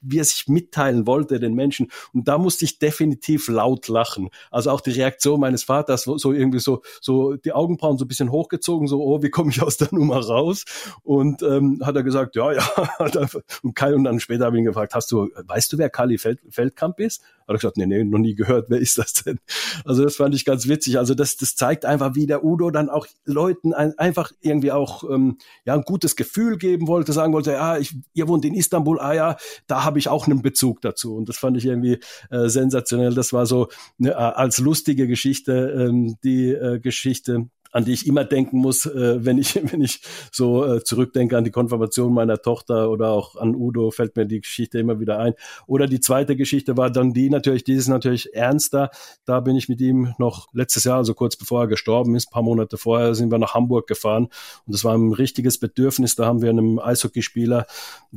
wie 0.01 0.19
er 0.19 0.25
sich 0.25 0.49
mitteilen 0.49 1.07
wollte 1.07 1.39
den 1.39 1.55
Menschen. 1.55 1.89
Und 2.15 2.29
da 2.29 2.39
musste 2.39 2.65
ich 2.65 2.79
definitiv 2.79 3.49
laut 3.49 3.89
lachen. 3.89 4.31
Also 4.51 4.71
auch 4.71 4.81
die 4.81 4.93
Reaktion 4.93 5.39
meines 5.39 5.65
Vaters, 5.65 6.05
so 6.05 6.33
irgendwie 6.33 6.59
so, 6.59 6.83
so 7.01 7.35
die 7.35 7.53
Augenbrauen 7.53 7.99
so 7.99 8.07
ein 8.07 8.09
bisschen 8.09 8.31
hochgezogen, 8.31 8.89
so, 8.89 9.03
oh, 9.03 9.23
wie 9.23 9.29
komme 9.29 9.51
ich 9.51 9.63
aus 9.63 9.77
der 9.77 9.89
Nummer 9.93 10.19
raus? 10.19 10.65
Und 11.03 11.43
ähm, 11.43 11.83
hat 11.85 11.95
er 11.95 12.03
gesagt, 12.03 12.37
ja, 12.37 12.53
ja. 12.53 12.67
und, 13.63 13.77
Kai, 13.77 13.95
und 13.95 14.05
dann 14.05 14.19
später 14.19 14.47
habe 14.47 14.57
ich 14.57 14.61
ihn 14.61 14.67
gefragt, 14.67 14.95
hast 14.95 15.13
du, 15.13 15.29
weißt 15.47 15.75
du, 15.75 15.79
wer 15.79 15.91
Kali 15.91 16.17
Feld, 16.17 16.41
Feldkamp 16.49 17.01
ist? 17.01 17.23
Hat 17.47 17.55
er 17.55 17.59
gesagt, 17.59 17.77
nee, 17.77 17.87
nee, 17.87 18.03
noch 18.03 18.19
nie 18.19 18.35
gehört, 18.35 18.71
wer 18.71 18.79
ist 18.79 18.99
das 18.99 19.13
denn? 19.13 19.39
Also 19.85 20.03
das 20.03 20.17
fand 20.17 20.35
ich 20.35 20.45
ganz 20.45 20.67
witzig. 20.67 20.99
Also 20.99 21.15
das, 21.15 21.37
das 21.37 21.55
zeigt 21.55 21.85
einfach, 21.85 22.15
wie 22.15 22.27
der 22.27 22.45
Udo 22.45 22.71
dann 22.71 22.89
auch 22.89 23.07
Leuten 23.25 23.73
ein, 23.73 23.97
einfach 23.99 24.33
irgendwie 24.41 24.73
auch 24.73 25.05
ähm, 25.09 25.39
ja 25.65 25.75
ein 25.75 25.83
gutes 25.83 26.17
Gefühl 26.17 26.46
geben 26.57 26.87
wollte, 26.87 27.13
sagen 27.13 27.33
wollte, 27.33 27.53
ja, 27.53 27.79
ich, 27.79 27.97
ihr 28.15 28.29
wohnt 28.29 28.45
in 28.45 28.55
Istanbul, 28.55 29.01
ah 29.01 29.15
ja, 29.15 29.37
da 29.67 29.85
habe 29.85 29.99
ich 29.99 30.09
auch 30.09 30.27
einen 30.27 30.43
Bezug 30.43 30.81
dazu. 30.81 31.17
Und 31.17 31.29
das 31.29 31.37
fand 31.37 31.57
ich 31.57 31.67
irgendwie 31.67 31.99
äh, 32.31 32.49
sensationell. 32.49 33.15
Das 33.15 33.33
war 33.33 33.47
so 33.47 33.69
ne, 33.99 34.17
als 34.17 34.59
lustige 34.59 35.07
Geschichte 35.07 35.87
ähm, 35.89 36.17
die 36.23 36.51
äh, 36.51 36.79
Geschichte 36.79 37.49
an 37.77 37.85
die 37.85 37.93
ich 37.93 38.07
immer 38.07 38.25
denken 38.25 38.59
muss, 38.59 38.87
äh, 38.87 39.23
wenn 39.23 39.37
ich 39.37 39.55
wenn 39.73 39.83
ich 39.83 40.01
so 40.33 40.65
äh, 40.65 40.83
zurückdenke 40.83 41.37
an 41.37 41.45
die 41.45 41.51
Konfirmation 41.51 42.15
meiner 42.15 42.41
Tochter 42.41 42.91
oder 42.91 43.11
auch 43.11 43.37
an 43.37 43.55
Udo, 43.55 43.91
fällt 43.91 44.17
mir 44.17 44.25
die 44.25 44.41
Geschichte 44.41 44.79
immer 44.79 44.99
wieder 44.99 45.19
ein. 45.19 45.35
Oder 45.67 45.87
die 45.87 46.01
zweite 46.01 46.37
Geschichte 46.37 46.79
war 46.79 46.91
dann 46.91 47.13
die 47.13 47.29
natürlich, 47.29 47.65
die 47.65 47.75
ist 47.75 47.89
natürlich 47.89 48.35
ernster. 48.35 48.91
Da 49.27 49.41
bin 49.41 49.57
ich 49.57 49.69
mit 49.69 49.83
ihm 49.83 50.15
noch 50.17 50.49
letztes 50.55 50.85
Jahr, 50.85 50.97
also 50.97 51.13
kurz 51.13 51.37
bevor 51.37 51.63
er 51.63 51.67
gestorben 51.67 52.17
ist, 52.17 52.31
paar 52.31 52.43
Monate 52.43 52.79
vorher, 52.79 53.15
sind 53.15 53.31
wir 53.31 53.39
nach 53.39 53.53
Hamburg 53.53 53.87
gefahren 53.87 54.29
und 54.67 54.75
das 54.75 54.83
war 54.83 54.95
ein 54.97 55.13
richtiges 55.13 55.59
Bedürfnis. 55.59 56.17
Da 56.17 56.25
haben 56.25 56.41
wir 56.41 56.49
einem 56.49 56.79
Eishockeyspieler, 56.79 57.67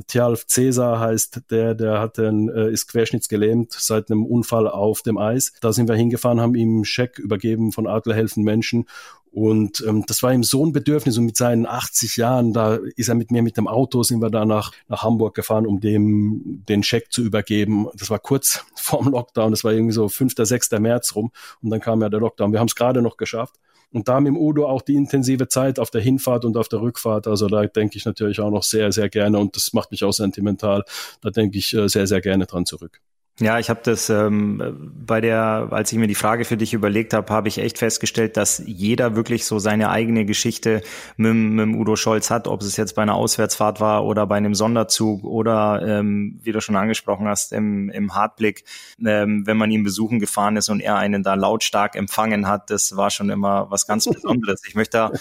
Tjalf 0.06 0.46
Cäsar 0.46 1.00
heißt 1.00 1.42
der, 1.50 1.74
der 1.74 2.00
hat 2.00 2.18
einen, 2.18 2.48
äh, 2.48 2.70
ist 2.70 2.86
querschnittsgelähmt 2.88 3.72
seit 3.72 4.10
einem 4.10 4.24
Unfall 4.24 4.66
auf 4.68 5.02
dem 5.02 5.18
Eis. 5.18 5.52
Da 5.60 5.74
sind 5.74 5.86
wir 5.86 5.96
hingefahren, 5.96 6.40
haben 6.40 6.54
ihm 6.54 6.76
einen 6.76 6.84
Scheck 6.86 7.18
übergeben 7.18 7.72
von 7.72 7.86
Adler 7.86 8.14
helfen 8.14 8.42
Menschen 8.42 8.86
und 9.32 9.84
ähm, 9.86 10.04
das 10.06 10.22
war 10.22 10.32
ihm 10.32 10.42
so 10.42 10.66
ein 10.66 10.72
Bedürfnis 10.72 11.16
und 11.16 11.24
mit 11.24 11.36
seinen 11.36 11.66
80 11.66 12.16
Jahren, 12.16 12.52
da 12.52 12.78
ist 12.96 13.08
er 13.08 13.14
mit 13.14 13.30
mir 13.30 13.42
mit 13.42 13.56
dem 13.56 13.68
Auto, 13.68 14.02
sind 14.02 14.20
wir 14.20 14.30
da 14.30 14.44
nach, 14.44 14.72
nach 14.88 15.04
Hamburg 15.04 15.36
gefahren, 15.36 15.66
um 15.66 15.80
dem 15.80 16.64
den 16.68 16.82
Scheck 16.82 17.12
zu 17.12 17.22
übergeben. 17.22 17.86
Das 17.94 18.10
war 18.10 18.18
kurz 18.18 18.64
vorm 18.74 19.08
Lockdown, 19.08 19.52
das 19.52 19.62
war 19.62 19.72
irgendwie 19.72 19.92
so 19.94 20.08
5., 20.08 20.34
6. 20.36 20.72
März 20.72 21.14
rum 21.14 21.30
und 21.62 21.70
dann 21.70 21.80
kam 21.80 22.02
ja 22.02 22.08
der 22.08 22.20
Lockdown. 22.20 22.52
Wir 22.52 22.58
haben 22.58 22.66
es 22.66 22.74
gerade 22.74 23.02
noch 23.02 23.16
geschafft. 23.16 23.56
Und 23.92 24.06
da 24.06 24.20
mit 24.20 24.28
dem 24.28 24.36
Udo 24.36 24.68
auch 24.68 24.82
die 24.82 24.94
intensive 24.94 25.48
Zeit 25.48 25.80
auf 25.80 25.90
der 25.90 26.00
Hinfahrt 26.00 26.44
und 26.44 26.56
auf 26.56 26.68
der 26.68 26.80
Rückfahrt. 26.80 27.26
Also 27.26 27.48
da 27.48 27.66
denke 27.66 27.96
ich 27.98 28.04
natürlich 28.04 28.38
auch 28.38 28.50
noch 28.50 28.62
sehr, 28.62 28.92
sehr 28.92 29.08
gerne 29.08 29.38
und 29.38 29.56
das 29.56 29.72
macht 29.72 29.90
mich 29.90 30.04
auch 30.04 30.12
sentimental. 30.12 30.84
Da 31.20 31.30
denke 31.30 31.58
ich 31.58 31.74
äh, 31.74 31.88
sehr, 31.88 32.06
sehr 32.06 32.20
gerne 32.20 32.46
dran 32.46 32.66
zurück. 32.66 33.00
Ja, 33.38 33.58
ich 33.58 33.70
habe 33.70 33.80
das 33.82 34.10
ähm, 34.10 34.92
bei 35.06 35.22
der, 35.22 35.68
als 35.70 35.90
ich 35.90 35.98
mir 35.98 36.06
die 36.06 36.14
Frage 36.14 36.44
für 36.44 36.58
dich 36.58 36.74
überlegt 36.74 37.14
habe, 37.14 37.32
habe 37.32 37.48
ich 37.48 37.56
echt 37.56 37.78
festgestellt, 37.78 38.36
dass 38.36 38.62
jeder 38.66 39.16
wirklich 39.16 39.46
so 39.46 39.58
seine 39.58 39.88
eigene 39.88 40.26
Geschichte 40.26 40.82
mit, 41.16 41.32
mit 41.34 41.74
Udo 41.74 41.96
Scholz 41.96 42.28
hat, 42.30 42.46
ob 42.48 42.60
es 42.60 42.76
jetzt 42.76 42.96
bei 42.96 43.02
einer 43.02 43.14
Auswärtsfahrt 43.14 43.80
war 43.80 44.04
oder 44.04 44.26
bei 44.26 44.36
einem 44.36 44.54
Sonderzug 44.54 45.24
oder 45.24 45.80
ähm, 45.86 46.38
wie 46.42 46.52
du 46.52 46.60
schon 46.60 46.76
angesprochen 46.76 47.28
hast 47.28 47.54
im, 47.54 47.88
im 47.88 48.14
Hartblick, 48.14 48.64
ähm, 49.02 49.46
wenn 49.46 49.56
man 49.56 49.70
ihn 49.70 49.84
besuchen 49.84 50.20
gefahren 50.20 50.58
ist 50.58 50.68
und 50.68 50.80
er 50.80 50.96
einen 50.96 51.22
da 51.22 51.32
lautstark 51.32 51.96
empfangen 51.96 52.46
hat, 52.46 52.68
das 52.68 52.94
war 52.94 53.08
schon 53.08 53.30
immer 53.30 53.70
was 53.70 53.86
ganz 53.86 54.04
Besonderes. 54.10 54.60
Ich 54.66 54.74
möchte 54.74 54.98
da, 54.98 55.12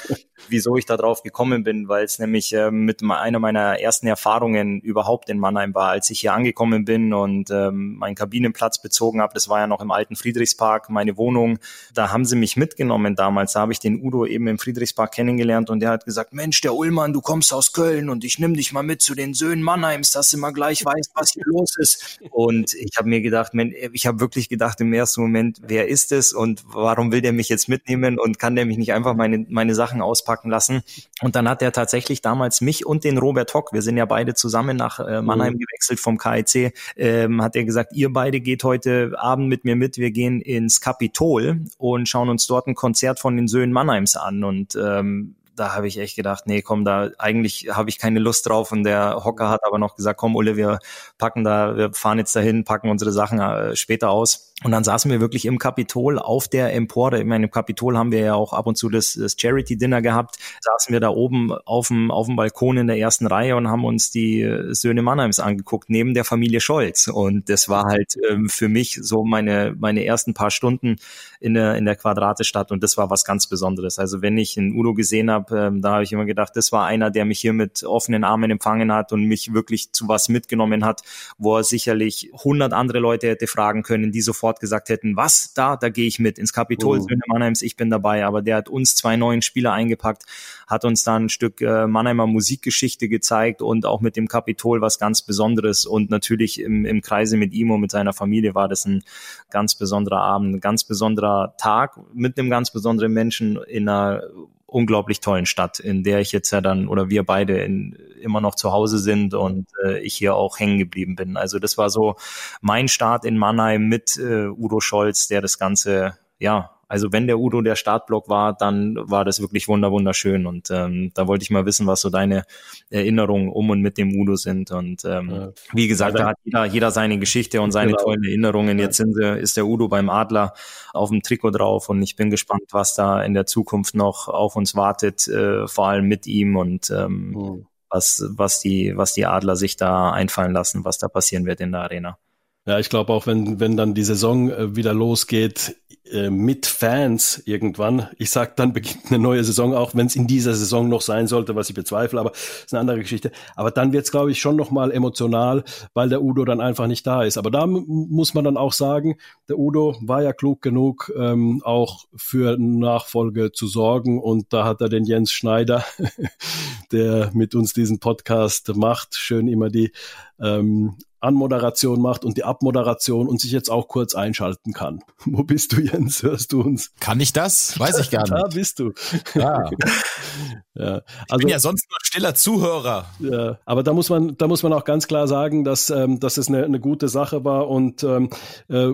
wieso 0.48 0.76
ich 0.78 0.86
da 0.86 0.98
drauf 0.98 1.24
gekommen 1.24 1.64
bin, 1.64 1.88
weil 1.88 2.06
es 2.06 2.20
nämlich 2.20 2.54
ähm, 2.54 2.86
mit 2.86 3.04
einer 3.04 3.40
meiner 3.40 3.80
ersten 3.80 4.08
Erfahrungen 4.08 4.80
überhaupt 4.80 5.30
in 5.30 5.40
Mannheim 5.40 5.74
war, 5.76 5.90
als 5.90 6.10
ich 6.10 6.22
hier 6.22 6.34
angekommen 6.34 6.86
bin 6.86 7.14
und 7.14 7.50
ähm, 7.52 7.96
meinen 7.96 8.16
Kabinenplatz 8.16 8.82
bezogen 8.82 9.22
habe. 9.22 9.34
Das 9.34 9.50
war 9.50 9.60
ja 9.60 9.68
noch 9.68 9.82
im 9.82 9.92
alten 9.92 10.16
Friedrichspark, 10.16 10.90
meine 10.90 11.18
Wohnung. 11.18 11.60
Da 11.94 12.12
haben 12.12 12.26
sie 12.26 12.36
mich 12.36 12.58
mitgenommen 12.58 13.16
damals. 13.16 13.54
Da 13.54 13.62
habe 13.62 13.72
ich 13.72 13.80
den 13.80 14.02
Udo 14.02 14.26
eben 14.26 14.48
im 14.48 14.60
Friedrichspark 14.60 15.12
kennengelernt 15.12 15.70
und 15.70 15.80
der 15.80 15.90
hat 15.90 16.06
gesagt, 16.06 16.34
Mensch, 16.34 16.62
der 16.62 16.74
Ullmann, 16.74 17.14
du 17.14 17.22
kommst 17.22 17.54
aus 17.54 17.74
Köln 17.74 18.10
und 18.10 18.24
ich 18.24 18.40
nehme 18.40 18.56
dich 18.56 18.72
mal 18.72 18.84
mit 18.84 19.02
zu 19.02 19.16
den 19.16 19.34
Söhnen 19.34 19.64
Mannheims, 19.64 20.12
dass 20.12 20.30
du 20.30 20.38
mal 20.38 20.52
gleich 20.52 20.84
weißt, 20.86 21.12
was 21.16 21.32
hier 21.32 21.44
los 21.46 21.76
ist. 21.78 22.20
Und 22.32 22.74
ich 22.74 22.98
habe 22.98 23.10
mir 23.10 23.22
gedacht, 23.22 23.52
ich 23.94 24.08
habe 24.08 24.20
wirklich 24.20 24.50
gedacht 24.50 24.82
im 24.82 24.94
ersten 24.94 25.22
Moment, 25.22 25.60
wer 25.62 25.88
ist 25.88 26.12
es 26.12 26.34
und 26.34 26.64
warum 26.68 27.12
will 27.12 27.22
der 27.22 27.34
mich 27.34 27.50
jetzt 27.50 27.70
mitnehmen 27.70 28.20
und 28.20 28.40
kann 28.40 28.56
der 28.56 28.66
mich 28.66 28.78
nicht 28.78 28.94
einfach 28.94 29.16
meine, 29.16 29.46
meine 29.50 29.76
Sachen 29.76 30.02
auspacken 30.02 30.29
lassen? 30.50 30.82
Und 31.22 31.36
dann 31.36 31.50
hat 31.50 31.62
er 31.62 31.72
tatsächlich 31.72 32.22
damals 32.22 32.62
mich 32.62 32.86
und 32.86 33.04
den 33.04 33.18
Robert 33.18 33.54
Hock, 33.54 33.74
wir 33.74 33.82
sind 33.82 33.98
ja 33.98 34.06
beide 34.06 34.34
zusammen 34.34 34.78
nach 34.78 35.00
äh, 35.00 35.22
Mannheim 35.22 35.54
mhm. 35.54 35.60
gewechselt 35.60 36.00
vom 36.00 36.18
KIC, 36.18 36.74
ähm, 36.96 37.42
hat 37.42 37.56
er 37.56 37.64
gesagt, 37.64 37.94
ihr 37.94 38.12
beide 38.12 38.40
geht 38.40 38.64
heute 38.64 39.14
Abend 39.18 39.48
mit 39.48 39.66
mir 39.66 39.76
mit, 39.76 39.98
wir 39.98 40.12
gehen 40.12 40.42
ins 40.42 40.82
Kapitol 40.82 41.62
und 41.78 42.08
schauen 42.08 42.30
uns 42.30 42.48
dort 42.48 42.68
ein 42.68 42.76
Konzert 42.76 43.20
von 43.20 43.36
den 43.36 43.48
Söhnen 43.48 43.74
Mannheims 43.74 44.16
an 44.16 44.44
und 44.44 44.76
ähm, 44.76 45.36
da 45.60 45.76
habe 45.76 45.88
ich 45.88 46.00
echt 46.00 46.16
gedacht, 46.16 46.48
nee, 46.48 46.62
komm, 46.62 46.86
da 46.86 47.10
eigentlich 47.18 47.68
habe 47.70 47.90
ich 47.90 48.00
keine 48.00 48.20
Lust 48.20 48.48
drauf. 48.48 48.72
Und 48.72 48.84
der 48.84 49.24
Hocker 49.24 49.50
hat 49.50 49.64
aber 49.66 49.78
noch 49.78 49.96
gesagt, 49.96 50.20
komm, 50.20 50.36
Ulle, 50.36 50.56
wir 50.56 50.80
packen 51.18 51.44
da, 51.44 51.76
wir 51.76 51.94
fahren 51.94 52.18
jetzt 52.18 52.36
dahin, 52.36 52.64
packen 52.64 52.90
unsere 52.90 53.12
Sachen 53.12 53.40
äh, 53.40 53.76
später 53.76 54.10
aus. 54.10 54.49
Und 54.64 54.72
dann 54.72 54.84
saßen 54.84 55.10
wir 55.10 55.22
wirklich 55.22 55.46
im 55.46 55.58
Kapitol 55.58 56.20
auf 56.20 56.50
der 56.50 56.74
Empore. 56.74 57.20
Ich 57.20 57.26
meine, 57.26 57.46
im 57.46 57.52
Kapitol 57.52 57.98
haben 57.98 58.12
wir 58.12 58.20
ja 58.20 58.34
auch 58.34 58.52
ab 58.52 58.68
und 58.68 58.78
zu 58.78 58.90
das, 58.90 59.14
das 59.14 59.38
Charity-Dinner 59.40 60.02
gehabt. 60.02 60.36
Saßen 60.60 60.92
wir 60.92 61.00
da 61.00 61.10
oben 61.10 61.54
auf 61.54 61.88
dem, 61.88 62.12
auf 62.12 62.26
dem 62.26 62.36
Balkon 62.36 62.76
in 62.76 62.88
der 62.88 62.98
ersten 62.98 63.26
Reihe 63.26 63.56
und 63.56 63.70
haben 63.70 63.86
uns 63.86 64.12
die 64.12 64.46
Söhne 64.72 65.02
Mannheims 65.02 65.40
angeguckt, 65.40 65.90
neben 65.90 66.14
der 66.14 66.26
Familie 66.26 66.60
Scholz. 66.60 67.08
Und 67.08 67.48
das 67.48 67.70
war 67.70 67.86
halt 67.86 68.16
ähm, 68.30 68.50
für 68.50 68.68
mich 68.68 69.00
so 69.02 69.24
meine, 69.24 69.76
meine 69.80 70.04
ersten 70.04 70.34
paar 70.34 70.52
Stunden 70.52 70.98
in 71.40 71.54
der, 71.54 71.76
in 71.76 71.86
der 71.86 71.96
Quadratestadt. 71.96 72.74
Und 72.74 72.84
das 72.84 72.98
war 72.98 73.10
was 73.10 73.24
ganz 73.24 73.48
Besonderes. 73.48 73.98
Also 73.98 74.22
wenn 74.22 74.38
ich 74.38 74.58
einen 74.58 74.78
Udo 74.78 74.94
gesehen 74.94 75.32
habe, 75.32 75.58
ähm, 75.58 75.82
da 75.82 75.94
habe 75.94 76.04
ich 76.04 76.12
immer 76.12 76.26
gedacht, 76.26 76.52
das 76.56 76.74
war 76.74 76.86
einer, 76.86 77.12
der 77.12 77.24
mich 77.24 77.40
hier 77.40 77.54
mit 77.54 77.84
offenen 77.84 78.26
Armen 78.26 78.52
empfangen 78.52 78.92
hat 78.92 79.14
und 79.14 79.24
mich 79.24 79.54
wirklich 79.54 79.94
zu 79.94 80.10
was 80.10 80.28
mitgenommen 80.28 80.84
hat, 80.84 81.02
wo 81.38 81.56
er 81.56 81.64
sicherlich 81.64 82.30
hundert 82.34 82.74
andere 82.74 83.00
Leute 83.00 83.30
hätte 83.30 83.48
fragen 83.48 83.84
können, 83.84 84.12
die 84.12 84.22
sofort 84.22 84.49
sofort 84.50 84.60
gesagt 84.60 84.90
hätten, 84.90 85.16
was, 85.16 85.54
da, 85.54 85.78
da 85.78 85.90
gehe 85.90 86.08
ich 86.08 86.20
mit 86.20 86.40
ins 86.40 86.54
Kapitol, 86.54 87.00
oh. 87.00 87.02
Söhne 87.02 87.22
Mannheims, 87.28 87.62
ich 87.62 87.76
bin 87.76 87.90
dabei. 87.90 88.26
Aber 88.26 88.42
der 88.42 88.58
hat 88.58 88.70
uns 88.70 88.96
zwei 88.96 89.16
neuen 89.16 89.42
Spieler 89.42 89.74
eingepackt, 89.74 90.24
hat 90.68 90.86
uns 90.86 91.04
dann 91.04 91.26
ein 91.26 91.30
Stück 91.30 91.62
äh, 91.62 91.88
Mannheimer 91.88 92.26
Musikgeschichte 92.26 93.10
gezeigt 93.10 93.62
und 93.62 93.86
auch 93.86 94.02
mit 94.02 94.16
dem 94.16 94.28
Kapitol 94.28 94.82
was 94.82 94.98
ganz 94.98 95.22
Besonderes. 95.22 95.86
Und 95.86 96.10
natürlich 96.10 96.60
im, 96.60 96.86
im 96.86 97.02
Kreise 97.02 97.38
mit 97.38 97.54
ihm 97.54 97.72
und 97.72 97.82
mit 97.82 97.92
seiner 97.92 98.14
Familie 98.14 98.56
war 98.56 98.68
das 98.68 98.86
ein 98.86 99.04
ganz 99.50 99.76
besonderer 99.76 100.22
Abend, 100.22 100.56
ein 100.56 100.62
ganz 100.62 100.84
besonderer 100.84 101.56
Tag 101.58 102.00
mit 102.14 102.38
einem 102.38 102.50
ganz 102.50 102.72
besonderen 102.72 103.14
Menschen 103.14 103.60
in 103.68 103.88
einer 103.88 104.24
unglaublich 104.70 105.20
tollen 105.20 105.46
Stadt, 105.46 105.80
in 105.80 106.04
der 106.04 106.20
ich 106.20 106.32
jetzt 106.32 106.52
ja 106.52 106.62
dann 106.62 106.88
oder 106.88 107.10
wir 107.10 107.24
beide 107.24 107.60
in, 107.60 107.98
immer 108.22 108.42
noch 108.42 108.56
zu 108.56 108.72
Hause 108.72 109.00
sind 109.00 109.34
und 109.34 109.68
äh, 109.84 110.00
ich 110.00 110.16
hier 110.16 110.36
auch 110.36 110.60
hängen 110.60 110.78
geblieben 110.78 111.16
bin. 111.16 111.38
Also 111.38 111.60
das 111.60 111.78
war 111.78 111.90
so 111.90 112.16
mein 112.62 112.88
Start 112.88 113.26
in 113.26 113.38
Mannheim 113.38 113.88
mit 113.88 114.18
äh, 114.18 114.48
Udo 114.48 114.80
Scholz, 114.80 115.28
der 115.28 115.42
das 115.42 115.58
Ganze 115.58 116.18
ja 116.40 116.79
also 116.90 117.12
wenn 117.12 117.28
der 117.28 117.40
Udo 117.40 117.62
der 117.62 117.76
Startblock 117.76 118.30
war, 118.30 118.54
dann 118.54 118.96
war 118.98 119.24
das 119.24 119.40
wirklich 119.40 119.68
wunder 119.68 119.92
wunderschön 119.92 120.48
und 120.48 120.72
ähm, 120.72 121.12
da 121.14 121.28
wollte 121.28 121.44
ich 121.44 121.52
mal 121.52 121.68
wissen, 121.68 121.86
was 121.86 122.02
so 122.02 122.10
deine 122.10 122.46
Erinnerungen 122.90 123.50
um 123.50 123.70
und 123.70 123.82
mit 123.82 124.00
dem 124.00 124.20
Udo 124.20 124.36
sind 124.36 124.72
und 124.72 125.06
ähm, 125.06 125.30
ja. 125.30 125.50
wie 125.72 125.88
gesagt, 125.88 126.18
da 126.18 126.30
hat 126.30 126.38
jeder, 126.44 126.66
jeder 126.66 126.90
seine 126.90 127.20
Geschichte 127.20 127.62
und 127.62 127.72
seine 127.72 127.92
genau. 127.92 128.04
tollen 128.04 128.24
Erinnerungen. 128.24 128.80
Jetzt 128.80 128.98
sind 128.98 129.14
sie, 129.14 129.38
ist 129.38 129.56
der 129.56 129.68
Udo 129.68 129.88
beim 129.88 130.10
Adler 130.10 130.54
auf 130.92 131.10
dem 131.10 131.22
Trikot 131.22 131.52
drauf 131.52 131.90
und 131.90 132.02
ich 132.02 132.16
bin 132.16 132.32
gespannt, 132.32 132.64
was 132.72 132.96
da 132.96 133.22
in 133.22 133.36
der 133.36 133.46
Zukunft 133.46 133.94
noch 133.94 134.28
auf 134.28 134.56
uns 134.56 134.76
wartet, 134.76 135.28
äh, 135.28 135.68
vor 135.68 135.90
allem 135.90 136.06
mit 136.06 136.26
ihm 136.26 136.56
und 136.56 136.90
ähm, 136.90 137.30
mhm. 137.30 137.68
was, 137.88 138.26
was 138.32 138.62
die, 138.62 138.98
was 138.98 139.14
die 139.14 139.28
Adler 139.28 139.56
sich 139.56 139.78
da 139.78 140.12
einfallen 140.12 140.54
lassen, 140.54 140.86
was 140.86 140.98
da 140.98 141.08
passieren 141.08 141.46
wird 141.46 141.62
in 141.62 141.72
der 141.72 141.82
Arena. 141.82 142.18
Ja, 142.66 142.78
ich 142.78 142.90
glaube 142.90 143.14
auch, 143.14 143.26
wenn, 143.26 143.60
wenn 143.60 143.78
dann 143.78 143.94
die 143.94 144.04
Saison 144.04 144.52
äh, 144.52 144.76
wieder 144.76 144.94
losgeht, 144.94 145.76
äh, 146.12 146.30
mit 146.30 146.66
Fans 146.66 147.42
irgendwann. 147.46 148.08
Ich 148.18 148.32
sag, 148.32 148.56
dann 148.56 148.74
beginnt 148.74 149.08
eine 149.08 149.20
neue 149.20 149.44
Saison, 149.44 149.74
auch 149.74 149.96
wenn 149.96 150.08
es 150.08 150.16
in 150.16 150.28
dieser 150.28 150.54
Saison 150.54 150.90
noch 150.90 151.02
sein 151.02 151.28
sollte, 151.28 151.56
was 151.56 151.70
ich 151.70 151.76
bezweifle, 151.76 152.20
aber 152.20 152.32
ist 152.32 152.74
eine 152.74 152.82
andere 152.82 153.00
Geschichte. 153.00 153.32
Aber 153.56 153.72
dann 153.72 153.94
wird 153.94 154.06
es, 154.06 154.12
glaube 154.12 154.32
ich, 154.32 154.40
schon 154.40 154.56
nochmal 154.56 154.92
emotional, 154.92 155.64
weil 155.94 156.10
der 156.10 156.22
Udo 156.22 156.46
dann 156.46 156.62
einfach 156.62 156.88
nicht 156.88 157.06
da 157.06 157.24
ist. 157.24 157.38
Aber 157.38 157.52
da 157.52 157.68
muss 157.68 158.34
man 158.34 158.44
dann 158.44 158.58
auch 158.58 158.74
sagen, 158.74 159.18
der 159.48 159.58
Udo 159.58 159.96
war 160.02 160.24
ja 160.24 160.34
klug 160.34 160.62
genug, 160.62 161.12
ähm, 161.18 161.62
auch 161.64 162.06
für 162.16 162.58
Nachfolge 162.58 163.52
zu 163.52 163.68
sorgen. 163.68 164.20
Und 164.20 164.54
da 164.54 164.66
hat 164.66 164.82
er 164.82 164.90
den 164.90 165.06
Jens 165.06 165.32
Schneider, 165.32 165.84
der 166.92 167.32
mit 167.34 167.56
uns 167.56 167.74
diesen 167.74 168.00
Podcast 168.00 168.76
macht, 168.76 169.16
schön 169.16 169.48
immer 169.48 169.70
die 169.70 169.92
ähm, 170.40 170.96
Anmoderation 171.22 172.02
macht 172.02 172.24
und 172.26 172.38
die 172.38 172.44
Abmoderation 172.44 173.28
und 173.28 173.42
sich 173.42 173.52
jetzt 173.52 173.70
auch 173.70 173.88
kurz 173.88 174.16
einschalten 174.16 174.74
kann. 174.74 175.02
Wo 175.26 175.44
bist 175.44 175.74
du, 175.74 175.82
Jens? 175.82 176.24
Hörst 176.24 176.54
du 176.54 176.62
uns? 176.62 176.92
Kann 177.00 177.20
ich 177.20 177.34
das? 177.34 177.80
Weiß 177.80 177.98
ich 178.00 178.10
gar 178.10 178.22
nicht. 178.24 178.32
Da 178.32 178.48
bist 178.48 178.80
du. 178.80 178.94
Ja. 179.36 179.70
ja. 180.80 181.02
Also, 181.28 181.34
ich 181.34 181.38
bin 181.40 181.50
ja 181.50 181.60
sonst 181.60 181.86
nur 181.90 181.98
stiller 182.02 182.36
Zuhörer. 182.36 183.06
Ja, 183.20 183.58
aber 183.66 183.84
da 183.84 183.94
muss 183.94 184.10
man, 184.10 184.38
da 184.38 184.48
muss 184.48 184.64
man 184.64 184.74
auch 184.74 184.86
ganz 184.86 185.08
klar 185.08 185.28
sagen, 185.28 185.64
dass, 185.64 185.90
ähm, 185.90 186.20
dass 186.20 186.38
es 186.38 186.48
eine, 186.48 186.64
eine 186.64 186.80
gute 186.80 187.10
Sache 187.10 187.44
war 187.44 187.68
und 187.68 188.04
ähm, 188.04 188.30
äh, 188.70 188.90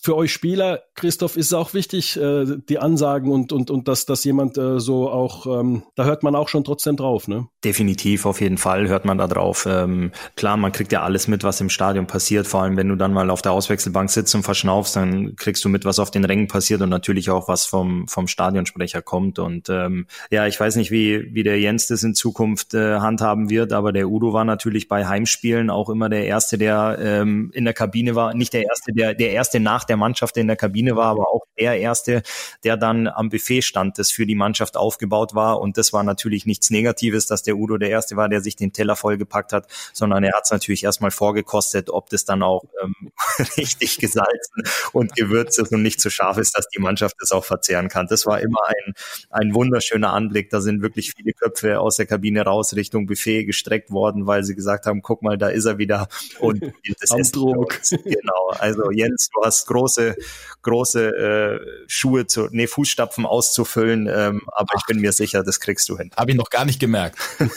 für 0.00 0.16
euch 0.16 0.32
Spieler, 0.32 0.82
Christoph, 0.94 1.36
ist 1.36 1.46
es 1.46 1.52
auch 1.52 1.74
wichtig, 1.74 2.16
äh, 2.16 2.44
die 2.68 2.78
Ansagen 2.78 3.30
und, 3.30 3.52
und, 3.52 3.70
und 3.70 3.88
dass, 3.88 4.06
dass 4.06 4.24
jemand 4.24 4.58
äh, 4.58 4.80
so 4.80 5.10
auch, 5.10 5.46
ähm, 5.46 5.82
da 5.94 6.04
hört 6.04 6.22
man 6.22 6.34
auch 6.34 6.48
schon 6.48 6.64
trotzdem 6.64 6.96
drauf, 6.96 7.28
ne? 7.28 7.48
Definitiv, 7.64 8.26
auf 8.26 8.40
jeden 8.40 8.58
Fall 8.58 8.88
hört 8.88 9.04
man 9.04 9.18
da 9.18 9.26
drauf. 9.26 9.66
Ähm, 9.68 10.12
klar, 10.36 10.56
man 10.56 10.72
kriegt 10.72 10.92
ja 10.92 11.02
alles 11.02 11.28
mit, 11.28 11.44
was 11.44 11.60
im 11.60 11.70
Stadion 11.70 12.06
passiert, 12.06 12.46
vor 12.46 12.62
allem 12.62 12.76
wenn 12.76 12.88
du 12.88 12.96
dann 12.96 13.12
mal 13.12 13.30
auf 13.30 13.42
der 13.42 13.52
Auswechselbank 13.52 14.10
sitzt 14.10 14.34
und 14.34 14.42
verschnaufst, 14.42 14.96
dann 14.96 15.36
kriegst 15.36 15.64
du 15.64 15.68
mit, 15.68 15.84
was 15.84 15.98
auf 15.98 16.10
den 16.10 16.24
Rängen 16.24 16.48
passiert 16.48 16.80
und 16.80 16.90
natürlich 16.90 17.30
auch, 17.30 17.48
was 17.48 17.64
vom, 17.64 18.06
vom 18.08 18.26
Stadionsprecher 18.26 19.02
kommt. 19.02 19.38
Und 19.38 19.68
ähm, 19.68 20.06
ja, 20.30 20.46
ich 20.46 20.58
weiß 20.58 20.76
nicht, 20.76 20.90
wie, 20.90 21.27
wie 21.32 21.42
der 21.42 21.58
Jens 21.58 21.86
das 21.86 22.02
in 22.02 22.14
Zukunft 22.14 22.74
äh, 22.74 22.98
handhaben 22.98 23.50
wird, 23.50 23.72
aber 23.72 23.92
der 23.92 24.08
Udo 24.08 24.32
war 24.32 24.44
natürlich 24.44 24.88
bei 24.88 25.06
Heimspielen 25.06 25.70
auch 25.70 25.88
immer 25.88 26.08
der 26.08 26.26
Erste, 26.26 26.58
der 26.58 26.98
ähm, 27.00 27.50
in 27.54 27.64
der 27.64 27.74
Kabine 27.74 28.14
war, 28.14 28.34
nicht 28.34 28.52
der 28.52 28.64
Erste, 28.64 28.92
der, 28.92 29.14
der 29.14 29.32
Erste 29.32 29.60
nach 29.60 29.84
der 29.84 29.96
Mannschaft, 29.96 30.36
der 30.36 30.42
in 30.42 30.48
der 30.48 30.56
Kabine 30.56 30.96
war, 30.96 31.06
aber 31.06 31.28
auch 31.28 31.42
der 31.58 31.78
Erste, 31.78 32.22
der 32.64 32.76
dann 32.76 33.08
am 33.08 33.28
Buffet 33.28 33.62
stand, 33.62 33.98
das 33.98 34.10
für 34.10 34.26
die 34.26 34.34
Mannschaft 34.34 34.76
aufgebaut 34.76 35.34
war. 35.34 35.60
Und 35.60 35.76
das 35.76 35.92
war 35.92 36.02
natürlich 36.02 36.46
nichts 36.46 36.70
Negatives, 36.70 37.26
dass 37.26 37.42
der 37.42 37.56
Udo 37.56 37.78
der 37.78 37.90
Erste 37.90 38.16
war, 38.16 38.28
der 38.28 38.40
sich 38.40 38.56
den 38.56 38.72
Teller 38.72 38.96
vollgepackt 38.96 39.52
hat, 39.52 39.66
sondern 39.92 40.24
er 40.24 40.32
hat 40.34 40.44
es 40.44 40.50
natürlich 40.50 40.84
erstmal 40.84 41.10
vorgekostet, 41.10 41.90
ob 41.90 42.10
das 42.10 42.24
dann 42.24 42.42
auch 42.42 42.64
ähm, 42.82 43.12
richtig 43.56 43.98
gesalzen 43.98 44.62
und 44.92 45.14
gewürzt 45.16 45.58
ist 45.58 45.72
und 45.72 45.82
nicht 45.82 46.00
zu 46.00 46.08
so 46.08 46.10
scharf 46.10 46.38
ist, 46.38 46.56
dass 46.56 46.68
die 46.68 46.80
Mannschaft 46.80 47.16
es 47.22 47.32
auch 47.32 47.44
verzehren 47.44 47.88
kann. 47.88 48.06
Das 48.08 48.26
war 48.26 48.40
immer 48.40 48.60
ein, 48.66 48.94
ein 49.30 49.54
wunderschöner 49.54 50.12
Anblick. 50.12 50.50
Da 50.50 50.60
sind 50.60 50.82
wirklich 50.82 51.12
viele 51.18 51.32
Köpfe 51.32 51.80
aus 51.80 51.96
der 51.96 52.06
Kabine 52.06 52.42
raus 52.42 52.74
Richtung 52.74 53.06
Buffet 53.06 53.44
gestreckt 53.44 53.90
worden, 53.90 54.26
weil 54.26 54.44
sie 54.44 54.54
gesagt 54.54 54.86
haben, 54.86 55.02
guck 55.02 55.22
mal, 55.22 55.36
da 55.36 55.48
ist 55.48 55.64
er 55.64 55.78
wieder 55.78 56.08
und 56.40 56.62
das 57.00 57.10
Am 57.10 57.22
Druck. 57.22 57.80
Genau. 57.90 58.50
Also 58.58 58.90
Jens, 58.90 59.30
du 59.34 59.42
hast 59.44 59.66
große, 59.66 60.16
große 60.62 61.08
äh, 61.08 61.60
Schuhe 61.88 62.26
zu, 62.26 62.48
nee, 62.50 62.66
Fußstapfen 62.66 63.26
auszufüllen, 63.26 64.06
ähm, 64.06 64.42
aber 64.52 64.68
Ach. 64.74 64.80
ich 64.80 64.86
bin 64.86 65.00
mir 65.00 65.12
sicher, 65.12 65.42
das 65.42 65.60
kriegst 65.60 65.88
du 65.88 65.98
hin. 65.98 66.10
Habe 66.16 66.30
ich 66.30 66.36
noch 66.36 66.50
gar 66.50 66.64
nicht 66.64 66.80
gemerkt. 66.80 67.18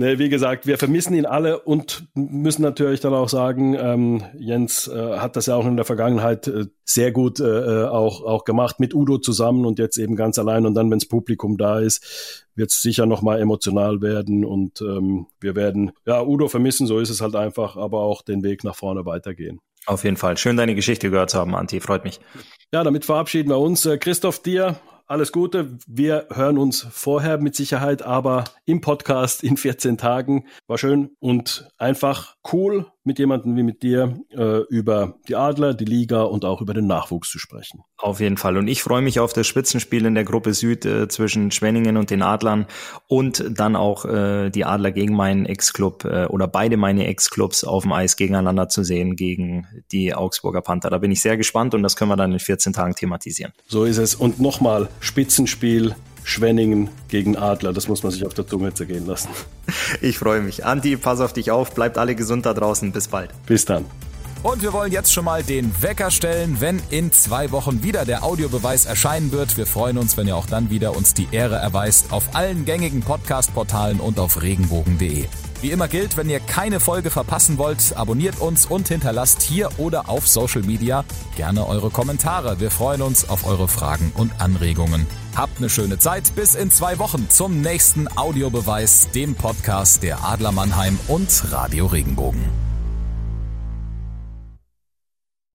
Nee, 0.00 0.20
wie 0.20 0.28
gesagt, 0.28 0.68
wir 0.68 0.78
vermissen 0.78 1.12
ihn 1.16 1.26
alle 1.26 1.58
und 1.58 2.04
müssen 2.14 2.62
natürlich 2.62 3.00
dann 3.00 3.14
auch 3.14 3.28
sagen, 3.28 3.74
ähm, 3.74 4.22
Jens 4.38 4.86
äh, 4.86 5.18
hat 5.18 5.34
das 5.34 5.46
ja 5.46 5.56
auch 5.56 5.66
in 5.66 5.74
der 5.74 5.84
Vergangenheit 5.84 6.46
äh, 6.46 6.66
sehr 6.84 7.10
gut 7.10 7.40
äh, 7.40 7.82
äh 7.82 7.88
auch, 7.88 8.22
auch 8.22 8.44
gemacht 8.44 8.78
mit 8.78 8.94
Udo 8.94 9.18
zusammen 9.18 9.66
und 9.66 9.80
jetzt 9.80 9.96
eben 9.96 10.14
ganz 10.14 10.38
allein. 10.38 10.66
Und 10.66 10.74
dann, 10.74 10.88
wenns 10.92 11.08
Publikum 11.08 11.58
da 11.58 11.80
ist, 11.80 12.46
wird 12.54 12.70
es 12.70 12.80
sicher 12.80 13.06
nochmal 13.06 13.40
emotional 13.40 14.00
werden 14.00 14.44
und 14.44 14.80
ähm, 14.82 15.26
wir 15.40 15.56
werden 15.56 15.90
ja 16.06 16.22
Udo 16.22 16.46
vermissen, 16.46 16.86
so 16.86 17.00
ist 17.00 17.10
es 17.10 17.20
halt 17.20 17.34
einfach, 17.34 17.76
aber 17.76 17.98
auch 17.98 18.22
den 18.22 18.44
Weg 18.44 18.62
nach 18.62 18.76
vorne 18.76 19.04
weitergehen. 19.04 19.58
Auf 19.86 20.04
jeden 20.04 20.16
Fall. 20.16 20.36
Schön, 20.36 20.56
deine 20.56 20.76
Geschichte 20.76 21.10
gehört 21.10 21.30
zu 21.30 21.38
haben, 21.38 21.56
Anti. 21.56 21.80
Freut 21.80 22.04
mich. 22.04 22.20
Ja, 22.72 22.84
damit 22.84 23.04
verabschieden 23.04 23.48
wir 23.48 23.58
uns. 23.58 23.84
Äh, 23.84 23.98
Christoph, 23.98 24.40
dir 24.44 24.78
alles 25.08 25.32
Gute. 25.32 25.78
Wir 25.86 26.26
hören 26.30 26.58
uns 26.58 26.86
vorher 26.90 27.38
mit 27.38 27.56
Sicherheit, 27.56 28.02
aber 28.02 28.44
im 28.66 28.82
Podcast 28.82 29.42
in 29.42 29.56
14 29.56 29.96
Tagen. 29.96 30.44
War 30.66 30.76
schön 30.76 31.16
und 31.18 31.70
einfach 31.78 32.36
cool, 32.52 32.86
mit 33.08 33.18
jemandem 33.18 33.56
wie 33.56 33.62
mit 33.64 33.82
dir 33.82 34.20
äh, 34.30 34.60
über 34.68 35.14
die 35.26 35.34
Adler, 35.34 35.74
die 35.74 35.86
Liga 35.86 36.22
und 36.22 36.44
auch 36.44 36.60
über 36.60 36.74
den 36.74 36.86
Nachwuchs 36.86 37.30
zu 37.30 37.38
sprechen. 37.38 37.82
Auf 37.96 38.20
jeden 38.20 38.36
Fall. 38.36 38.56
Und 38.56 38.68
ich 38.68 38.82
freue 38.82 39.02
mich 39.02 39.18
auf 39.18 39.32
das 39.32 39.46
Spitzenspiel 39.46 40.04
in 40.04 40.14
der 40.14 40.24
Gruppe 40.24 40.54
Süd 40.54 40.84
äh, 40.84 41.08
zwischen 41.08 41.50
Schwenningen 41.50 41.96
und 41.96 42.10
den 42.10 42.22
Adlern 42.22 42.66
und 43.08 43.44
dann 43.50 43.74
auch 43.74 44.04
äh, 44.04 44.50
die 44.50 44.64
Adler 44.64 44.92
gegen 44.92 45.16
meinen 45.16 45.46
Ex-Club 45.46 46.04
äh, 46.04 46.26
oder 46.26 46.46
beide 46.46 46.76
meine 46.76 47.06
Ex-Clubs 47.06 47.64
auf 47.64 47.82
dem 47.82 47.92
Eis 47.92 48.16
gegeneinander 48.16 48.68
zu 48.68 48.84
sehen 48.84 49.16
gegen 49.16 49.66
die 49.90 50.14
Augsburger 50.14 50.60
Panther. 50.60 50.90
Da 50.90 50.98
bin 50.98 51.10
ich 51.10 51.22
sehr 51.22 51.38
gespannt 51.38 51.74
und 51.74 51.82
das 51.82 51.96
können 51.96 52.10
wir 52.10 52.16
dann 52.16 52.32
in 52.32 52.38
14 52.38 52.74
Tagen 52.74 52.94
thematisieren. 52.94 53.52
So 53.66 53.84
ist 53.84 53.98
es. 53.98 54.14
Und 54.14 54.38
nochmal 54.38 54.88
Spitzenspiel 55.00 55.96
Schwenningen 56.28 56.90
gegen 57.08 57.38
Adler. 57.38 57.72
Das 57.72 57.88
muss 57.88 58.02
man 58.02 58.12
sich 58.12 58.26
auf 58.26 58.34
der 58.34 58.46
Zunge 58.46 58.74
zergehen 58.74 59.06
lassen. 59.06 59.30
Ich 60.02 60.18
freue 60.18 60.40
mich. 60.40 60.64
Andi, 60.64 60.96
pass 60.96 61.20
auf 61.20 61.32
dich 61.32 61.50
auf. 61.50 61.74
Bleibt 61.74 61.98
alle 61.98 62.14
gesund 62.14 62.44
da 62.44 62.52
draußen. 62.52 62.92
Bis 62.92 63.08
bald. 63.08 63.30
Bis 63.46 63.64
dann. 63.64 63.84
Und 64.42 64.62
wir 64.62 64.72
wollen 64.72 64.92
jetzt 64.92 65.12
schon 65.12 65.24
mal 65.24 65.42
den 65.42 65.72
Wecker 65.82 66.10
stellen, 66.10 66.60
wenn 66.60 66.80
in 66.90 67.10
zwei 67.12 67.50
Wochen 67.50 67.82
wieder 67.82 68.04
der 68.04 68.24
Audiobeweis 68.24 68.84
erscheinen 68.84 69.32
wird. 69.32 69.56
Wir 69.56 69.66
freuen 69.66 69.98
uns, 69.98 70.16
wenn 70.16 70.28
ihr 70.28 70.36
auch 70.36 70.46
dann 70.46 70.70
wieder 70.70 70.96
uns 70.96 71.14
die 71.14 71.28
Ehre 71.32 71.56
erweist 71.56 72.12
auf 72.12 72.34
allen 72.34 72.64
gängigen 72.64 73.00
Podcast-Portalen 73.00 73.98
und 73.98 74.18
auf 74.18 74.42
regenbogen.de. 74.42 75.24
Wie 75.60 75.72
immer 75.72 75.88
gilt, 75.88 76.16
wenn 76.16 76.30
ihr 76.30 76.38
keine 76.38 76.78
Folge 76.78 77.10
verpassen 77.10 77.58
wollt, 77.58 77.96
abonniert 77.96 78.40
uns 78.40 78.66
und 78.66 78.86
hinterlasst 78.86 79.42
hier 79.42 79.70
oder 79.76 80.08
auf 80.08 80.28
Social 80.28 80.62
Media 80.62 81.04
gerne 81.36 81.66
eure 81.66 81.90
Kommentare. 81.90 82.60
Wir 82.60 82.70
freuen 82.70 83.02
uns 83.02 83.28
auf 83.28 83.44
eure 83.44 83.66
Fragen 83.66 84.12
und 84.16 84.40
Anregungen. 84.40 85.06
Habt 85.34 85.58
eine 85.58 85.68
schöne 85.68 85.98
Zeit. 85.98 86.34
Bis 86.36 86.54
in 86.54 86.70
zwei 86.70 86.98
Wochen 86.98 87.28
zum 87.28 87.60
nächsten 87.60 88.08
Audiobeweis, 88.16 89.10
dem 89.14 89.34
Podcast 89.34 90.02
der 90.02 90.24
Adler 90.24 90.52
Mannheim 90.52 90.98
und 91.08 91.52
Radio 91.52 91.86
Regenbogen. 91.86 92.67